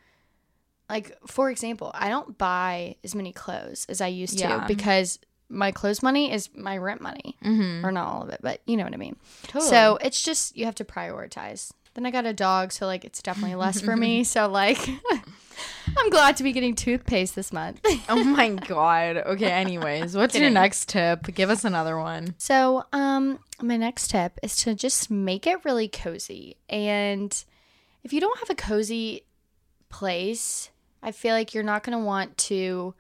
like 0.90 1.18
for 1.26 1.50
example, 1.50 1.92
I 1.96 2.10
don't 2.10 2.38
buy 2.38 2.96
as 3.04 3.16
many 3.16 3.34
clothes 3.34 3.86
as 3.90 4.02
I 4.02 4.08
used 4.08 4.40
Yeah. 4.40 4.62
to 4.62 4.68
because 4.68 5.20
my 5.50 5.72
clothes 5.72 6.04
money 6.04 6.32
is 6.32 6.50
my 6.56 6.78
rent 6.78 7.02
money. 7.02 7.38
Mm-hmm. 7.44 7.86
Or 7.86 7.92
not 7.92 8.08
all 8.08 8.24
of 8.24 8.30
it, 8.30 8.40
but 8.42 8.62
you 8.66 8.78
know 8.78 8.84
what 8.84 8.94
I 8.94 8.98
mean. 8.98 9.16
Totally. 9.44 9.70
So 9.70 9.98
it's 10.02 10.22
just 10.22 10.56
you 10.58 10.66
have 10.66 10.76
to 10.76 10.86
prioritize. 10.86 11.72
Then 11.94 12.06
I 12.06 12.12
got 12.12 12.26
a 12.26 12.34
dog, 12.34 12.72
so 12.72 12.86
like 12.86 13.06
it's 13.06 13.22
definitely 13.22 13.56
less 13.56 13.82
for 13.82 13.96
me. 13.96 14.24
So 14.24 14.48
like 14.48 14.90
I'm 15.98 16.10
glad 16.10 16.38
to 16.38 16.44
be 16.44 16.52
getting 16.52 16.76
toothpaste 16.76 17.36
this 17.36 17.52
month. 17.52 17.80
oh 18.10 18.24
my 18.24 18.50
god. 18.50 19.18
Okay. 19.18 19.52
Anyways, 19.52 20.16
what's 20.16 20.36
your 20.36 20.50
next 20.50 20.90
tip? 20.90 21.34
Give 21.34 21.50
us 21.50 21.66
another 21.66 21.98
one. 21.98 22.36
So, 22.38 22.84
um, 22.94 23.40
my 23.62 23.78
next 23.78 24.10
tip 24.10 24.40
is 24.44 24.58
to 24.64 24.76
just 24.76 25.10
make 25.10 25.48
it 25.48 25.64
really 25.66 25.88
cozy. 25.88 26.58
And 26.70 27.44
if 28.04 28.14
you 28.14 28.20
don't 28.20 28.38
have 28.40 28.50
a 28.50 28.56
cozy 28.56 29.24
place, 29.90 30.70
I 31.02 31.12
feel 31.12 31.34
like 31.34 31.54
you're 31.54 31.64
not 31.64 31.84
going 31.84 31.98
to 31.98 32.04
want 32.04 32.38
to 32.38 32.94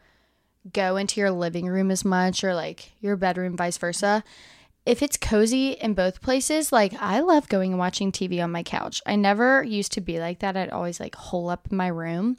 go 0.73 0.97
into 0.97 1.19
your 1.19 1.31
living 1.31 1.67
room 1.67 1.91
as 1.91 2.03
much 2.05 2.43
or 2.43 2.53
like 2.53 2.91
your 2.99 3.15
bedroom, 3.15 3.55
vice 3.57 3.77
versa. 3.77 4.23
If 4.85 5.03
it's 5.03 5.17
cozy 5.17 5.71
in 5.71 5.93
both 5.93 6.21
places, 6.21 6.71
like 6.71 6.93
I 7.01 7.19
love 7.19 7.49
going 7.49 7.71
and 7.71 7.79
watching 7.79 8.11
TV 8.11 8.41
on 8.41 8.51
my 8.51 8.63
couch. 8.63 9.01
I 9.05 9.15
never 9.17 9.61
used 9.63 9.91
to 9.93 10.01
be 10.01 10.19
like 10.19 10.39
that. 10.39 10.55
I'd 10.55 10.69
always 10.69 10.99
like 10.99 11.15
hole 11.15 11.49
up 11.49 11.67
in 11.69 11.75
my 11.77 11.87
room. 11.87 12.37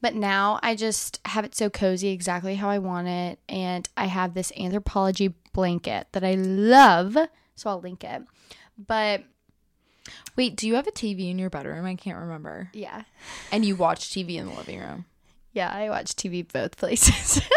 But 0.00 0.14
now 0.14 0.60
I 0.62 0.76
just 0.76 1.18
have 1.24 1.44
it 1.44 1.54
so 1.54 1.70
cozy 1.70 2.08
exactly 2.10 2.54
how 2.56 2.68
I 2.68 2.78
want 2.78 3.08
it. 3.08 3.40
And 3.48 3.88
I 3.96 4.04
have 4.06 4.34
this 4.34 4.52
Anthropologie 4.52 5.34
blanket 5.52 6.08
that 6.12 6.22
I 6.22 6.34
love. 6.34 7.16
So 7.56 7.70
I'll 7.70 7.80
link 7.80 8.04
it. 8.04 8.22
But 8.76 9.24
Wait, 10.36 10.56
do 10.56 10.66
you 10.66 10.74
have 10.76 10.86
a 10.86 10.92
TV 10.92 11.30
in 11.30 11.38
your 11.38 11.50
bedroom? 11.50 11.84
I 11.84 11.94
can't 11.94 12.18
remember. 12.18 12.70
yeah. 12.72 13.02
And 13.52 13.64
you 13.64 13.76
watch 13.76 14.08
TV 14.08 14.36
in 14.36 14.46
the 14.46 14.54
living 14.54 14.80
room. 14.80 15.04
Yeah, 15.58 15.72
I 15.72 15.90
watch 15.90 16.14
TV 16.14 16.46
both 16.50 16.76
places. 16.76 17.42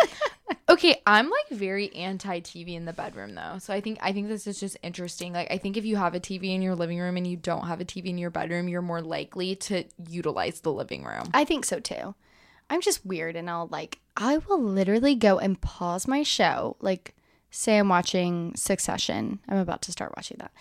Okay, 0.70 1.02
I'm 1.06 1.30
like 1.30 1.50
very 1.50 1.94
anti 1.96 2.40
TV 2.40 2.76
in 2.76 2.86
the 2.86 2.94
bedroom 2.94 3.36
though. 3.36 3.58
So 3.60 3.74
I 3.74 3.82
think 3.82 4.00
I 4.02 4.14
think 4.14 4.30
this 4.30 4.48
is 4.48 4.58
just 4.58 4.78
interesting. 4.82 5.34
Like 5.34 5.52
I 5.52 5.58
think 5.58 5.76
if 5.76 5.84
you 5.84 5.98
have 5.98 6.16
a 6.16 6.20
TV 6.20 6.56
in 6.56 6.62
your 6.62 6.76
living 6.76 6.98
room 7.00 7.18
and 7.18 7.28
you 7.28 7.36
don't 7.36 7.68
have 7.68 7.82
a 7.82 7.86
TV 7.86 8.06
in 8.06 8.18
your 8.18 8.30
bedroom, 8.30 8.70
you're 8.70 8.82
more 8.82 9.02
likely 9.02 9.56
to 9.58 9.84
utilize 10.08 10.62
the 10.62 10.72
living 10.72 11.04
room. 11.04 11.26
I 11.34 11.44
think 11.44 11.66
so 11.66 11.80
too. 11.82 12.16
I'm 12.70 12.80
just 12.80 13.06
weird 13.06 13.36
and 13.36 13.50
I'll 13.50 13.68
like, 13.68 14.00
I 14.16 14.38
will 14.38 14.62
literally 14.62 15.14
go 15.14 15.40
and 15.40 15.60
pause 15.60 16.08
my 16.08 16.24
show. 16.24 16.78
Like, 16.80 17.16
say 17.50 17.78
I'm 17.78 17.90
watching 17.90 18.54
Succession. 18.56 19.40
I'm 19.50 19.58
about 19.58 19.82
to 19.84 19.92
start 19.92 20.14
watching 20.16 20.38
that. 20.40 20.52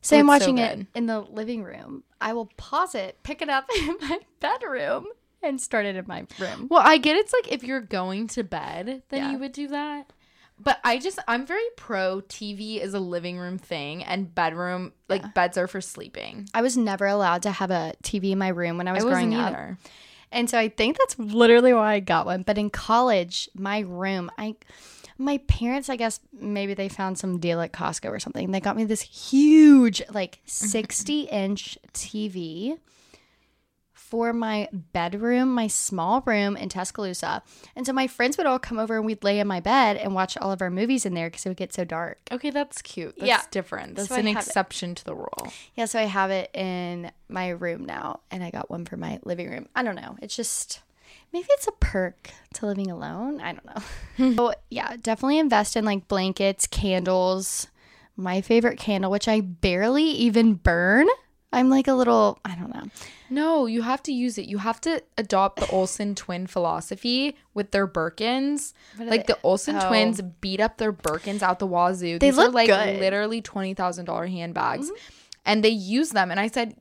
Say 0.00 0.20
I'm 0.20 0.28
It's 0.28 0.44
so 0.44 0.52
watching 0.52 0.58
it 0.58 0.86
in 0.94 1.06
the 1.06 1.20
living 1.20 1.64
room. 1.64 2.04
I 2.20 2.34
will 2.34 2.50
pause 2.56 2.94
it, 2.94 3.18
pick 3.24 3.42
it 3.42 3.48
up 3.48 3.68
in 3.76 3.96
my 4.00 4.20
bedroom, 4.38 5.06
and 5.46 5.60
start 5.60 5.86
it 5.86 5.96
in 5.96 6.04
my 6.06 6.26
room. 6.38 6.68
Well, 6.70 6.82
I 6.84 6.98
get 6.98 7.16
it's 7.16 7.32
like 7.32 7.52
if 7.52 7.62
you're 7.62 7.80
going 7.80 8.26
to 8.28 8.42
bed, 8.44 9.02
then 9.08 9.22
Yeah. 9.22 9.30
you 9.32 9.38
would 9.38 9.52
do 9.52 9.68
that. 9.68 10.12
But 10.58 10.78
I 10.84 10.98
just 10.98 11.18
I'm 11.26 11.44
very 11.46 11.64
pro 11.76 12.20
TV 12.22 12.80
is 12.80 12.94
a 12.94 13.00
living 13.00 13.38
room 13.38 13.58
thing 13.58 14.04
and 14.04 14.32
bedroom 14.32 14.92
like 15.08 15.34
beds 15.34 15.58
are 15.58 15.66
for 15.66 15.80
sleeping. 15.80 16.48
I 16.54 16.62
was 16.62 16.76
never 16.76 17.06
allowed 17.06 17.42
to 17.42 17.50
have 17.50 17.70
a 17.72 17.94
TV 18.04 18.30
in 18.30 18.38
my 18.38 18.48
room 18.48 18.78
when 18.78 18.86
I 18.86 18.92
I 18.92 18.94
was 18.94 19.04
wasn't 19.04 19.30
growing 19.32 19.34
up. 19.44 19.48
either. 19.52 19.78
And 20.30 20.48
so 20.48 20.58
I 20.58 20.68
think 20.68 20.96
that's 20.98 21.18
literally 21.18 21.72
why 21.72 21.94
I 21.94 22.00
got 22.00 22.26
one. 22.26 22.42
But 22.42 22.56
in 22.58 22.70
college, 22.70 23.48
my 23.54 23.80
room, 23.80 24.30
I 24.38 24.54
my 25.18 25.38
parents, 25.48 25.88
I 25.88 25.96
guess 25.96 26.18
maybe 26.32 26.74
they 26.74 26.88
found 26.88 27.18
some 27.18 27.38
deal 27.38 27.60
at 27.60 27.72
Costco 27.72 28.10
or 28.10 28.18
something. 28.20 28.50
They 28.50 28.60
got 28.60 28.76
me 28.76 28.84
this 28.84 29.02
huge, 29.02 30.02
like 30.12 30.38
60 30.46 31.22
inch 31.22 31.78
TV 31.92 32.78
for 34.14 34.32
my 34.32 34.68
bedroom, 34.72 35.52
my 35.52 35.66
small 35.66 36.22
room 36.24 36.56
in 36.56 36.68
Tuscaloosa. 36.68 37.42
And 37.74 37.84
so 37.84 37.92
my 37.92 38.06
friends 38.06 38.36
would 38.38 38.46
all 38.46 38.60
come 38.60 38.78
over 38.78 38.96
and 38.96 39.04
we'd 39.04 39.24
lay 39.24 39.40
in 39.40 39.48
my 39.48 39.58
bed 39.58 39.96
and 39.96 40.14
watch 40.14 40.36
all 40.38 40.52
of 40.52 40.62
our 40.62 40.70
movies 40.70 41.04
in 41.04 41.14
there 41.14 41.28
because 41.28 41.44
it 41.44 41.48
would 41.48 41.56
get 41.56 41.72
so 41.72 41.82
dark. 41.84 42.18
Okay, 42.30 42.50
that's 42.50 42.80
cute. 42.80 43.16
That's 43.18 43.26
Yeah. 43.26 43.42
different. 43.50 43.96
That's 43.96 44.08
So 44.10 44.14
an 44.14 44.26
have 44.28 44.36
it. 44.36 44.46
exception 44.46 44.94
to 44.94 45.04
the 45.04 45.16
rule. 45.16 45.52
Yeah, 45.74 45.86
so 45.86 45.98
I 45.98 46.04
have 46.04 46.30
it 46.30 46.48
in 46.54 47.10
my 47.28 47.48
room 47.48 47.84
now, 47.86 48.20
and 48.30 48.44
I 48.44 48.50
got 48.52 48.70
one 48.70 48.84
for 48.84 48.96
my 48.96 49.18
living 49.24 49.50
room. 49.50 49.68
I 49.74 49.82
don't 49.82 49.96
know. 49.96 50.16
It's 50.22 50.36
just 50.36 50.78
maybe 51.32 51.48
it's 51.50 51.66
a 51.66 51.72
perk 51.72 52.30
to 52.54 52.66
living 52.66 52.92
alone. 52.92 53.40
I 53.40 53.52
don't 53.54 53.66
know. 53.66 54.34
so 54.36 54.54
yeah, 54.70 54.94
definitely 55.02 55.40
invest 55.40 55.74
in 55.76 55.84
like 55.84 56.06
blankets, 56.06 56.68
candles. 56.68 57.66
My 58.16 58.40
favorite 58.42 58.78
candle, 58.78 59.10
which 59.10 59.26
I 59.26 59.40
barely 59.40 60.04
even 60.04 60.54
burn. 60.54 61.08
I'm 61.54 61.70
like 61.70 61.88
a 61.88 61.94
little, 61.94 62.38
I 62.44 62.54
don't 62.54 62.74
know. 62.74 62.88
No, 63.30 63.66
you 63.66 63.82
have 63.82 64.02
to 64.04 64.12
use 64.12 64.36
it. 64.38 64.46
You 64.46 64.58
have 64.58 64.80
to 64.82 65.02
adopt 65.16 65.60
the 65.60 65.68
Olsen 65.70 66.14
twin 66.14 66.46
philosophy 66.46 67.36
with 67.54 67.70
their 67.70 67.86
Birkins. 67.88 68.72
Like 68.98 69.26
they- 69.26 69.32
the 69.34 69.38
Olsen 69.42 69.76
Oh. 69.76 69.88
twins 69.88 70.20
beat 70.40 70.60
up 70.60 70.78
their 70.78 70.92
Birkins 70.92 71.42
out 71.42 71.58
the 71.58 71.66
wazoo. 71.66 72.18
They 72.18 72.28
These 72.30 72.38
are 72.38 72.44
look 72.46 72.54
like 72.54 72.66
good. 72.68 72.76
Mm-hmm. 72.88 73.00
literally 73.00 73.40
twenty 73.40 73.74
thousand 73.74 74.04
dollar 74.06 74.26
handbags, 74.26 74.90
and 75.44 75.64
they 75.64 75.70
use 75.70 76.10
them. 76.10 76.30
And 76.30 76.38
I 76.38 76.48
said, 76.48 76.76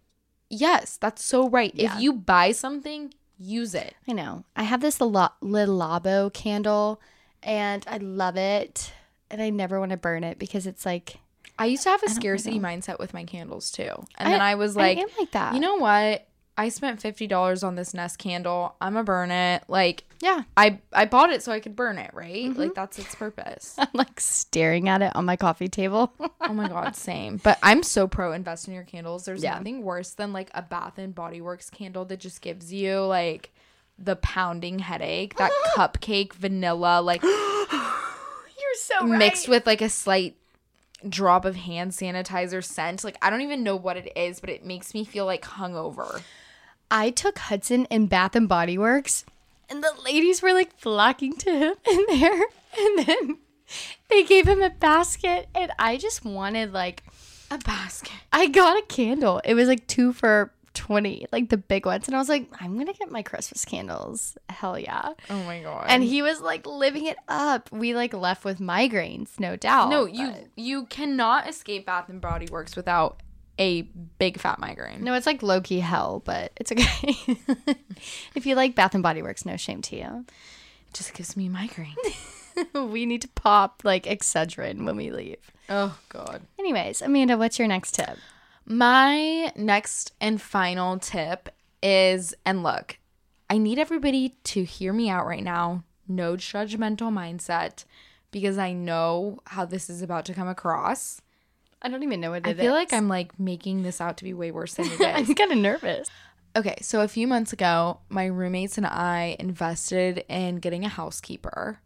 yes, 0.49 0.97
that's 0.97 1.23
so 1.23 1.49
right. 1.49 1.71
Yeah. 1.75 1.95
If 1.95 2.01
you 2.01 2.13
buy 2.13 2.51
something, 2.51 3.13
use 3.39 3.73
it. 3.73 3.95
I 4.07 4.11
know. 4.11 4.43
I 4.55 4.63
have 4.63 4.81
this 4.81 4.99
Le 5.01 5.31
Labo 5.41 6.31
candle, 6.33 7.01
and 7.41 7.85
I 7.89 7.97
love 7.97 8.37
it, 8.37 8.91
and 9.31 9.41
I 9.41 9.49
never 9.49 9.79
want 9.79 9.91
to 9.91 9.97
burn 9.97 10.23
it 10.23 10.37
because 10.39 10.67
it's 10.67 10.85
like 10.85 11.17
I 11.59 11.65
used 11.67 11.83
to 11.83 11.89
have 11.89 12.03
a 12.03 12.09
scarcity 12.09 12.59
mindset 12.59 12.99
with 12.99 13.13
my 13.13 13.23
candles 13.25 13.71
too, 13.71 13.91
and 14.17 14.33
then 14.33 14.41
I 14.41 14.55
was 14.55 14.75
I 14.75 14.81
like, 14.81 14.97
am 14.97 15.07
like 15.19 15.31
that. 15.31 15.53
you 15.53 15.59
know 15.59 15.75
what? 15.75 16.27
I 16.55 16.69
spent 16.69 17.01
fifty 17.01 17.25
dollars 17.25 17.63
on 17.63 17.75
this 17.75 17.93
Nest 17.95 18.19
candle. 18.19 18.75
I'm 18.79 18.93
gonna 18.93 19.03
burn 19.03 19.31
it. 19.31 19.63
Like 19.67 20.03
yeah. 20.21 20.43
I 20.55 20.79
I 20.91 21.05
bought 21.05 21.31
it 21.31 21.41
so 21.41 21.51
I 21.51 21.59
could 21.59 21.75
burn 21.75 21.97
it, 21.97 22.11
right? 22.13 22.45
Mm-hmm. 22.45 22.59
Like 22.59 22.75
that's 22.75 22.99
its 22.99 23.15
purpose. 23.15 23.75
I'm 23.79 23.87
like 23.93 24.19
staring 24.19 24.87
at 24.87 25.01
it 25.01 25.15
on 25.15 25.25
my 25.25 25.35
coffee 25.35 25.67
table. 25.67 26.13
oh 26.41 26.53
my 26.53 26.69
god, 26.69 26.95
same. 26.95 27.37
But 27.37 27.57
I'm 27.63 27.81
so 27.81 28.07
pro 28.07 28.33
invest 28.33 28.67
in 28.67 28.73
your 28.75 28.83
candles. 28.83 29.25
There's 29.25 29.41
Yeah. 29.43 29.55
nothing 29.57 29.81
worse 29.83 30.11
than 30.11 30.31
like 30.31 30.51
a 30.53 30.61
Bath 30.61 30.97
and 30.99 31.15
Body 31.15 31.41
Works 31.41 31.71
candle 31.71 32.05
that 32.05 32.19
just 32.19 32.41
gives 32.41 32.71
you 32.71 32.99
like 33.01 33.51
the 33.97 34.15
pounding 34.17 34.77
headache. 34.79 35.35
That 35.37 35.51
cupcake 35.75 36.33
vanilla 36.33 37.01
like 37.01 37.23
You're 37.23 38.75
so 38.75 39.05
mixed 39.05 39.47
with 39.47 39.65
like 39.65 39.81
a 39.81 39.89
slight 39.89 40.35
drop 41.09 41.45
of 41.45 41.55
hand 41.55 41.91
sanitizer 41.91 42.63
scent. 42.63 43.03
Like 43.03 43.17
I 43.21 43.29
don't 43.29 43.41
even 43.41 43.63
know 43.63 43.75
what 43.75 43.97
it 43.97 44.11
is, 44.15 44.39
but 44.39 44.49
it 44.49 44.65
makes 44.65 44.93
me 44.93 45.03
feel 45.03 45.25
like 45.25 45.43
hungover. 45.43 46.21
I 46.89 47.09
took 47.09 47.39
Hudson 47.39 47.85
in 47.85 48.07
Bath 48.07 48.35
and 48.35 48.47
Body 48.47 48.77
Works, 48.77 49.25
and 49.69 49.83
the 49.83 49.93
ladies 50.05 50.41
were 50.41 50.53
like 50.53 50.77
flocking 50.77 51.33
to 51.37 51.51
him 51.51 51.75
in 51.89 52.05
there, 52.09 52.43
and 52.77 53.07
then 53.07 53.37
they 54.09 54.23
gave 54.23 54.47
him 54.47 54.61
a 54.61 54.69
basket, 54.69 55.47
and 55.55 55.71
I 55.79 55.97
just 55.97 56.23
wanted 56.23 56.73
like 56.73 57.03
A 57.49 57.57
basket. 57.57 58.11
I 58.31 58.47
got 58.47 58.77
a 58.77 58.85
candle. 58.85 59.41
It 59.43 59.55
was 59.55 59.67
like 59.67 59.87
two 59.87 60.13
for 60.13 60.51
twenty, 60.73 61.25
like 61.31 61.49
the 61.49 61.57
big 61.57 61.85
ones, 61.85 62.07
and 62.07 62.15
I 62.15 62.19
was 62.19 62.29
like, 62.29 62.47
I'm 62.59 62.77
gonna 62.77 62.93
get 62.93 63.11
my 63.11 63.21
Christmas 63.23 63.65
candles. 63.65 64.37
Hell 64.49 64.77
yeah! 64.79 65.13
Oh 65.29 65.43
my 65.43 65.61
god. 65.61 65.85
And 65.89 66.03
he 66.03 66.21
was 66.21 66.41
like 66.41 66.65
living 66.65 67.05
it 67.05 67.17
up. 67.27 67.71
We 67.71 67.93
like 67.95 68.13
left 68.13 68.43
with 68.45 68.59
migraines, 68.59 69.39
no 69.39 69.55
doubt. 69.55 69.89
no, 69.89 70.05
you 70.05 70.27
but- 70.31 70.47
you 70.55 70.85
cannot 70.85 71.47
escape 71.47 71.85
Bath 71.85 72.09
and 72.09 72.19
Body 72.21 72.47
Works 72.51 72.75
without 72.75 73.21
a 73.59 73.83
big 74.17 74.39
fat 74.39 74.57
migraine. 74.59 75.03
No, 75.03 75.13
it's 75.13 75.27
like 75.27 75.43
low 75.43 75.61
key 75.61 75.79
hell, 75.79 76.21
but 76.25 76.51
it's 76.57 76.71
okay. 76.71 77.15
if 78.35 78.45
you 78.45 78.55
like 78.55 78.73
Bath 78.75 78.93
and 78.95 79.03
Body 79.03 79.21
Works, 79.21 79.45
no 79.45 79.57
shame 79.57 79.81
to 79.83 79.95
you. 79.95 80.25
It 80.87 80.93
just 80.93 81.13
gives 81.13 81.37
me 81.37 81.49
migraine. 81.49 81.95
we 82.73 83.05
need 83.05 83.21
to 83.21 83.27
pop 83.29 83.81
like 83.83 84.05
Excedrin 84.05 84.85
when 84.85 84.95
we 84.95 85.11
leave. 85.11 85.51
oh 85.69 85.97
god. 86.09 86.41
Anyways, 86.57 87.01
Amanda, 87.01 87.37
what's 87.37 87.59
your 87.59 87.67
next 87.67 87.93
tip? 87.95 88.17
My 88.65 89.51
next 89.55 90.13
and 90.21 90.41
final 90.41 90.97
tip 90.99 91.49
is 91.81 92.33
and 92.45 92.63
look, 92.63 92.97
I 93.49 93.57
need 93.57 93.77
everybody 93.77 94.35
to 94.45 94.63
hear 94.63 94.93
me 94.93 95.09
out 95.09 95.25
right 95.25 95.43
now. 95.43 95.83
No 96.07 96.33
judgmental 96.35 97.11
mindset 97.11 97.85
because 98.31 98.57
I 98.57 98.73
know 98.73 99.39
how 99.45 99.65
this 99.65 99.89
is 99.89 100.01
about 100.01 100.25
to 100.25 100.33
come 100.33 100.47
across. 100.47 101.21
I 101.81 101.89
don't 101.89 102.03
even 102.03 102.21
know 102.21 102.31
what 102.31 102.47
it 102.47 102.51
is. 102.53 102.59
I 102.59 102.61
feel 102.63 102.73
like 102.73 102.93
I'm 102.93 103.09
like 103.09 103.37
making 103.39 103.83
this 103.83 103.99
out 103.99 104.17
to 104.17 104.23
be 104.23 104.33
way 104.33 104.51
worse 104.51 104.73
than 104.75 104.85
it 104.87 104.93
is. 104.93 105.29
I'm 105.29 105.35
kind 105.35 105.51
of 105.51 105.57
nervous. 105.57 106.09
okay, 106.55 106.77
so 106.81 107.01
a 107.01 107.07
few 107.07 107.27
months 107.27 107.51
ago, 107.51 107.99
my 108.09 108.25
roommates 108.25 108.77
and 108.77 108.87
I 108.87 109.35
invested 109.39 110.23
in 110.29 110.57
getting 110.57 110.85
a 110.85 110.89
housekeeper. 110.89 111.79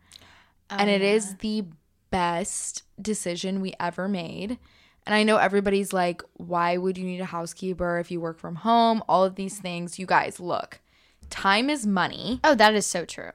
Oh, 0.69 0.75
and 0.77 0.89
it 0.89 1.01
is 1.01 1.37
the 1.37 1.65
best 2.11 2.83
decision 3.01 3.61
we 3.61 3.73
ever 3.79 4.07
made. 4.07 4.59
And 5.07 5.15
I 5.15 5.23
know 5.23 5.37
everybody's 5.37 5.93
like, 5.93 6.21
why 6.33 6.75
would 6.75 6.97
you 6.97 7.05
need 7.05 7.21
a 7.21 7.25
housekeeper 7.25 7.97
if 7.97 8.11
you 8.11 8.19
work 8.19 8.37
from 8.37 8.55
home? 8.55 9.01
All 9.07 9.23
of 9.23 9.35
these 9.35 9.57
things. 9.57 9.97
You 9.97 10.05
guys, 10.05 10.37
look, 10.37 10.81
time 11.29 11.69
is 11.69 11.87
money. 11.87 12.41
Oh, 12.43 12.55
that 12.55 12.75
is 12.75 12.85
so 12.85 13.05
true. 13.05 13.31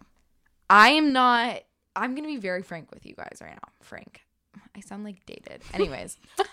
I 0.69 0.91
am 0.91 1.15
not, 1.15 1.63
I'm 1.97 2.15
going 2.15 2.25
to 2.25 2.35
be 2.35 2.37
very 2.37 2.63
frank 2.63 2.93
with 2.93 3.07
you 3.07 3.15
guys 3.15 3.39
right 3.41 3.55
now. 3.55 3.69
Frank. 3.81 4.21
I 4.77 4.81
sound 4.81 5.05
like 5.05 5.25
dated. 5.25 5.63
Anyways. 5.73 6.19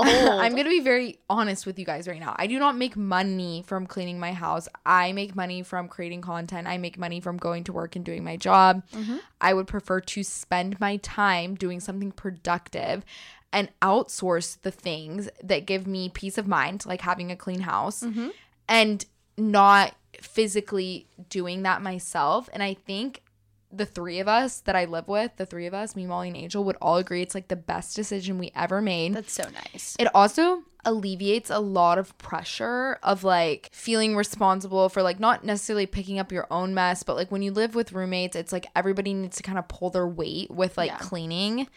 I'm 0.00 0.54
gonna 0.54 0.68
be 0.68 0.78
very 0.78 1.18
honest 1.28 1.66
with 1.66 1.76
you 1.76 1.84
guys 1.84 2.06
right 2.06 2.20
now. 2.20 2.34
I 2.38 2.46
do 2.46 2.60
not 2.60 2.76
make 2.76 2.96
money 2.96 3.64
from 3.66 3.84
cleaning 3.86 4.20
my 4.20 4.32
house. 4.32 4.68
I 4.86 5.10
make 5.12 5.34
money 5.34 5.64
from 5.64 5.88
creating 5.88 6.20
content. 6.20 6.68
I 6.68 6.78
make 6.78 6.98
money 6.98 7.20
from 7.20 7.36
going 7.36 7.64
to 7.64 7.72
work 7.72 7.96
and 7.96 8.04
doing 8.04 8.22
my 8.22 8.36
job. 8.36 8.84
Mm-hmm. 8.92 9.16
I 9.40 9.54
would 9.54 9.66
prefer 9.66 10.00
to 10.00 10.22
spend 10.22 10.78
my 10.78 10.98
time 10.98 11.56
doing 11.56 11.80
something 11.80 12.12
productive 12.12 13.04
and 13.52 13.70
outsource 13.80 14.60
the 14.62 14.70
things 14.70 15.28
that 15.42 15.66
give 15.66 15.86
me 15.86 16.08
peace 16.08 16.38
of 16.38 16.46
mind, 16.46 16.84
like 16.86 17.00
having 17.00 17.30
a 17.30 17.36
clean 17.36 17.60
house, 17.60 18.02
mm-hmm. 18.02 18.28
and 18.68 19.04
not 19.36 19.94
physically 20.20 21.06
doing 21.28 21.62
that 21.62 21.80
myself. 21.82 22.48
And 22.52 22.62
I 22.62 22.74
think 22.74 23.22
the 23.70 23.86
three 23.86 24.18
of 24.18 24.28
us 24.28 24.60
that 24.60 24.74
I 24.76 24.86
live 24.86 25.08
with, 25.08 25.36
the 25.36 25.46
three 25.46 25.66
of 25.66 25.74
us, 25.74 25.94
me, 25.94 26.06
Molly, 26.06 26.28
and 26.28 26.36
Angel, 26.36 26.64
would 26.64 26.76
all 26.80 26.96
agree 26.96 27.22
it's 27.22 27.34
like 27.34 27.48
the 27.48 27.56
best 27.56 27.94
decision 27.94 28.38
we 28.38 28.50
ever 28.54 28.80
made. 28.80 29.14
That's 29.14 29.32
so 29.32 29.44
nice. 29.72 29.94
It 29.98 30.08
also 30.14 30.62
alleviates 30.84 31.50
a 31.50 31.58
lot 31.58 31.98
of 31.98 32.16
pressure 32.18 32.98
of 33.02 33.24
like 33.24 33.68
feeling 33.72 34.16
responsible 34.16 34.88
for 34.88 35.02
like 35.02 35.20
not 35.20 35.44
necessarily 35.44 35.86
picking 35.86 36.18
up 36.18 36.32
your 36.32 36.46
own 36.50 36.72
mess, 36.72 37.02
but 37.02 37.16
like 37.16 37.30
when 37.30 37.42
you 37.42 37.52
live 37.52 37.74
with 37.74 37.92
roommates, 37.92 38.36
it's 38.36 38.52
like 38.52 38.66
everybody 38.74 39.12
needs 39.12 39.36
to 39.36 39.42
kind 39.42 39.58
of 39.58 39.68
pull 39.68 39.90
their 39.90 40.06
weight 40.08 40.50
with 40.50 40.78
like 40.78 40.90
Yeah. 40.90 40.98
cleaning 40.98 41.68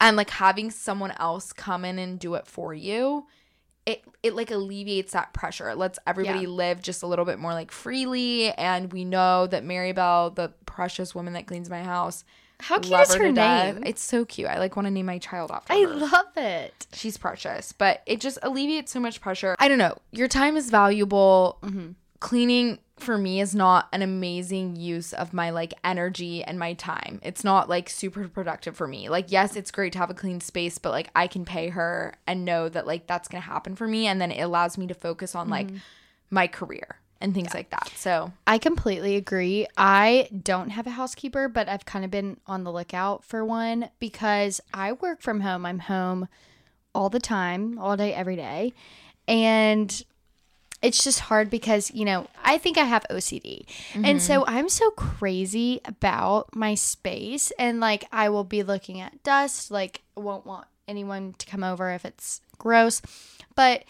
and 0.00 0.16
like 0.16 0.30
having 0.30 0.70
someone 0.70 1.12
else 1.18 1.52
come 1.52 1.84
in 1.84 1.98
and 1.98 2.18
do 2.18 2.34
it 2.34 2.46
for 2.46 2.72
you. 2.74 3.26
It, 3.86 4.04
it 4.22 4.34
like 4.34 4.50
alleviates 4.50 5.12
that 5.14 5.32
pressure. 5.32 5.68
It 5.70 5.76
lets 5.78 5.98
everybody 6.06 6.40
Yeah. 6.40 6.48
live 6.48 6.82
just 6.82 7.02
a 7.02 7.06
little 7.06 7.24
bit 7.24 7.38
more 7.38 7.52
like 7.54 7.72
freely. 7.72 8.52
And 8.52 8.92
we 8.92 9.04
know 9.04 9.46
that 9.46 9.64
Maribel, 9.64 10.34
the 10.34 10.52
precious 10.66 11.14
woman 11.14 11.32
that 11.32 11.46
cleans 11.46 11.68
my 11.70 11.82
house, 11.82 12.22
How 12.60 12.78
cute 12.78 13.00
is 13.00 13.14
her 13.14 13.32
death. 13.32 13.74
name? 13.76 13.84
It's 13.86 14.02
so 14.02 14.24
cute. 14.26 14.48
I 14.48 14.58
like 14.58 14.76
want 14.76 14.86
to 14.86 14.90
name 14.90 15.06
my 15.06 15.18
child 15.18 15.50
after 15.50 15.72
her. 15.72 15.78
I 15.78 15.82
her. 15.82 15.94
love 15.94 16.36
it. 16.36 16.86
She's 16.92 17.16
precious, 17.16 17.72
but 17.72 18.02
it 18.06 18.20
just 18.20 18.38
alleviates 18.42 18.92
so 18.92 19.00
much 19.00 19.20
pressure. 19.20 19.56
I 19.58 19.66
don't 19.68 19.78
know. 19.78 19.96
Your 20.12 20.28
time 20.28 20.56
is 20.56 20.70
valuable. 20.70 21.58
Mm-hmm. 21.62 21.92
Cleaning 22.20 22.78
for 22.98 23.16
me 23.16 23.40
is 23.40 23.54
not 23.54 23.88
an 23.94 24.02
amazing 24.02 24.76
use 24.76 25.14
of 25.14 25.32
my 25.32 25.48
like 25.48 25.72
energy 25.82 26.44
and 26.44 26.58
my 26.58 26.74
time. 26.74 27.18
It's 27.22 27.42
not 27.42 27.68
like 27.68 27.88
super 27.88 28.28
productive 28.28 28.76
for 28.76 28.86
me. 28.86 29.08
Like, 29.08 29.32
yes, 29.32 29.56
it's 29.56 29.70
great 29.70 29.94
to 29.94 29.98
have 29.98 30.10
a 30.10 30.14
clean 30.14 30.40
space, 30.42 30.76
but 30.76 30.90
like 30.90 31.08
I 31.16 31.26
can 31.26 31.46
pay 31.46 31.70
her 31.70 32.14
and 32.26 32.44
know 32.44 32.68
that 32.68 32.86
like 32.86 33.06
that's 33.06 33.26
gonna 33.26 33.40
happen 33.40 33.74
for 33.74 33.88
me. 33.88 34.06
And 34.06 34.20
then 34.20 34.30
it 34.30 34.42
allows 34.42 34.76
me 34.76 34.86
to 34.88 34.94
focus 34.94 35.34
on 35.34 35.48
like 35.48 35.68
Mm-hmm. 35.68 35.78
my 36.28 36.46
career 36.46 36.96
and 37.22 37.32
things 37.34 37.54
like 37.54 37.70
that. 37.70 37.90
So, 37.96 38.32
I 38.46 38.58
completely 38.58 39.16
agree. 39.16 39.66
I 39.76 40.28
don't 40.42 40.70
have 40.70 40.86
a 40.86 40.90
housekeeper, 40.90 41.48
but 41.48 41.68
I've 41.68 41.84
kind 41.86 42.04
of 42.04 42.10
been 42.10 42.38
on 42.46 42.64
the 42.64 42.72
lookout 42.72 43.24
for 43.24 43.44
one 43.44 43.90
because 43.98 44.60
I 44.72 44.92
work 44.92 45.20
from 45.22 45.40
home. 45.40 45.64
I'm 45.66 45.80
home 45.80 46.28
all 46.94 47.08
the 47.10 47.20
time, 47.20 47.78
all 47.78 47.96
day, 47.96 48.12
every 48.14 48.36
day. 48.36 48.72
And 49.28 50.02
it's 50.82 51.04
just 51.04 51.20
hard 51.20 51.50
because, 51.50 51.90
you 51.90 52.04
know, 52.04 52.26
I 52.42 52.56
think 52.56 52.78
I 52.78 52.84
have 52.84 53.04
OCD. 53.10 53.66
And 53.94 54.22
so 54.22 54.40
mm-hmm. 54.40 54.54
I'm 54.54 54.68
so 54.68 54.90
crazy 54.92 55.80
about 55.84 56.54
my 56.56 56.74
space. 56.74 57.52
And 57.58 57.80
like, 57.80 58.06
I 58.10 58.30
will 58.30 58.44
be 58.44 58.62
looking 58.62 59.00
at 59.00 59.22
dust, 59.22 59.70
like, 59.70 60.02
won't 60.16 60.46
want 60.46 60.66
anyone 60.88 61.34
to 61.38 61.46
come 61.46 61.62
over 61.62 61.90
if 61.90 62.04
it's 62.04 62.40
gross. 62.58 63.02
But 63.54 63.84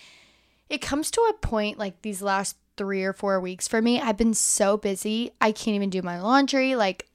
it 0.69 0.81
comes 0.81 1.11
to 1.13 1.21
a 1.23 1.35
point 1.35 1.79
like 1.79 2.03
these 2.03 2.23
last 2.23 2.57
three 2.77 3.05
or 3.05 3.13
four 3.13 3.41
weeks 3.41 3.69
for 3.69 3.81
me. 3.81 4.01
I've 4.01 4.17
been 4.17 4.35
so 4.35 4.77
busy. 4.77 5.33
I 5.41 5.53
can't 5.53 5.77
even 5.77 5.91
do 5.91 6.03
my 6.03 6.21
laundry. 6.21 6.75
Like, 6.75 7.07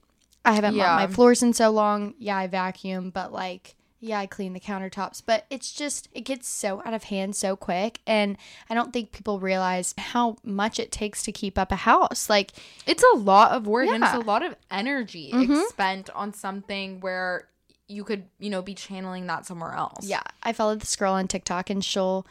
I 0.46 0.54
haven't 0.54 0.76
Yeah. 0.76 0.84
mopped 0.84 1.10
my 1.10 1.14
floors 1.16 1.44
in 1.44 1.54
so 1.54 1.70
long. 1.70 2.14
Yeah, 2.20 2.38
I 2.38 2.48
vacuum, 2.48 3.10
but 3.10 3.34
like, 3.34 3.76
yeah, 4.06 4.20
I 4.20 4.26
clean 4.28 4.54
the 4.54 4.60
countertops. 4.60 5.22
But 5.26 5.46
it's 5.50 5.72
just, 5.74 6.08
it 6.14 6.22
gets 6.22 6.48
so 6.48 6.82
out 6.86 6.94
of 6.94 7.06
hand 7.06 7.36
so 7.36 7.56
quick. 7.56 8.00
And 8.06 8.38
I 8.70 8.74
don't 8.76 8.94
think 8.94 9.12
people 9.12 9.40
realize 9.40 9.94
how 9.98 10.38
much 10.44 10.80
it 10.80 10.92
takes 10.92 11.24
to 11.24 11.32
keep 11.32 11.58
up 11.58 11.72
a 11.72 11.76
house. 11.78 12.30
Like, 12.30 12.52
it's 12.86 13.04
a 13.14 13.18
lot 13.18 13.52
of 13.52 13.66
work 13.68 13.88
and 13.90 14.04
it's 14.04 14.14
a 14.14 14.20
lot 14.20 14.44
of 14.44 14.56
energy 14.70 15.32
Mhm. 15.34 15.68
spent 15.70 16.10
on 16.12 16.34
something 16.34 17.00
where 17.00 17.48
you 17.88 18.04
could, 18.04 18.26
you 18.40 18.50
know, 18.50 18.62
be 18.62 18.74
channeling 18.74 19.28
that 19.28 19.46
somewhere 19.46 19.74
else. 19.74 20.06
Yeah, 20.06 20.24
I 20.44 20.54
followed 20.54 20.82
this 20.82 20.96
girl 20.96 21.14
on 21.14 21.28
TikTok 21.28 21.70
and 21.70 21.84
she'll 21.84 22.26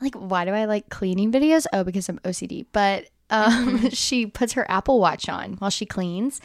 like 0.00 0.14
why 0.14 0.44
do 0.44 0.52
I 0.52 0.64
like 0.64 0.88
cleaning 0.90 1.30
videos? 1.32 1.66
Oh, 1.72 1.84
because 1.84 2.08
I'm 2.08 2.18
OCD. 2.24 2.66
But 2.72 3.06
um 3.30 3.90
she 4.04 4.26
puts 4.26 4.54
her 4.54 4.68
Apple 4.70 4.98
Watch 5.00 5.28
on 5.28 5.54
while 5.54 5.70
she 5.70 5.86
cleans 5.86 6.40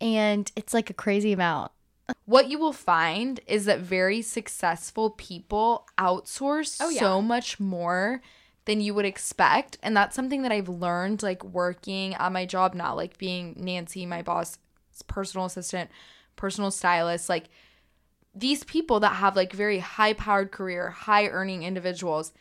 and 0.00 0.50
it's 0.56 0.74
like 0.74 0.90
a 0.90 0.94
crazy 0.94 1.32
amount. 1.32 1.70
What 2.24 2.48
you 2.48 2.58
will 2.58 2.72
find 2.72 3.40
is 3.46 3.64
that 3.64 3.80
very 3.80 4.22
successful 4.22 5.10
people 5.10 5.86
outsource 5.98 6.78
Oh, 6.80 6.88
yeah. 6.88 7.00
so 7.00 7.20
much 7.22 7.58
more 7.58 8.22
than 8.64 8.80
you 8.80 8.94
would 8.94 9.04
expect. 9.04 9.76
And 9.82 9.96
that's 9.96 10.14
something 10.14 10.42
that 10.42 10.52
I've 10.52 10.68
learned 10.68 11.22
like 11.22 11.42
working 11.44 12.14
at 12.14 12.32
my 12.32 12.46
job 12.46 12.74
now, 12.74 12.94
like 12.94 13.18
being 13.18 13.54
Nancy, 13.58 14.06
my 14.06 14.22
boss, 14.22 14.58
personal 15.08 15.46
assistant, 15.46 15.90
personal 16.36 16.70
stylist, 16.70 17.28
like 17.28 17.48
these 18.34 18.64
people 18.64 19.00
that 19.00 19.16
have 19.16 19.36
like 19.36 19.52
very 19.52 19.80
high 19.80 20.12
powered 20.12 20.52
career, 20.52 20.90
high 20.90 21.26
earning 21.26 21.64
individuals 21.64 22.32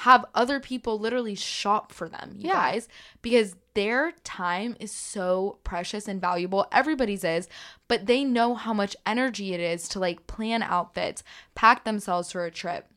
have 0.00 0.26
other 0.34 0.60
people 0.60 0.98
literally 0.98 1.34
shop 1.34 1.90
for 1.90 2.06
them, 2.08 2.34
you 2.36 2.48
Yeah. 2.48 2.54
guys, 2.72 2.88
because 3.22 3.56
their 3.72 4.12
time 4.24 4.76
is 4.78 4.92
so 4.92 5.58
precious 5.64 6.06
and 6.06 6.20
valuable. 6.20 6.66
Everybody's 6.70 7.24
is, 7.24 7.48
but 7.88 8.04
they 8.04 8.22
know 8.22 8.54
how 8.54 8.74
much 8.74 8.94
energy 9.06 9.54
it 9.54 9.60
is 9.60 9.88
to 9.88 9.98
like 9.98 10.26
plan 10.26 10.62
outfits, 10.62 11.22
pack 11.54 11.84
themselves 11.84 12.30
for 12.30 12.44
a 12.44 12.50
trip, 12.50 12.88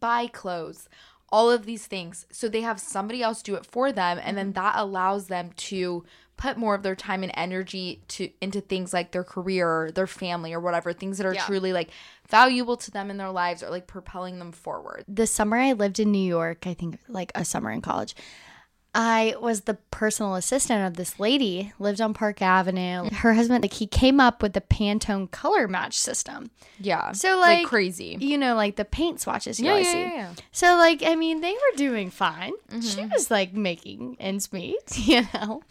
buy 0.00 0.26
clothes, 0.26 0.88
all 1.34 1.50
of 1.50 1.66
these 1.66 1.88
things. 1.88 2.26
So 2.30 2.48
they 2.48 2.60
have 2.60 2.78
somebody 2.78 3.20
else 3.20 3.42
do 3.42 3.56
it 3.56 3.66
for 3.66 3.90
them 3.90 4.20
and 4.22 4.38
then 4.38 4.52
mm-hmm. 4.52 4.62
that 4.62 4.74
allows 4.76 5.26
them 5.26 5.50
to 5.56 6.04
put 6.36 6.56
more 6.56 6.76
of 6.76 6.84
their 6.84 6.94
time 6.94 7.24
and 7.24 7.32
energy 7.34 8.02
to 8.06 8.30
into 8.40 8.60
things 8.60 8.92
like 8.92 9.10
their 9.10 9.24
career, 9.24 9.90
their 9.92 10.06
family 10.06 10.52
or 10.52 10.60
whatever, 10.60 10.92
things 10.92 11.18
that 11.18 11.26
are 11.26 11.34
Yeah. 11.34 11.44
truly 11.44 11.72
like 11.72 11.90
valuable 12.28 12.76
to 12.76 12.90
them 12.92 13.10
in 13.10 13.16
their 13.16 13.32
lives 13.32 13.64
or 13.64 13.70
like 13.70 13.88
propelling 13.88 14.38
them 14.38 14.52
forward. 14.52 15.04
The 15.08 15.26
summer 15.26 15.56
I 15.56 15.72
lived 15.72 15.98
in 15.98 16.12
New 16.12 16.24
York, 16.24 16.68
I 16.68 16.74
think 16.74 17.00
like 17.08 17.32
a 17.34 17.44
summer 17.44 17.72
in 17.72 17.80
college. 17.80 18.14
I 18.94 19.34
was 19.40 19.62
the 19.62 19.74
personal 19.90 20.36
assistant 20.36 20.86
of 20.86 20.94
this 20.94 21.18
lady, 21.18 21.72
lived 21.78 22.00
on 22.00 22.14
Park 22.14 22.40
Avenue. 22.40 23.10
Her 23.10 23.34
husband, 23.34 23.62
like, 23.64 23.72
he 23.72 23.86
came 23.88 24.20
up 24.20 24.40
with 24.42 24.52
the 24.52 24.60
Pantone 24.60 25.30
color 25.30 25.66
match 25.66 25.98
system. 25.98 26.50
Yeah. 26.78 27.12
So, 27.12 27.38
like, 27.38 27.58
like, 27.60 27.66
crazy. 27.66 28.16
You 28.20 28.38
know, 28.38 28.54
like 28.54 28.76
the 28.76 28.84
paint 28.84 29.20
swatches 29.20 29.58
you 29.58 29.66
Yeah, 29.66 29.70
always 29.72 29.86
yeah, 29.86 29.92
see. 29.92 29.98
yeah, 30.00 30.14
yeah. 30.14 30.32
So, 30.52 30.76
like, 30.76 31.02
I 31.04 31.16
mean, 31.16 31.40
they 31.40 31.52
were 31.52 31.76
doing 31.76 32.10
fine. 32.10 32.52
She 32.70 32.76
Mm-hmm. 33.00 33.10
was 33.10 33.30
like 33.30 33.52
making 33.52 34.16
ends 34.20 34.52
meet, 34.52 34.96
you 35.06 35.22
know? 35.34 35.62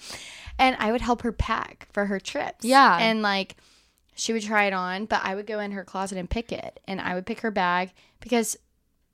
And 0.60 0.76
I 0.80 0.92
would 0.92 1.02
help 1.02 1.22
her 1.22 1.32
pack 1.32 1.88
for 1.94 2.06
her 2.08 2.20
trips. 2.20 2.66
Yeah. 2.66 2.98
And 3.00 3.22
like, 3.22 3.56
she 4.16 4.34
would 4.34 4.44
try 4.44 4.66
it 4.66 4.74
on, 4.74 5.06
but 5.06 5.22
I 5.24 5.34
would 5.34 5.48
go 5.48 5.60
in 5.60 5.72
her 5.72 5.84
closet 5.84 6.18
and 6.18 6.30
pick 6.30 6.52
it. 6.52 6.80
And 6.88 7.00
I 7.02 7.16
would 7.16 7.26
pick 7.26 7.40
her 7.40 7.52
bag 7.52 7.94
because 8.20 8.58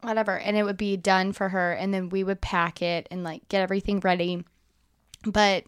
whatever. 0.01 0.37
And 0.37 0.57
it 0.57 0.63
would 0.63 0.77
be 0.77 0.97
done 0.97 1.33
for 1.33 1.49
her. 1.49 1.71
And 1.73 1.93
then 1.93 2.09
we 2.09 2.23
would 2.23 2.41
pack 2.41 2.81
it 2.81 3.07
and 3.11 3.23
like 3.23 3.47
get 3.49 3.61
everything 3.61 3.99
ready. 3.99 4.43
But 5.25 5.65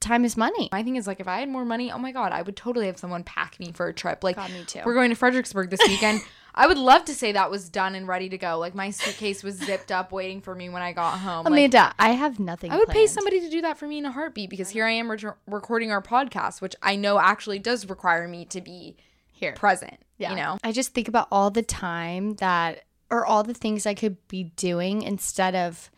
time 0.00 0.24
is 0.24 0.36
money. 0.36 0.68
My 0.72 0.82
thing 0.82 0.96
is 0.96 1.06
like 1.06 1.20
if 1.20 1.28
I 1.28 1.40
had 1.40 1.48
more 1.48 1.64
money, 1.64 1.90
oh 1.90 1.98
my 1.98 2.12
god, 2.12 2.32
I 2.32 2.42
would 2.42 2.56
totally 2.56 2.86
have 2.86 2.98
someone 2.98 3.24
pack 3.24 3.58
me 3.58 3.72
for 3.72 3.88
a 3.88 3.94
trip. 3.94 4.22
Like 4.22 4.36
God, 4.36 4.50
me 4.50 4.64
too. 4.64 4.80
we're 4.84 4.94
going 4.94 5.10
to 5.10 5.16
Fredericksburg 5.16 5.70
this 5.70 5.80
weekend. 5.86 6.20
I 6.54 6.66
would 6.66 6.78
love 6.78 7.04
to 7.04 7.14
say 7.14 7.32
that 7.32 7.52
was 7.52 7.68
done 7.68 7.94
and 7.94 8.08
ready 8.08 8.28
to 8.30 8.38
go. 8.38 8.58
Like 8.58 8.74
my 8.74 8.90
suitcase 8.90 9.44
was 9.44 9.56
zipped 9.56 9.92
up 9.92 10.10
waiting 10.10 10.40
for 10.40 10.56
me 10.56 10.68
when 10.68 10.82
I 10.82 10.92
got 10.92 11.18
home. 11.18 11.44
Like, 11.44 11.52
Amanda, 11.52 11.94
I 12.00 12.10
have 12.10 12.40
nothing. 12.40 12.72
I 12.72 12.78
would 12.78 12.88
pay 12.88 13.06
somebody 13.06 13.40
to 13.40 13.48
do 13.48 13.60
that 13.62 13.78
for 13.78 13.86
me 13.86 13.98
in 13.98 14.04
a 14.04 14.10
heartbeat 14.10 14.50
because 14.50 14.70
here 14.70 14.84
I 14.84 14.90
am 14.90 15.08
re- 15.08 15.18
recording 15.46 15.92
our 15.92 16.02
podcast, 16.02 16.60
which 16.60 16.74
I 16.82 16.96
know 16.96 17.20
actually 17.20 17.60
does 17.60 17.88
require 17.88 18.26
me 18.26 18.44
to 18.46 18.60
be 18.60 18.96
here. 19.30 19.52
present. 19.52 19.98
Yeah. 20.16 20.30
You 20.30 20.36
know? 20.36 20.58
I 20.64 20.72
just 20.72 20.94
think 20.94 21.06
about 21.06 21.28
all 21.30 21.50
the 21.50 21.62
time 21.62 22.34
that, 22.36 22.82
or 23.10 23.24
all 23.26 23.42
the 23.42 23.54
things 23.54 23.86
I 23.86 23.94
could 23.94 24.16
be 24.28 24.44
doing 24.56 25.02
instead 25.02 25.54
of 25.54 25.90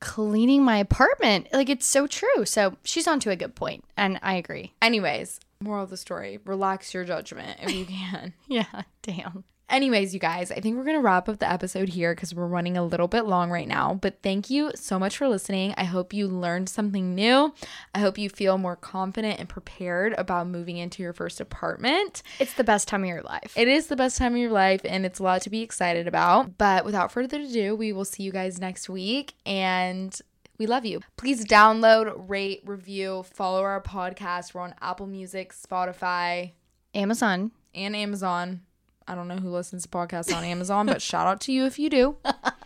cleaning 0.00 0.62
my 0.64 0.78
apartment. 0.78 1.48
Like, 1.52 1.68
it's 1.68 1.86
so 1.86 2.06
true. 2.06 2.44
So 2.44 2.76
she's 2.84 3.08
onto 3.08 3.30
a 3.30 3.36
good 3.36 3.54
point, 3.54 3.84
and 3.96 4.18
I 4.22 4.34
agree. 4.34 4.74
Anyways, 4.80 5.40
moral 5.60 5.84
of 5.84 5.90
the 5.90 5.96
story 5.96 6.38
relax 6.44 6.94
your 6.94 7.04
judgment 7.04 7.58
if 7.62 7.72
you 7.72 7.84
can. 8.10 8.32
Yeah, 8.46 8.82
damn. 9.02 9.44
Anyways, 9.70 10.14
you 10.14 10.20
guys, 10.20 10.50
I 10.50 10.60
think 10.60 10.76
we're 10.76 10.84
going 10.84 10.96
to 10.96 11.02
wrap 11.02 11.28
up 11.28 11.40
the 11.40 11.50
episode 11.50 11.90
here 11.90 12.14
because 12.14 12.34
we're 12.34 12.46
running 12.46 12.78
a 12.78 12.84
little 12.84 13.06
bit 13.06 13.26
long 13.26 13.50
right 13.50 13.68
now. 13.68 13.98
But 14.00 14.22
thank 14.22 14.48
you 14.48 14.72
so 14.74 14.98
much 14.98 15.18
for 15.18 15.28
listening. 15.28 15.74
I 15.76 15.84
hope 15.84 16.14
you 16.14 16.26
learned 16.26 16.70
something 16.70 17.14
new. 17.14 17.52
I 17.94 17.98
hope 17.98 18.16
you 18.16 18.30
feel 18.30 18.56
more 18.56 18.76
confident 18.76 19.38
and 19.38 19.46
prepared 19.48 20.14
about 20.16 20.46
moving 20.46 20.78
into 20.78 21.02
your 21.02 21.12
first 21.12 21.38
apartment. 21.38 22.22
It's 22.38 22.54
the 22.54 22.64
best 22.64 22.88
time 22.88 23.02
of 23.02 23.08
your 23.08 23.20
life. 23.22 23.52
It 23.56 23.68
is 23.68 23.88
the 23.88 23.96
best 23.96 24.16
time 24.16 24.32
of 24.32 24.38
your 24.38 24.50
life 24.50 24.80
and 24.84 25.04
it's 25.04 25.18
a 25.18 25.22
lot 25.22 25.42
to 25.42 25.50
be 25.50 25.60
excited 25.60 26.08
about. 26.08 26.56
But 26.56 26.86
without 26.86 27.12
further 27.12 27.40
ado, 27.40 27.76
we 27.76 27.92
will 27.92 28.06
see 28.06 28.22
you 28.22 28.32
guys 28.32 28.58
next 28.58 28.88
week 28.88 29.34
and 29.44 30.18
we 30.58 30.66
love 30.66 30.86
you. 30.86 31.00
Please 31.18 31.44
download, 31.44 32.24
rate, 32.26 32.62
review, 32.64 33.22
follow 33.34 33.62
our 33.62 33.82
podcast. 33.82 34.54
We're 34.54 34.62
on 34.62 34.74
Apple 34.80 35.06
Music, 35.06 35.52
Spotify, 35.52 36.52
Amazon. 36.94 37.52
and 37.74 37.94
Amazon. 37.94 38.62
I 39.08 39.14
don't 39.14 39.26
know 39.26 39.36
who 39.36 39.50
listens 39.50 39.82
to 39.84 39.88
podcasts 39.88 40.34
on 40.34 40.44
Amazon, 40.44 40.86
but 40.86 41.00
shout 41.02 41.26
out 41.26 41.40
to 41.42 41.52
you 41.52 41.64
if 41.64 41.78
you 41.78 41.90
do. 41.90 42.16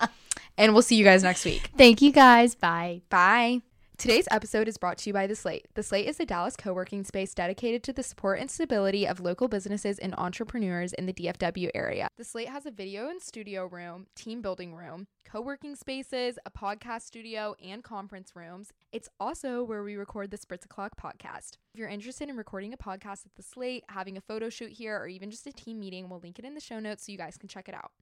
and 0.58 0.72
we'll 0.72 0.82
see 0.82 0.96
you 0.96 1.04
guys 1.04 1.22
next 1.22 1.44
week. 1.44 1.70
Thank 1.78 2.02
you 2.02 2.12
guys. 2.12 2.54
Bye. 2.54 3.02
Bye. 3.08 3.62
Today's 3.98 4.26
episode 4.32 4.66
is 4.66 4.78
brought 4.78 4.98
to 4.98 5.10
you 5.10 5.14
by 5.14 5.28
The 5.28 5.36
Slate. 5.36 5.68
The 5.74 5.82
Slate 5.82 6.08
is 6.08 6.18
a 6.18 6.26
Dallas 6.26 6.56
co 6.56 6.72
working 6.72 7.04
space 7.04 7.34
dedicated 7.34 7.84
to 7.84 7.92
the 7.92 8.02
support 8.02 8.40
and 8.40 8.50
stability 8.50 9.06
of 9.06 9.20
local 9.20 9.46
businesses 9.46 9.98
and 10.00 10.12
entrepreneurs 10.18 10.92
in 10.92 11.06
the 11.06 11.12
DFW 11.12 11.70
area. 11.72 12.08
The 12.16 12.24
Slate 12.24 12.48
has 12.48 12.66
a 12.66 12.72
video 12.72 13.08
and 13.08 13.22
studio 13.22 13.66
room, 13.66 14.06
team 14.16 14.42
building 14.42 14.74
room, 14.74 15.06
co 15.24 15.40
working 15.40 15.76
spaces, 15.76 16.36
a 16.44 16.50
podcast 16.50 17.02
studio, 17.02 17.54
and 17.64 17.84
conference 17.84 18.32
rooms. 18.34 18.72
It's 18.92 19.08
also 19.20 19.62
where 19.62 19.84
we 19.84 19.94
record 19.94 20.32
the 20.32 20.38
Spritz 20.38 20.64
O'Clock 20.64 20.92
podcast. 21.00 21.58
If 21.72 21.78
you're 21.78 21.88
interested 21.88 22.28
in 22.28 22.36
recording 22.36 22.72
a 22.72 22.78
podcast 22.78 23.26
at 23.26 23.36
The 23.36 23.42
Slate, 23.44 23.84
having 23.88 24.16
a 24.16 24.20
photo 24.20 24.48
shoot 24.48 24.72
here, 24.72 24.96
or 24.96 25.06
even 25.06 25.30
just 25.30 25.46
a 25.46 25.52
team 25.52 25.78
meeting, 25.78 26.08
we'll 26.08 26.18
link 26.20 26.40
it 26.40 26.44
in 26.44 26.54
the 26.54 26.60
show 26.60 26.80
notes 26.80 27.06
so 27.06 27.12
you 27.12 27.18
guys 27.18 27.38
can 27.38 27.48
check 27.48 27.68
it 27.68 27.74
out. 27.74 27.92